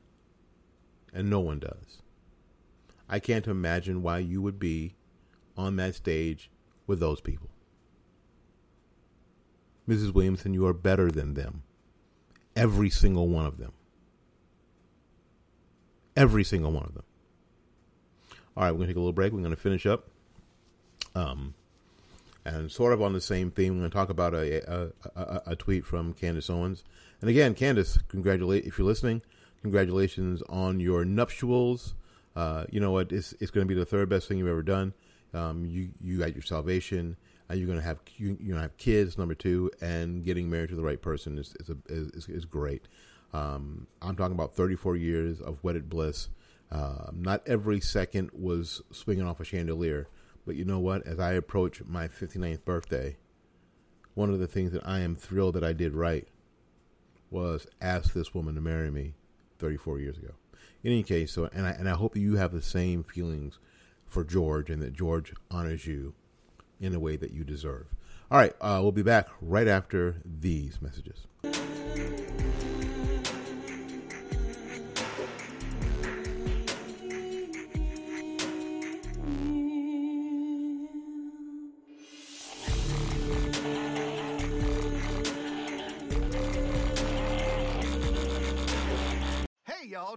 And 1.13 1.29
no 1.29 1.39
one 1.39 1.59
does. 1.59 2.01
I 3.07 3.19
can't 3.19 3.47
imagine 3.47 4.01
why 4.01 4.19
you 4.19 4.41
would 4.41 4.59
be 4.59 4.95
on 5.55 5.75
that 5.77 5.95
stage 5.95 6.49
with 6.87 6.99
those 6.99 7.21
people. 7.21 7.49
Mrs. 9.87 10.13
Williamson, 10.13 10.53
you 10.53 10.65
are 10.65 10.73
better 10.73 11.11
than 11.11 11.35
them. 11.35 11.63
Every 12.55 12.89
single 12.89 13.27
one 13.27 13.45
of 13.45 13.57
them. 13.57 13.73
Every 16.15 16.43
single 16.43 16.71
one 16.71 16.83
of 16.83 16.93
them. 16.93 17.03
All 18.57 18.63
right, 18.63 18.71
we're 18.71 18.77
going 18.77 18.87
to 18.87 18.93
take 18.93 18.97
a 18.97 18.99
little 18.99 19.13
break. 19.13 19.33
We're 19.33 19.39
going 19.39 19.51
to 19.51 19.57
finish 19.57 19.85
up. 19.85 20.09
Um, 21.13 21.53
and 22.45 22.71
sort 22.71 22.93
of 22.93 23.01
on 23.01 23.13
the 23.13 23.21
same 23.21 23.51
theme, 23.51 23.73
we're 23.73 23.81
going 23.81 23.91
to 23.91 23.95
talk 23.95 24.09
about 24.09 24.33
a, 24.33 24.71
a, 24.71 24.91
a, 25.15 25.41
a 25.47 25.55
tweet 25.55 25.85
from 25.85 26.13
Candace 26.13 26.49
Owens. 26.49 26.83
And 27.25 27.31
again, 27.31 27.55
Candace, 27.55 27.97
congratulate 28.07 28.65
if 28.65 28.77
you're 28.77 28.85
listening. 28.85 29.23
Congratulations 29.63 30.43
on 30.47 30.79
your 30.79 31.03
nuptials. 31.03 31.95
Uh, 32.35 32.65
you 32.69 32.79
know 32.79 32.91
what? 32.91 33.11
It's, 33.11 33.33
it's 33.39 33.49
going 33.49 33.67
to 33.67 33.67
be 33.67 33.73
the 33.73 33.83
third 33.83 34.09
best 34.09 34.27
thing 34.27 34.37
you've 34.37 34.47
ever 34.47 34.61
done. 34.61 34.93
Um, 35.33 35.65
you 35.65 35.89
you 35.99 36.19
got 36.19 36.35
your 36.35 36.43
salvation. 36.43 37.17
And 37.49 37.57
you're 37.57 37.65
going 37.65 37.79
to 37.79 37.83
have 37.83 37.97
you, 38.17 38.35
to 38.35 38.53
have 38.61 38.77
kids. 38.77 39.17
Number 39.17 39.33
two, 39.33 39.71
and 39.81 40.23
getting 40.23 40.51
married 40.51 40.69
to 40.69 40.75
the 40.75 40.83
right 40.83 41.01
person 41.01 41.39
is 41.39 41.55
is 41.59 41.71
a, 41.71 41.77
is, 41.89 42.29
is 42.29 42.45
great. 42.45 42.87
Um, 43.33 43.87
I'm 44.03 44.15
talking 44.15 44.35
about 44.35 44.55
34 44.55 44.95
years 44.95 45.41
of 45.41 45.57
wedded 45.63 45.89
bliss. 45.89 46.29
Uh, 46.71 47.09
not 47.11 47.41
every 47.47 47.79
second 47.79 48.29
was 48.33 48.83
swinging 48.91 49.25
off 49.25 49.39
a 49.39 49.43
chandelier, 49.43 50.09
but 50.45 50.57
you 50.57 50.63
know 50.63 50.77
what? 50.77 51.07
As 51.07 51.19
I 51.19 51.33
approach 51.33 51.81
my 51.85 52.07
59th 52.07 52.63
birthday, 52.65 53.17
one 54.13 54.29
of 54.29 54.37
the 54.37 54.45
things 54.45 54.73
that 54.73 54.85
I 54.85 54.99
am 54.99 55.15
thrilled 55.15 55.55
that 55.55 55.63
I 55.63 55.73
did 55.73 55.95
right 55.95 56.27
was 57.35 57.67
ask 57.81 58.13
this 58.13 58.33
woman 58.33 58.55
to 58.55 58.61
marry 58.61 58.89
me 58.89 59.13
34 59.59 59.99
years 59.99 60.17
ago. 60.17 60.31
In 60.83 60.91
any 60.91 61.03
case, 61.03 61.33
so 61.33 61.49
and 61.51 61.67
I 61.67 61.71
and 61.71 61.89
I 61.89 61.93
hope 61.93 62.13
that 62.13 62.21
you 62.21 62.37
have 62.37 62.53
the 62.53 62.61
same 62.61 63.03
feelings 63.03 63.59
for 64.07 64.23
George 64.23 64.69
and 64.69 64.81
that 64.81 64.93
George 64.93 65.33
honors 65.51 65.85
you 65.85 66.13
in 66.79 66.95
a 66.95 66.99
way 66.99 67.17
that 67.17 67.31
you 67.31 67.43
deserve. 67.43 67.87
All 68.31 68.37
right, 68.37 68.53
uh, 68.61 68.79
we'll 68.81 68.91
be 68.91 69.03
back 69.03 69.27
right 69.41 69.67
after 69.67 70.21
these 70.23 70.81
messages. 70.81 71.27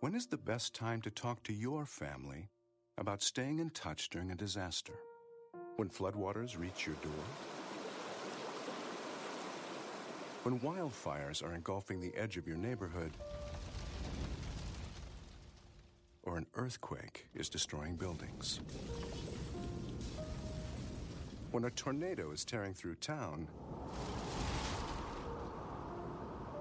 When 0.00 0.14
is 0.14 0.26
the 0.26 0.36
best 0.36 0.76
time 0.76 1.02
to 1.02 1.10
talk 1.10 1.42
to 1.42 1.52
your 1.52 1.84
family 1.84 2.50
about 2.98 3.20
staying 3.20 3.58
in 3.58 3.70
touch 3.70 4.10
during 4.10 4.30
a 4.30 4.36
disaster? 4.36 4.92
When 5.74 5.88
floodwaters 5.88 6.56
reach 6.56 6.86
your 6.86 6.94
door? 7.02 7.24
When 10.44 10.60
wildfires 10.60 11.42
are 11.42 11.52
engulfing 11.52 12.00
the 12.00 12.14
edge 12.16 12.36
of 12.36 12.46
your 12.46 12.56
neighborhood? 12.56 13.10
Or 16.22 16.36
an 16.36 16.46
earthquake 16.54 17.26
is 17.34 17.48
destroying 17.48 17.96
buildings? 17.96 18.60
When 21.50 21.64
a 21.64 21.70
tornado 21.70 22.30
is 22.30 22.44
tearing 22.44 22.72
through 22.72 22.94
town? 22.96 23.48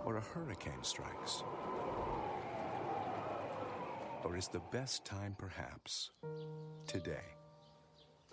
Or 0.06 0.18
a 0.18 0.22
hurricane 0.22 0.82
strikes? 0.82 1.44
Or 4.28 4.36
is 4.36 4.50
the 4.50 4.62
best 4.74 5.06
time 5.06 5.36
perhaps 5.38 6.12
today? 6.86 7.24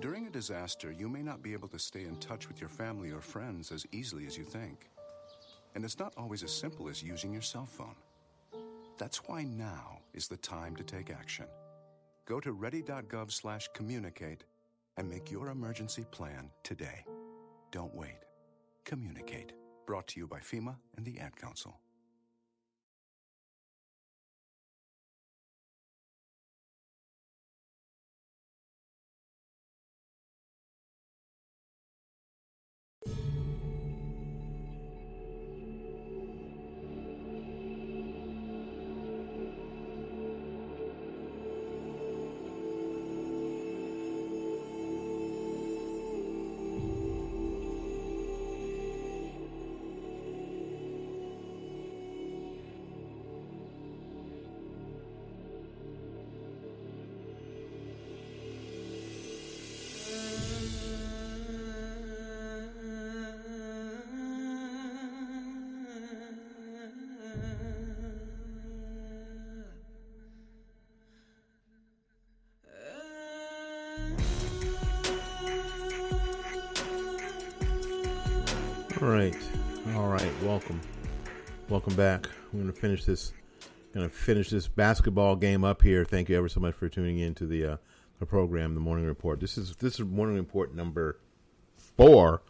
During 0.01 0.26
a 0.26 0.30
disaster, 0.30 0.90
you 0.90 1.09
may 1.09 1.22
not 1.22 1.40
be 1.40 1.53
able 1.53 1.68
to 1.68 1.78
stay 1.78 2.03
in 2.03 2.16
touch 2.16 2.49
with 2.49 2.61
your 2.61 2.68
family 2.68 3.12
or 3.12 3.20
friends 3.20 3.70
as 3.70 3.86
easily 3.92 4.26
as 4.26 4.36
you 4.36 4.42
think. 4.42 4.90
And 5.76 5.84
it's 5.84 6.01
not 6.01 6.12
always 6.16 6.42
as 6.42 6.51
simple 6.51 6.88
as 6.88 7.01
using 7.01 7.32
your 7.32 7.42
cell 7.42 7.64
phone. 7.64 7.95
That's 8.99 9.18
why 9.28 9.45
now 9.45 10.01
is 10.14 10.26
the 10.26 10.36
time 10.36 10.74
to 10.76 10.82
take 10.82 11.11
action. 11.11 11.47
Go 12.26 12.40
to 12.40 12.51
ready.gov 12.51 13.30
slash 13.30 13.68
communicate 13.72 14.42
and 14.97 15.09
make 15.09 15.30
your 15.30 15.51
emergency 15.51 16.05
plan 16.11 16.51
today. 16.64 17.05
Don't 17.70 17.95
wait. 17.95 18.18
Communicate. 18.84 19.53
Brought 19.86 20.09
to 20.09 20.18
you 20.18 20.26
by 20.26 20.40
FEMA 20.40 20.74
and 20.97 21.07
the 21.07 21.20
Ad 21.20 21.36
Council. 21.36 21.78
Right, 79.25 79.37
all 79.97 80.09
right. 80.09 80.43
Welcome, 80.43 80.81
welcome 81.68 81.95
back. 81.95 82.29
We're 82.53 82.61
gonna 82.61 82.72
finish 82.72 83.05
this. 83.05 83.33
Gonna 83.95 84.09
finish 84.09 84.51
this 84.51 84.68
basketball 84.68 85.37
game 85.37 85.64
up 85.64 85.81
here. 85.81 86.05
Thank 86.05 86.29
you 86.29 86.37
ever 86.37 86.49
so 86.49 86.61
much 86.61 86.75
for 86.75 86.89
tuning 86.89 87.18
in 87.18 87.35
to 87.37 87.47
the 87.47 87.64
uh, 87.64 87.77
the 88.18 88.27
program, 88.27 88.75
the 88.75 88.81
morning 88.81 89.07
report. 89.07 89.41
This 89.41 89.57
is 89.57 89.77
this 89.77 89.95
is 89.95 90.01
morning 90.01 90.37
report 90.37 90.75
number 90.75 91.18
four, 91.97 92.43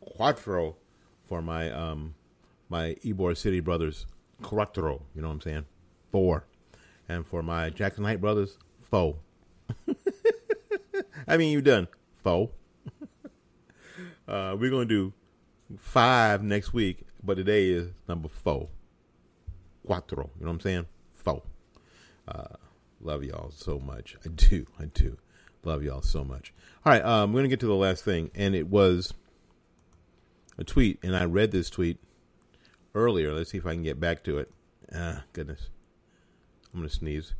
quattro, 0.00 0.76
for 1.26 1.42
my 1.42 1.70
um 1.70 2.14
my 2.68 2.96
Ybor 3.04 3.36
City 3.36 3.60
brothers, 3.60 4.06
quattro. 4.42 5.02
You 5.14 5.22
know 5.22 5.28
what 5.28 5.34
I'm 5.34 5.40
saying? 5.40 5.66
Four, 6.12 6.44
and 7.08 7.26
for 7.26 7.42
my 7.42 7.70
Jackson 7.70 8.04
Height 8.04 8.20
brothers, 8.20 8.56
four. 8.82 9.16
I 11.26 11.36
mean, 11.36 11.50
you 11.50 11.60
done 11.60 11.88
four. 12.22 12.50
uh, 14.28 14.56
we're 14.58 14.70
gonna 14.70 14.84
do 14.84 15.12
five 15.78 16.42
next 16.42 16.72
week, 16.72 17.06
but 17.22 17.34
today 17.34 17.70
is 17.70 17.90
number 18.08 18.28
four. 18.28 18.68
Quattro. 19.86 20.30
You 20.38 20.44
know 20.44 20.50
what 20.50 20.54
I'm 20.54 20.60
saying? 20.60 20.86
Four. 21.14 21.42
Uh, 22.28 22.56
love 23.00 23.24
y'all 23.24 23.50
so 23.50 23.78
much. 23.78 24.16
I 24.24 24.28
do. 24.28 24.66
I 24.78 24.86
do. 24.86 25.16
Love 25.64 25.82
y'all 25.82 26.02
so 26.02 26.24
much. 26.24 26.52
All 26.84 26.92
right, 26.92 27.04
um, 27.04 27.30
I'm 27.30 27.32
going 27.32 27.44
to 27.44 27.48
get 27.48 27.60
to 27.60 27.66
the 27.66 27.74
last 27.74 28.04
thing, 28.04 28.30
and 28.34 28.54
it 28.54 28.68
was 28.68 29.12
a 30.58 30.64
tweet, 30.64 30.98
and 31.02 31.14
I 31.14 31.24
read 31.24 31.50
this 31.50 31.68
tweet 31.68 31.98
earlier. 32.94 33.34
Let's 33.34 33.50
see 33.50 33.58
if 33.58 33.66
I 33.66 33.74
can 33.74 33.82
get 33.82 34.00
back 34.00 34.24
to 34.24 34.38
it. 34.38 34.50
Ah, 34.94 35.24
goodness. 35.32 35.68
I'm 36.72 36.80
going 36.80 36.88
to 36.88 36.94
sneeze. 36.94 37.34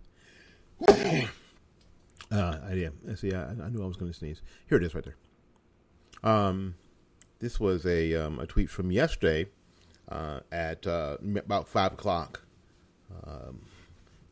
uh, 0.88 2.58
yeah, 2.74 2.88
see, 3.14 3.32
I, 3.32 3.50
I 3.50 3.68
knew 3.70 3.82
I 3.82 3.86
was 3.86 3.96
going 3.96 4.12
to 4.12 4.18
sneeze. 4.18 4.42
Here 4.68 4.78
it 4.78 4.84
is 4.84 4.94
right 4.94 5.04
there. 5.04 5.16
Um, 6.22 6.74
this 7.40 7.58
was 7.58 7.86
a 7.86 8.14
um, 8.14 8.38
a 8.38 8.46
tweet 8.46 8.70
from 8.70 8.92
yesterday 8.92 9.46
uh, 10.08 10.40
at 10.52 10.86
uh, 10.86 11.16
about 11.36 11.66
five 11.66 11.94
o'clock. 11.94 12.42
Um, 13.26 13.62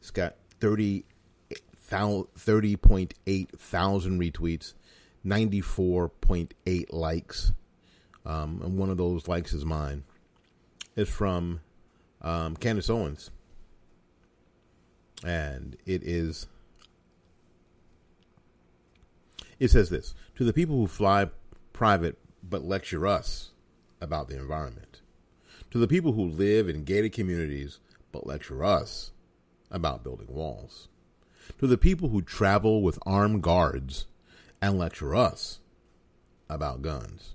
it's 0.00 0.10
got 0.10 0.36
30, 0.60 1.04
30.8 1.90 3.50
thousand 3.58 4.20
retweets, 4.20 4.74
ninety 5.24 5.60
four 5.60 6.10
point 6.10 6.54
eight 6.66 6.92
likes, 6.92 7.52
um, 8.24 8.60
and 8.62 8.78
one 8.78 8.90
of 8.90 8.98
those 8.98 9.26
likes 9.26 9.52
is 9.52 9.64
mine. 9.64 10.04
It's 10.94 11.10
from 11.10 11.60
um, 12.22 12.56
Candace 12.56 12.90
Owens, 12.90 13.30
and 15.24 15.76
it 15.86 16.02
is. 16.02 16.46
It 19.58 19.70
says 19.72 19.90
this 19.90 20.14
to 20.36 20.44
the 20.44 20.52
people 20.52 20.76
who 20.76 20.86
fly 20.86 21.28
private 21.72 22.16
but 22.48 22.64
lecture 22.64 23.06
us 23.06 23.50
about 24.00 24.28
the 24.28 24.36
environment. 24.36 25.00
To 25.70 25.78
the 25.78 25.88
people 25.88 26.12
who 26.12 26.24
live 26.24 26.68
in 26.68 26.84
gated 26.84 27.12
communities 27.12 27.80
but 28.12 28.26
lecture 28.26 28.64
us 28.64 29.12
about 29.70 30.02
building 30.02 30.28
walls. 30.28 30.88
To 31.58 31.66
the 31.66 31.78
people 31.78 32.08
who 32.08 32.22
travel 32.22 32.82
with 32.82 32.98
armed 33.04 33.42
guards 33.42 34.06
and 34.60 34.78
lecture 34.78 35.14
us 35.14 35.60
about 36.48 36.82
guns. 36.82 37.34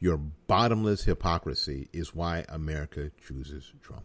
Your 0.00 0.18
bottomless 0.18 1.04
hypocrisy 1.04 1.88
is 1.92 2.14
why 2.14 2.44
America 2.48 3.10
chooses 3.26 3.72
Trump. 3.82 4.04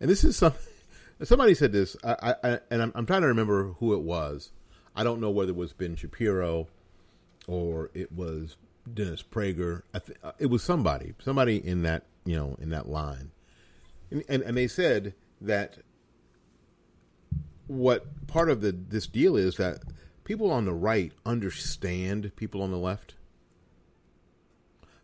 And 0.00 0.08
this 0.08 0.24
is 0.24 0.36
something. 0.36 0.62
Somebody 1.22 1.54
said 1.54 1.72
this, 1.72 1.96
I, 2.02 2.34
I, 2.42 2.58
and 2.70 2.80
I'm, 2.82 2.92
I'm 2.94 3.06
trying 3.06 3.22
to 3.22 3.26
remember 3.26 3.74
who 3.78 3.92
it 3.92 4.00
was. 4.00 4.52
I 4.96 5.04
don't 5.04 5.20
know 5.20 5.30
whether 5.30 5.50
it 5.50 5.56
was 5.56 5.72
Ben 5.72 5.96
Shapiro 5.96 6.68
or 7.50 7.90
it 7.94 8.12
was 8.12 8.56
Dennis 8.92 9.22
Prager. 9.22 9.82
Th- 9.92 10.16
uh, 10.22 10.32
it 10.38 10.46
was 10.46 10.62
somebody, 10.62 11.14
somebody 11.18 11.56
in 11.56 11.82
that 11.82 12.04
you 12.24 12.36
know 12.36 12.56
in 12.60 12.70
that 12.70 12.88
line, 12.88 13.32
and, 14.10 14.22
and 14.28 14.42
and 14.42 14.56
they 14.56 14.68
said 14.68 15.14
that 15.40 15.78
what 17.66 18.26
part 18.28 18.48
of 18.48 18.60
the 18.60 18.70
this 18.72 19.08
deal 19.08 19.36
is 19.36 19.56
that 19.56 19.80
people 20.22 20.50
on 20.52 20.64
the 20.64 20.72
right 20.72 21.12
understand 21.26 22.30
people 22.36 22.62
on 22.62 22.70
the 22.70 22.78
left. 22.78 23.14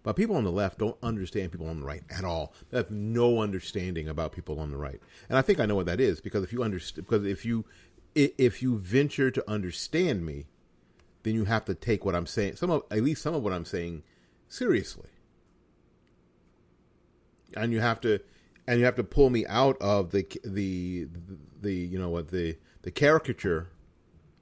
But 0.05 0.14
people 0.14 0.36
on 0.36 0.44
the 0.44 0.53
left 0.53 0.78
don't 0.78 0.97
understand 1.03 1.51
people 1.51 1.66
on 1.66 1.80
the 1.80 1.84
right 1.84 2.05
at 2.09 2.24
all. 2.24 2.55
They 2.70 2.76
have 2.76 2.92
no 2.92 3.40
understanding 3.40 4.09
about 4.09 4.30
people 4.30 4.61
on 4.61 4.70
the 4.70 4.76
right, 4.76 5.01
and 5.28 5.36
I 5.36 5.42
think 5.42 5.59
I 5.59 5.66
know 5.66 5.74
what 5.74 5.86
that 5.86 6.01
is 6.01 6.20
because 6.20 6.44
if 6.44 6.53
you 6.53 6.62
understand, 6.62 7.09
because 7.09 7.26
if 7.26 7.44
you 7.44 7.64
if 8.14 8.62
you 8.62 8.78
venture 8.78 9.32
to 9.32 9.51
understand 9.51 10.24
me, 10.24 10.47
then 11.27 11.35
you 11.35 11.45
have 11.45 11.64
to 11.64 11.74
take 11.74 12.05
what 12.05 12.14
I'm 12.14 12.24
saying, 12.24 12.55
some 12.55 12.70
of 12.70 12.85
at 12.89 13.03
least 13.03 13.20
some 13.20 13.35
of 13.35 13.43
what 13.43 13.53
I'm 13.53 13.64
saying, 13.64 14.05
seriously, 14.49 15.09
and 17.57 17.72
you 17.72 17.81
have 17.81 18.01
to, 18.03 18.20
and 18.68 18.79
you 18.79 18.85
have 18.85 18.95
to 18.95 19.03
pull 19.03 19.29
me 19.29 19.45
out 19.47 19.77
of 19.81 20.12
the 20.12 20.24
the 20.45 21.09
the 21.61 21.74
you 21.74 21.99
know 21.99 22.11
what 22.11 22.29
the 22.29 22.57
the 22.83 22.93
caricature 22.93 23.70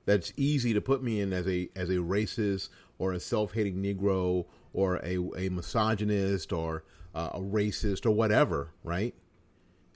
that's 0.05 0.35
easy 0.37 0.75
to 0.75 0.83
put 0.83 1.03
me 1.03 1.23
in 1.23 1.33
as 1.33 1.49
a 1.49 1.71
as 1.75 1.89
a 1.89 1.95
racist 1.95 2.69
or 2.99 3.15
a 3.15 3.21
self-hating 3.21 3.77
Negro 3.77 4.45
or 4.75 4.97
a 4.97 5.17
a 5.39 5.49
misogynist 5.49 6.53
or 6.53 6.85
uh, 7.15 7.31
a 7.33 7.41
racist 7.41 8.05
or 8.05 8.11
whatever, 8.11 8.73
right? 8.83 9.15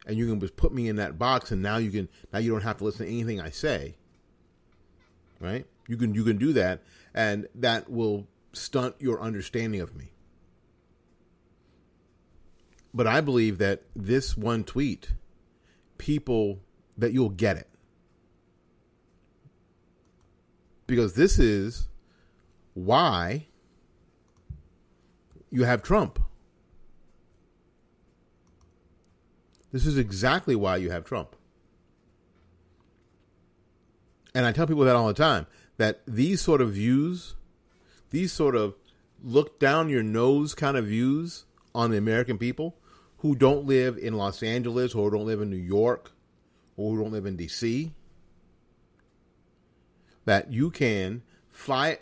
And 0.07 0.16
you 0.16 0.26
can 0.26 0.41
just 0.41 0.57
put 0.57 0.72
me 0.72 0.89
in 0.89 0.97
that 0.97 1.18
box, 1.18 1.51
and 1.51 1.61
now 1.61 1.76
you 1.76 1.91
can 1.91 2.09
now 2.32 2.39
you 2.39 2.51
don't 2.51 2.62
have 2.62 2.78
to 2.78 2.84
listen 2.84 3.05
to 3.05 3.12
anything 3.12 3.43
I 3.43 3.51
say, 3.51 3.97
right? 5.39 5.66
You 5.89 5.97
can 5.97 6.14
you 6.14 6.22
can 6.22 6.36
do 6.36 6.53
that, 6.53 6.82
and 7.14 7.49
that 7.57 7.91
will 7.91 8.28
stunt 8.53 8.95
your 9.01 9.20
understanding 9.20 9.80
of 9.80 9.97
me. 9.97 10.12
But 12.93 13.07
I 13.07 13.20
believe 13.20 13.59
that 13.59 13.82
this 13.97 14.36
one 14.36 14.64
tweet, 14.64 15.12
people 15.97 16.61
that 16.97 17.12
you'll 17.12 17.28
get 17.30 17.57
it. 17.57 17.68
Because 20.86 21.14
this 21.14 21.39
is 21.39 21.89
why 22.74 23.47
you 25.51 25.64
have 25.64 25.82
Trump. 25.82 26.18
This 29.70 29.86
is 29.86 29.99
exactly 29.99 30.57
why 30.57 30.76
you 30.76 30.91
have 30.91 31.05
Trump. 31.05 31.36
And 34.34 34.47
I 34.47 34.53
tell 34.53 34.66
people 34.66 34.84
that 34.84 34.97
all 34.97 35.09
the 35.09 35.14
time 35.14 35.47
that 35.79 36.03
these 36.07 36.41
sort 36.41 36.61
of 36.61 36.72
views, 36.72 37.35
these 38.11 38.33
sort 38.33 38.55
of 38.55 38.74
look 39.22 39.59
down 39.59 39.89
your 39.89 40.03
nose 40.03 40.55
kind 40.55 40.76
of 40.76 40.87
views 40.87 41.47
on 41.74 41.91
the 41.91 41.97
American 41.97 42.37
people 42.37 42.76
who 43.18 43.35
don't 43.35 43.64
live 43.64 43.97
in 43.97 44.14
Los 44.14 44.43
Angeles 44.43 44.95
or 44.95 45.11
don't 45.11 45.26
live 45.26 45.41
in 45.41 45.51
New 45.51 45.57
York 45.57 46.12
or 46.76 46.93
who 46.93 47.03
don't 47.03 47.12
live 47.12 47.26
in 47.26 47.37
DC, 47.37 47.91
that 50.24 50.53
you 50.53 50.70
can 50.70 51.22
fly 51.51 51.99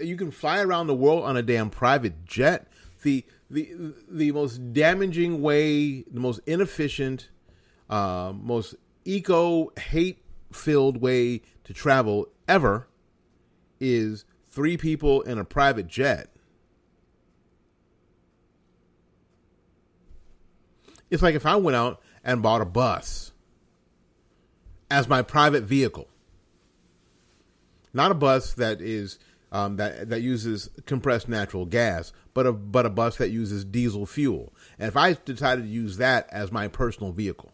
you 0.00 0.16
can 0.16 0.30
fly 0.30 0.60
around 0.60 0.86
the 0.86 0.94
world 0.94 1.24
on 1.24 1.36
a 1.36 1.42
damn 1.42 1.68
private 1.68 2.24
jet. 2.24 2.68
The 3.02 3.24
the 3.50 3.94
the 4.08 4.32
most 4.32 4.72
damaging 4.72 5.42
way, 5.42 6.02
the 6.02 6.20
most 6.20 6.40
inefficient, 6.46 7.28
uh, 7.88 8.32
most 8.34 8.74
eco 9.04 9.72
hate 9.78 10.22
filled 10.52 10.98
way 10.98 11.42
to 11.64 11.72
travel 11.72 12.28
ever 12.46 12.86
is 13.80 14.24
three 14.48 14.76
people 14.76 15.22
in 15.22 15.38
a 15.38 15.44
private 15.44 15.88
jet. 15.88 16.28
It's 21.10 21.22
like 21.22 21.34
if 21.34 21.46
I 21.46 21.56
went 21.56 21.76
out 21.76 22.00
and 22.22 22.42
bought 22.42 22.60
a 22.60 22.66
bus 22.66 23.32
as 24.90 25.08
my 25.08 25.22
private 25.22 25.64
vehicle, 25.64 26.08
not 27.92 28.10
a 28.10 28.14
bus 28.14 28.54
that 28.54 28.80
is 28.80 29.18
um, 29.52 29.76
that 29.76 30.10
that 30.10 30.22
uses 30.22 30.68
compressed 30.86 31.28
natural 31.28 31.66
gas, 31.66 32.12
but 32.34 32.46
a 32.46 32.52
but 32.52 32.86
a 32.86 32.90
bus 32.90 33.16
that 33.16 33.30
uses 33.30 33.64
diesel 33.64 34.06
fuel. 34.06 34.52
And 34.78 34.86
if 34.86 34.96
I 34.96 35.14
decided 35.14 35.62
to 35.62 35.68
use 35.68 35.96
that 35.96 36.28
as 36.30 36.52
my 36.52 36.68
personal 36.68 37.10
vehicle, 37.10 37.50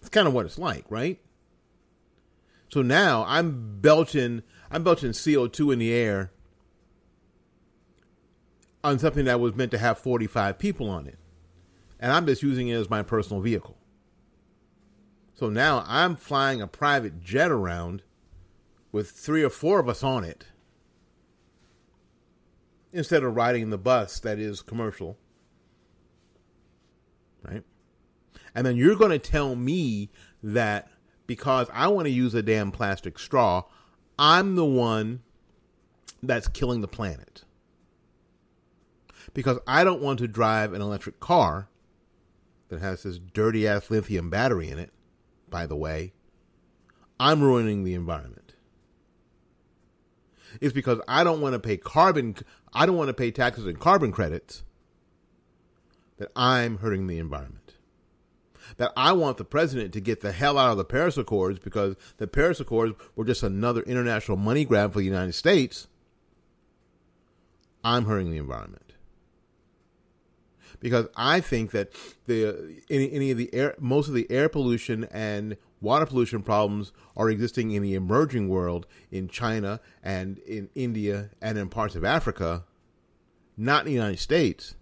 it's 0.00 0.08
kind 0.08 0.26
of 0.26 0.32
what 0.32 0.46
it's 0.46 0.58
like, 0.58 0.86
right? 0.88 1.20
So 2.70 2.82
now 2.82 3.24
I'm 3.26 3.80
belching 3.80 4.42
I'm 4.70 4.84
belching 4.84 5.10
CO2 5.10 5.72
in 5.72 5.78
the 5.80 5.92
air 5.92 6.30
on 8.82 8.98
something 8.98 9.24
that 9.24 9.40
was 9.40 9.54
meant 9.54 9.72
to 9.72 9.78
have 9.78 9.98
45 9.98 10.58
people 10.58 10.88
on 10.88 11.06
it. 11.06 11.18
And 11.98 12.12
I'm 12.12 12.26
just 12.26 12.42
using 12.42 12.68
it 12.68 12.74
as 12.74 12.88
my 12.88 13.02
personal 13.02 13.42
vehicle. 13.42 13.76
So 15.34 15.50
now 15.50 15.84
I'm 15.86 16.16
flying 16.16 16.62
a 16.62 16.66
private 16.66 17.20
jet 17.20 17.50
around 17.50 18.02
with 18.92 19.10
three 19.10 19.42
or 19.42 19.50
four 19.50 19.80
of 19.80 19.88
us 19.88 20.02
on 20.02 20.24
it 20.24 20.46
instead 22.92 23.22
of 23.22 23.36
riding 23.36 23.70
the 23.70 23.78
bus 23.78 24.20
that 24.20 24.38
is 24.38 24.62
commercial. 24.62 25.18
Right? 27.42 27.64
And 28.54 28.66
then 28.66 28.76
you're 28.76 28.96
going 28.96 29.12
to 29.12 29.18
tell 29.18 29.56
me 29.56 30.10
that 30.42 30.88
because 31.30 31.68
I 31.72 31.86
want 31.86 32.06
to 32.06 32.10
use 32.10 32.34
a 32.34 32.42
damn 32.42 32.72
plastic 32.72 33.16
straw, 33.16 33.62
I'm 34.18 34.56
the 34.56 34.64
one 34.64 35.22
that's 36.20 36.48
killing 36.48 36.80
the 36.80 36.88
planet. 36.88 37.44
Because 39.32 39.60
I 39.64 39.84
don't 39.84 40.02
want 40.02 40.18
to 40.18 40.26
drive 40.26 40.72
an 40.72 40.82
electric 40.82 41.20
car 41.20 41.68
that 42.68 42.80
has 42.80 43.04
this 43.04 43.20
dirty 43.20 43.68
ass 43.68 43.92
lithium 43.92 44.28
battery 44.28 44.70
in 44.70 44.80
it, 44.80 44.90
by 45.48 45.66
the 45.66 45.76
way. 45.76 46.14
I'm 47.20 47.44
ruining 47.44 47.84
the 47.84 47.94
environment. 47.94 48.56
It's 50.60 50.72
because 50.72 51.00
I 51.06 51.22
don't 51.22 51.40
want 51.40 51.52
to 51.52 51.60
pay 51.60 51.76
carbon 51.76 52.34
I 52.74 52.86
don't 52.86 52.96
want 52.96 53.06
to 53.06 53.14
pay 53.14 53.30
taxes 53.30 53.66
and 53.66 53.78
carbon 53.78 54.10
credits 54.10 54.64
that 56.18 56.32
I'm 56.34 56.78
hurting 56.78 57.06
the 57.06 57.18
environment. 57.18 57.59
That 58.80 58.94
I 58.96 59.12
want 59.12 59.36
the 59.36 59.44
president 59.44 59.92
to 59.92 60.00
get 60.00 60.22
the 60.22 60.32
hell 60.32 60.56
out 60.56 60.70
of 60.70 60.78
the 60.78 60.86
Paris 60.86 61.18
Accords 61.18 61.58
because 61.58 61.96
the 62.16 62.26
Paris 62.26 62.60
Accords 62.60 62.94
were 63.14 63.26
just 63.26 63.42
another 63.42 63.82
international 63.82 64.38
money 64.38 64.64
grab 64.64 64.94
for 64.94 65.00
the 65.00 65.04
United 65.04 65.34
States. 65.34 65.86
I'm 67.84 68.06
hurting 68.06 68.30
the 68.30 68.38
environment. 68.38 68.94
Because 70.80 71.08
I 71.14 71.40
think 71.42 71.72
that 71.72 71.92
the 72.24 72.80
any, 72.88 73.12
any 73.12 73.30
of 73.30 73.36
the 73.36 73.52
air 73.52 73.74
most 73.78 74.08
of 74.08 74.14
the 74.14 74.26
air 74.30 74.48
pollution 74.48 75.04
and 75.10 75.58
water 75.82 76.06
pollution 76.06 76.42
problems 76.42 76.90
are 77.18 77.28
existing 77.28 77.72
in 77.72 77.82
the 77.82 77.92
emerging 77.92 78.48
world 78.48 78.86
in 79.10 79.28
China 79.28 79.80
and 80.02 80.38
in 80.38 80.70
India 80.74 81.28
and 81.42 81.58
in 81.58 81.68
parts 81.68 81.96
of 81.96 82.02
Africa, 82.02 82.64
not 83.58 83.80
in 83.80 83.88
the 83.88 83.92
United 83.92 84.20
States. 84.20 84.74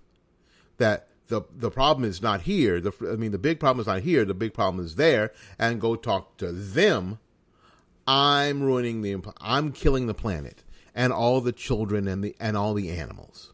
That 0.77 1.09
the 1.29 1.43
the 1.55 1.71
problem 1.71 2.09
is 2.09 2.21
not 2.21 2.43
here. 2.43 2.81
The 2.81 2.93
I 3.13 3.17
mean, 3.17 3.33
the 3.33 3.39
big 3.39 3.61
problem 3.61 3.81
is 3.81 3.87
not 3.87 4.03
here. 4.03 4.25
The 4.25 4.35
big 4.35 4.55
problem 4.55 4.85
is 4.85 4.97
there. 4.97 5.33
And 5.59 5.81
go 5.81 5.95
talk 5.95 6.37
to 6.39 6.53
them. 6.53 7.19
I'm 8.07 8.63
ruining 8.63 9.03
the. 9.03 9.17
I'm 9.41 9.73
killing 9.73 10.07
the 10.07 10.15
planet 10.15 10.65
and 10.95 11.13
all 11.13 11.41
the 11.41 11.53
children 11.53 12.09
and 12.09 12.25
the 12.25 12.35
and 12.41 12.57
all 12.57 12.75
the 12.75 12.91
animals, 12.91 13.53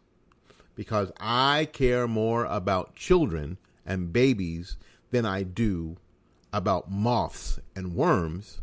because 0.74 1.12
I 1.20 1.68
care 1.72 2.06
more 2.06 2.44
about 2.44 2.94
children 2.94 3.58
and 3.84 4.12
babies 4.12 4.76
than 5.10 5.26
I 5.26 5.42
do 5.42 5.96
about 6.52 6.90
moths 6.90 7.58
and 7.74 7.94
worms. 7.94 8.60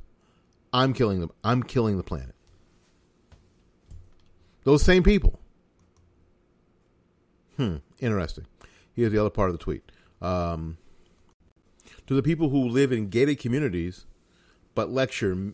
I'm 0.74 0.94
killing 0.94 1.20
them. 1.20 1.32
I'm 1.44 1.64
killing 1.64 1.98
the 1.98 2.04
planet. 2.04 2.36
Those 4.64 4.84
same 4.84 5.04
people. 5.04 5.40
Hmm. 7.58 7.78
Interesting. 8.00 8.46
Here's 8.94 9.12
the 9.12 9.20
other 9.20 9.30
part 9.30 9.50
of 9.50 9.58
the 9.58 9.64
tweet. 9.64 9.84
Um, 10.22 10.78
to 12.08 12.14
the 12.14 12.24
people 12.24 12.50
who 12.50 12.68
live 12.68 12.92
in 12.92 13.10
gated 13.10 13.40
communities, 13.40 14.06
but 14.76 14.90
lecture 14.90 15.54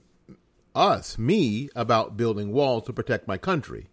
us, 0.75 1.17
me, 1.17 1.69
about 1.75 2.17
building 2.17 2.51
walls 2.51 2.85
to 2.85 2.93
protect 2.93 3.27
my 3.27 3.37
country. 3.37 3.87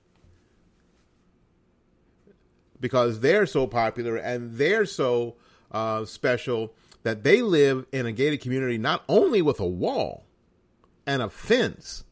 Because 2.80 3.20
they're 3.20 3.46
so 3.46 3.66
popular 3.66 4.16
and 4.16 4.56
they're 4.56 4.86
so 4.86 5.36
uh, 5.70 6.04
special 6.04 6.74
that 7.02 7.22
they 7.22 7.42
live 7.42 7.86
in 7.92 8.06
a 8.06 8.12
gated 8.12 8.40
community 8.40 8.78
not 8.78 9.04
only 9.08 9.42
with 9.42 9.60
a 9.60 9.66
wall 9.66 10.24
and 11.06 11.22
a 11.22 11.30
fence 11.30 12.04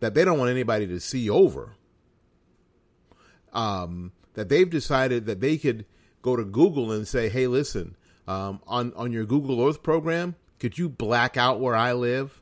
that 0.00 0.14
they 0.14 0.24
don't 0.24 0.38
want 0.38 0.50
anybody 0.50 0.86
to 0.86 1.00
see 1.00 1.28
over, 1.28 1.76
um, 3.52 4.12
that 4.34 4.48
they've 4.48 4.70
decided 4.70 5.26
that 5.26 5.40
they 5.40 5.56
could 5.56 5.84
go 6.22 6.36
to 6.36 6.44
Google 6.44 6.92
and 6.92 7.06
say, 7.06 7.28
"Hey, 7.28 7.46
listen, 7.46 7.96
um, 8.26 8.60
on 8.66 8.92
on 8.94 9.12
your 9.12 9.24
Google 9.24 9.66
Earth 9.66 9.82
program, 9.82 10.36
could 10.58 10.78
you 10.78 10.88
black 10.88 11.36
out 11.36 11.60
where 11.60 11.74
I 11.74 11.92
live?" 11.92 12.40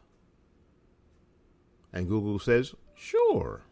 And 1.93 2.09
Google 2.09 2.39
says, 2.39 2.75
"Sure." 2.95 3.63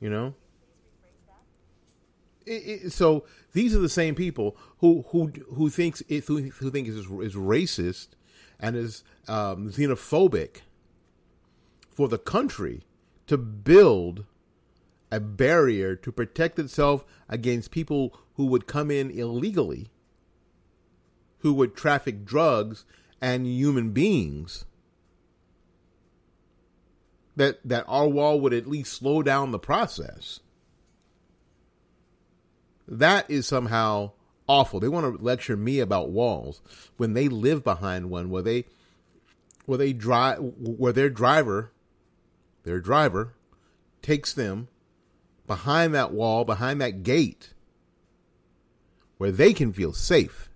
You 0.00 0.10
know. 0.10 0.34
It, 2.46 2.84
it, 2.84 2.92
so 2.92 3.24
these 3.52 3.76
are 3.76 3.80
the 3.80 3.88
same 3.88 4.14
people 4.14 4.56
who 4.78 5.04
who 5.08 5.30
who 5.54 5.68
thinks 5.68 6.02
it, 6.08 6.24
who, 6.24 6.38
who 6.50 6.70
think 6.70 6.88
is 6.88 6.96
is 6.96 7.34
racist 7.34 8.08
and 8.58 8.76
is 8.76 9.04
um, 9.28 9.70
xenophobic 9.70 10.62
for 11.88 12.08
the 12.08 12.18
country 12.18 12.82
to 13.26 13.36
build 13.36 14.24
a 15.10 15.20
barrier 15.20 15.96
to 15.96 16.12
protect 16.12 16.58
itself 16.58 17.04
against 17.28 17.70
people 17.70 18.16
who 18.34 18.46
would 18.46 18.66
come 18.66 18.90
in 18.90 19.10
illegally, 19.10 19.90
who 21.38 21.52
would 21.54 21.74
traffic 21.74 22.24
drugs 22.24 22.84
and 23.20 23.46
human 23.46 23.90
beings. 23.90 24.64
That 27.36 27.60
that 27.64 27.84
our 27.88 28.08
wall 28.08 28.40
would 28.40 28.52
at 28.52 28.66
least 28.66 28.92
slow 28.92 29.22
down 29.22 29.50
the 29.50 29.58
process. 29.58 30.40
That 32.86 33.30
is 33.30 33.46
somehow 33.46 34.12
awful. 34.46 34.80
They 34.80 34.88
want 34.88 35.16
to 35.18 35.24
lecture 35.24 35.56
me 35.56 35.78
about 35.78 36.10
walls 36.10 36.60
when 36.96 37.14
they 37.14 37.28
live 37.28 37.62
behind 37.62 38.10
one 38.10 38.30
where 38.30 38.42
they 38.42 38.66
where 39.64 39.78
they 39.78 39.92
drive 39.92 40.38
where 40.40 40.92
their 40.92 41.08
driver 41.08 41.70
their 42.64 42.80
driver 42.80 43.32
takes 44.02 44.32
them 44.32 44.68
behind 45.50 45.92
that 45.92 46.12
wall, 46.12 46.44
behind 46.44 46.80
that 46.80 47.02
gate, 47.02 47.54
where 49.18 49.32
they 49.32 49.52
can 49.52 49.72
feel 49.72 49.92
safe. 49.92 50.48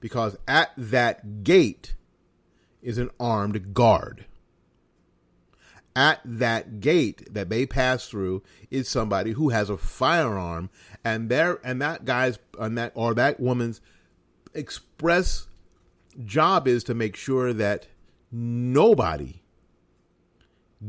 Because 0.00 0.36
at 0.48 0.72
that 0.76 1.44
gate 1.44 1.94
is 2.82 2.98
an 2.98 3.08
armed 3.20 3.72
guard. 3.72 4.24
At 5.94 6.18
that 6.24 6.80
gate 6.80 7.32
that 7.32 7.50
they 7.50 7.66
pass 7.66 8.08
through 8.08 8.42
is 8.68 8.88
somebody 8.88 9.30
who 9.30 9.50
has 9.50 9.70
a 9.70 9.76
firearm, 9.76 10.70
and 11.04 11.28
there 11.28 11.60
and 11.62 11.80
that 11.80 12.04
guy's 12.04 12.40
and 12.58 12.76
that 12.76 12.90
or 12.96 13.14
that 13.14 13.38
woman's 13.38 13.80
express 14.54 15.46
job 16.24 16.66
is 16.66 16.82
to 16.82 16.94
make 16.94 17.14
sure 17.14 17.52
that 17.52 17.86
nobody 18.32 19.40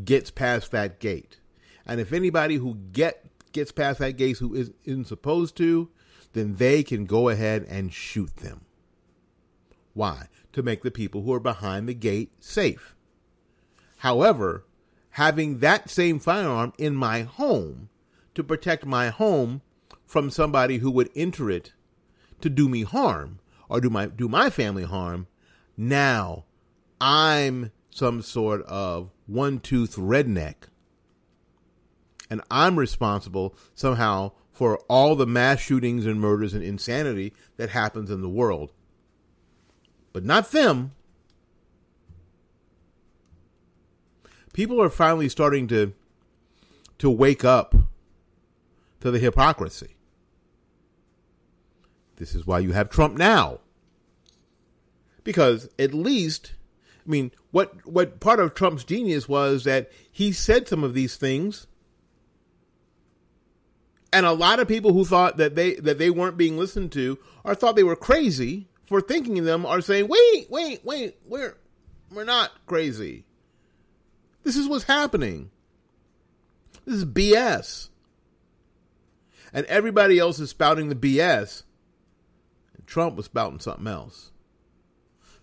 gets 0.03 0.31
past 0.31 0.71
that 0.71 0.99
gate. 0.99 1.37
And 1.85 1.99
if 1.99 2.13
anybody 2.13 2.55
who 2.55 2.79
get 2.93 3.32
gets 3.53 3.71
past 3.71 3.99
that 3.99 4.17
gate 4.17 4.39
who 4.39 4.53
is, 4.53 4.71
isn't 4.83 5.07
supposed 5.07 5.55
to, 5.57 5.89
then 6.33 6.55
they 6.55 6.83
can 6.83 7.05
go 7.05 7.29
ahead 7.29 7.65
and 7.69 7.93
shoot 7.93 8.35
them. 8.37 8.65
Why? 9.93 10.27
To 10.53 10.63
make 10.63 10.83
the 10.83 10.91
people 10.91 11.21
who 11.21 11.33
are 11.33 11.39
behind 11.39 11.87
the 11.87 11.93
gate 11.93 12.31
safe. 12.39 12.95
However, 13.97 14.65
having 15.11 15.59
that 15.59 15.89
same 15.89 16.19
firearm 16.19 16.73
in 16.77 16.95
my 16.95 17.21
home 17.21 17.89
to 18.35 18.43
protect 18.43 18.85
my 18.85 19.09
home 19.09 19.61
from 20.05 20.29
somebody 20.29 20.79
who 20.79 20.91
would 20.91 21.09
enter 21.15 21.49
it 21.49 21.73
to 22.41 22.49
do 22.49 22.67
me 22.67 22.83
harm 22.83 23.39
or 23.69 23.79
do 23.79 23.89
my 23.89 24.07
do 24.07 24.27
my 24.27 24.49
family 24.49 24.83
harm, 24.83 25.27
now 25.77 26.45
I'm 26.99 27.71
some 27.89 28.21
sort 28.21 28.63
of 28.63 29.11
one 29.27 29.59
tooth 29.59 29.95
redneck 29.95 30.55
and 32.33 32.41
I'm 32.49 32.79
responsible 32.79 33.55
somehow 33.75 34.31
for 34.51 34.79
all 34.89 35.15
the 35.15 35.27
mass 35.27 35.59
shootings 35.59 36.07
and 36.07 36.19
murders 36.19 36.55
and 36.55 36.63
insanity 36.63 37.31
that 37.57 37.69
happens 37.69 38.09
in 38.09 38.23
the 38.23 38.29
world. 38.29 38.71
But 40.13 40.25
not 40.25 40.49
them. 40.49 40.93
People 44.51 44.81
are 44.81 44.89
finally 44.89 45.29
starting 45.29 45.67
to 45.67 45.93
to 46.97 47.07
wake 47.07 47.45
up 47.45 47.75
to 49.01 49.11
the 49.11 49.19
hypocrisy. 49.19 49.95
This 52.15 52.33
is 52.33 52.47
why 52.47 52.57
you 52.57 52.71
have 52.71 52.89
Trump 52.89 53.15
now. 53.15 53.59
Because 55.23 55.69
at 55.77 55.93
least 55.93 56.53
I 57.05 57.09
mean, 57.11 57.29
what 57.51 57.85
what 57.85 58.19
part 58.19 58.39
of 58.39 58.55
Trump's 58.55 58.83
genius 58.83 59.29
was 59.29 59.65
that 59.65 59.91
he 60.11 60.31
said 60.31 60.67
some 60.67 60.83
of 60.83 60.95
these 60.95 61.15
things 61.15 61.67
and 64.13 64.25
a 64.25 64.31
lot 64.31 64.59
of 64.59 64.67
people 64.67 64.93
who 64.93 65.03
thought 65.03 65.37
that 65.37 65.55
they 65.55 65.75
that 65.75 65.97
they 65.97 66.09
weren't 66.09 66.37
being 66.37 66.57
listened 66.57 66.91
to 66.93 67.17
or 67.43 67.55
thought 67.55 67.75
they 67.75 67.83
were 67.83 67.95
crazy 67.95 68.67
for 68.85 69.01
thinking 69.01 69.43
them 69.43 69.65
are 69.65 69.81
saying, 69.81 70.07
"Wait, 70.07 70.47
wait, 70.49 70.85
wait, 70.85 71.17
we're 71.25 71.57
we're 72.11 72.23
not 72.23 72.51
crazy. 72.67 73.25
This 74.43 74.55
is 74.55 74.67
what's 74.67 74.83
happening. 74.85 75.49
This 76.85 76.95
is 76.95 77.05
BS." 77.05 77.89
And 79.51 79.65
everybody 79.67 80.17
else 80.17 80.39
is 80.39 80.49
spouting 80.49 80.89
the 80.89 80.95
BS. 80.95 81.63
And 82.75 82.87
Trump 82.87 83.15
was 83.15 83.25
spouting 83.25 83.59
something 83.59 83.87
else. 83.87 84.31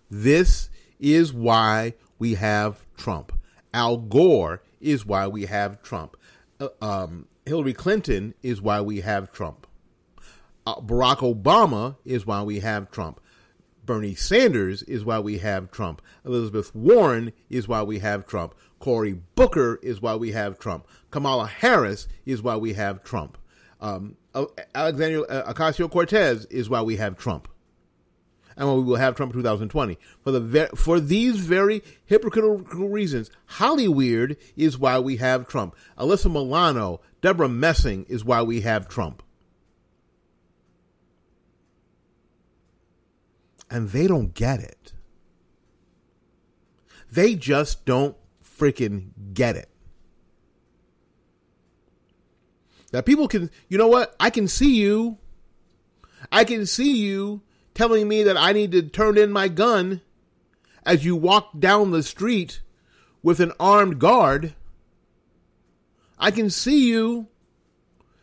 This 0.09 0.69
is 0.99 1.31
why 1.31 1.93
we 2.19 2.35
have 2.35 2.85
Trump. 2.97 3.31
Al 3.73 3.97
Gore 3.97 4.61
is 4.81 5.05
why 5.05 5.27
we 5.27 5.45
have 5.45 5.81
Trump. 5.81 6.17
Uh, 6.59 6.67
um, 6.81 7.27
Hillary 7.45 7.73
Clinton 7.73 8.33
is 8.43 8.61
why 8.61 8.81
we 8.81 9.01
have 9.01 9.31
Trump. 9.31 9.67
Uh, 10.65 10.75
Barack 10.75 11.17
Obama 11.17 11.97
is 12.05 12.25
why 12.25 12.43
we 12.43 12.59
have 12.59 12.91
Trump. 12.91 13.19
Bernie 13.83 14.15
Sanders 14.15 14.83
is 14.83 15.03
why 15.03 15.19
we 15.19 15.39
have 15.39 15.71
Trump. 15.71 16.01
Elizabeth 16.23 16.73
Warren 16.75 17.33
is 17.49 17.67
why 17.67 17.81
we 17.81 17.99
have 17.99 18.27
Trump. 18.27 18.53
Cory 18.79 19.19
Booker 19.35 19.79
is 19.81 20.01
why 20.01 20.15
we 20.15 20.31
have 20.31 20.59
Trump. 20.59 20.87
Kamala 21.09 21.47
Harris 21.47 22.07
is 22.25 22.41
why 22.41 22.55
we 22.55 22.73
have 22.73 23.03
Trump. 23.03 23.37
Um, 23.79 24.17
Alexandria 24.75 25.23
uh, 25.23 25.53
Ocasio 25.53 25.89
Cortez 25.89 26.45
is 26.45 26.69
why 26.69 26.81
we 26.81 26.97
have 26.97 27.17
Trump. 27.17 27.47
And 28.57 28.67
why 28.67 28.73
we 28.75 28.83
will 28.83 28.97
have 28.97 29.15
Trump 29.15 29.33
in 29.33 29.39
2020. 29.39 29.97
For, 30.23 30.31
the 30.31 30.69
for 30.75 30.99
these 30.99 31.37
very 31.37 31.83
hypocritical 32.05 32.89
reasons, 32.89 33.31
Hollyweird 33.51 34.37
is 34.55 34.77
why 34.77 34.99
we 34.99 35.17
have 35.17 35.47
Trump. 35.47 35.75
Alyssa 35.97 36.31
Milano, 36.31 37.01
Debra 37.21 37.49
Messing 37.49 38.05
is 38.09 38.25
why 38.25 38.41
we 38.41 38.61
have 38.61 38.87
Trump. 38.87 39.23
And 43.69 43.89
they 43.89 44.07
don't 44.07 44.33
get 44.33 44.59
it. 44.59 44.93
They 47.11 47.35
just 47.35 47.85
don't 47.85 48.15
freaking 48.43 49.09
get 49.33 49.55
it. 49.55 49.69
That 52.91 53.05
people 53.05 53.27
can, 53.27 53.49
you 53.69 53.77
know 53.77 53.87
what? 53.87 54.15
I 54.19 54.29
can 54.29 54.47
see 54.47 54.75
you. 54.75 55.17
I 56.31 56.43
can 56.43 56.65
see 56.65 56.97
you 56.97 57.41
telling 57.73 58.07
me 58.07 58.23
that 58.23 58.37
I 58.37 58.51
need 58.51 58.71
to 58.73 58.81
turn 58.81 59.17
in 59.17 59.31
my 59.31 59.47
gun 59.47 60.01
as 60.85 61.05
you 61.05 61.15
walk 61.15 61.59
down 61.59 61.91
the 61.91 62.03
street 62.03 62.61
with 63.23 63.39
an 63.39 63.51
armed 63.59 63.99
guard. 63.99 64.53
I 66.17 66.31
can 66.31 66.49
see 66.49 66.87
you 66.87 67.27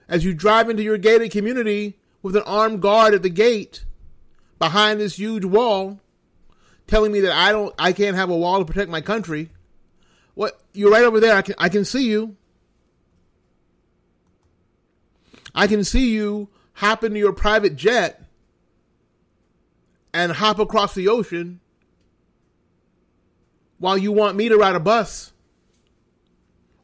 as 0.09 0.25
you 0.25 0.35
drive 0.35 0.71
into 0.71 0.83
your 0.83 0.99
gated 0.99 1.31
community 1.31 1.99
with 2.23 2.37
an 2.37 2.43
armed 2.47 2.83
guard 2.83 3.15
at 3.15 3.23
the 3.23 3.31
gate 3.31 3.85
behind 4.59 5.01
this 5.01 5.19
huge 5.19 5.45
wall 5.45 6.01
telling 6.87 7.13
me 7.13 7.21
that 7.21 7.33
I 7.33 7.53
don't 7.53 7.75
I 7.79 7.93
can't 7.93 8.17
have 8.17 8.31
a 8.31 8.37
wall 8.37 8.59
to 8.59 8.65
protect 8.65 8.91
my 8.91 9.01
country. 9.01 9.51
What 10.35 10.61
you're 10.73 10.91
right 10.91 11.05
over 11.05 11.21
there. 11.21 11.37
I 11.37 11.43
can 11.43 11.55
I 11.59 11.69
can 11.69 11.85
see 11.85 12.09
you. 12.09 12.37
I 15.55 15.67
can 15.67 15.85
see 15.85 16.11
you 16.11 16.49
hop 16.75 17.05
into 17.05 17.19
your 17.19 17.33
private 17.33 17.77
jet 17.77 18.23
and 20.19 20.33
hop 20.33 20.59
across 20.59 20.95
the 20.95 21.07
ocean 21.07 21.61
while 23.79 23.97
you 23.97 24.11
want 24.11 24.37
me 24.37 24.49
to 24.49 24.57
ride 24.57 24.75
a 24.75 24.81
bus 24.81 25.33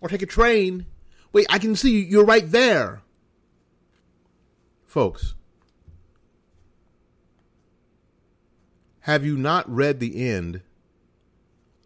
or 0.00 0.08
take 0.08 0.22
a 0.22 0.26
train. 0.26 0.86
Wait, 1.32 1.44
I 1.50 1.58
can 1.58 1.74
see 1.74 1.98
you. 1.98 1.98
You're 1.98 2.24
right 2.24 2.48
there. 2.48 3.02
Folks, 4.86 5.34
have 9.00 9.24
you 9.24 9.36
not 9.36 9.68
read 9.68 9.98
the 9.98 10.28
end 10.28 10.60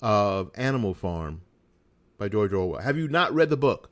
of 0.03 0.51
Animal 0.55 0.93
Farm 0.93 1.41
by 2.19 2.29
George 2.29 2.53
Orwell? 2.53 2.83
Have 2.83 2.99
you 2.99 3.09
not 3.09 3.33
read 3.33 3.49
the 3.49 3.57
book? 3.57 3.89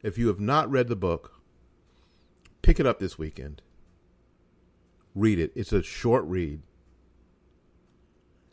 If 0.00 0.16
you 0.16 0.28
have 0.28 0.38
not 0.38 0.70
read 0.70 0.86
the 0.86 0.94
book, 0.94 1.40
pick 2.62 2.78
it 2.78 2.86
up 2.86 3.00
this 3.00 3.18
weekend. 3.18 3.62
Read 5.14 5.38
it. 5.38 5.52
It's 5.54 5.72
a 5.72 5.82
short 5.82 6.24
read. 6.24 6.60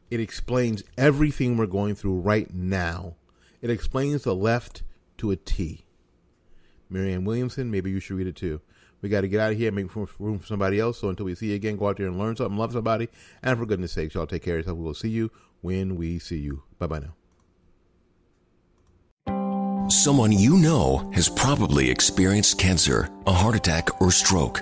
It 0.09 0.19
explains 0.19 0.83
everything 0.97 1.55
we're 1.55 1.67
going 1.67 1.95
through 1.95 2.19
right 2.19 2.51
now. 2.53 3.15
It 3.61 3.69
explains 3.69 4.23
the 4.23 4.35
left 4.35 4.83
to 5.17 5.31
a 5.31 5.35
T. 5.35 5.85
Marianne 6.89 7.25
Williamson, 7.25 7.69
maybe 7.69 7.91
you 7.91 7.99
should 7.99 8.17
read 8.17 8.27
it 8.27 8.35
too. 8.35 8.61
We 9.01 9.09
got 9.09 9.21
to 9.21 9.27
get 9.27 9.39
out 9.39 9.51
of 9.51 9.57
here 9.57 9.71
make 9.71 9.95
room 9.95 10.39
for 10.39 10.45
somebody 10.45 10.79
else. 10.79 10.99
So 10.99 11.09
until 11.09 11.25
we 11.25 11.35
see 11.35 11.49
you 11.49 11.55
again, 11.55 11.77
go 11.77 11.87
out 11.87 11.97
there 11.97 12.07
and 12.07 12.17
learn 12.17 12.35
something, 12.35 12.57
love 12.57 12.73
somebody. 12.73 13.07
And 13.43 13.57
for 13.57 13.65
goodness 13.65 13.93
sakes, 13.93 14.15
y'all 14.15 14.27
take 14.27 14.43
care 14.43 14.55
of 14.55 14.59
yourself. 14.61 14.77
We 14.77 14.83
will 14.83 14.93
see 14.93 15.09
you 15.09 15.31
when 15.61 15.95
we 15.95 16.19
see 16.19 16.39
you. 16.39 16.63
Bye 16.79 16.87
bye 16.87 16.99
now. 16.99 17.15
Someone 19.89 20.31
you 20.31 20.57
know 20.57 21.09
has 21.13 21.29
probably 21.29 21.89
experienced 21.89 22.59
cancer, 22.59 23.09
a 23.25 23.31
heart 23.31 23.55
attack, 23.55 24.01
or 24.01 24.11
stroke. 24.11 24.61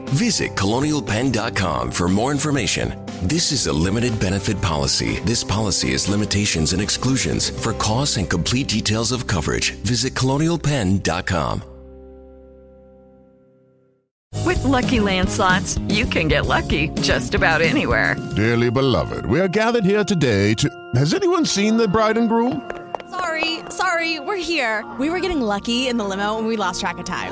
Visit 0.13 0.55
colonialpenn.com 0.55 1.91
for 1.91 2.07
more 2.09 2.31
information. 2.31 2.93
This 3.23 3.51
is 3.51 3.67
a 3.67 3.73
limited 3.73 4.19
benefit 4.19 4.61
policy. 4.61 5.19
This 5.25 5.43
policy 5.43 5.91
has 5.91 6.09
limitations 6.09 6.73
and 6.73 6.81
exclusions. 6.81 7.49
For 7.49 7.73
costs 7.73 8.17
and 8.17 8.29
complete 8.29 8.67
details 8.67 9.11
of 9.11 9.25
coverage, 9.25 9.71
visit 9.71 10.13
colonialpenn.com. 10.13 11.63
With 14.45 14.59
LuckyLand 14.59 15.29
Slots, 15.29 15.77
you 15.87 16.05
can 16.05 16.27
get 16.27 16.45
lucky 16.45 16.89
just 17.01 17.33
about 17.33 17.61
anywhere. 17.61 18.15
Dearly 18.35 18.69
beloved, 18.69 19.25
we 19.25 19.39
are 19.39 19.47
gathered 19.47 19.85
here 19.85 20.03
today 20.03 20.53
to. 20.55 20.69
Has 20.95 21.13
anyone 21.13 21.45
seen 21.45 21.77
the 21.77 21.87
bride 21.87 22.17
and 22.17 22.27
groom? 22.27 22.69
Sorry, 23.09 23.59
sorry, 23.69 24.19
we're 24.19 24.37
here. 24.37 24.85
We 24.99 25.09
were 25.09 25.19
getting 25.19 25.41
lucky 25.41 25.87
in 25.87 25.97
the 25.97 26.03
limo 26.03 26.37
and 26.37 26.47
we 26.47 26.57
lost 26.57 26.81
track 26.81 26.97
of 26.97 27.05
time. 27.05 27.31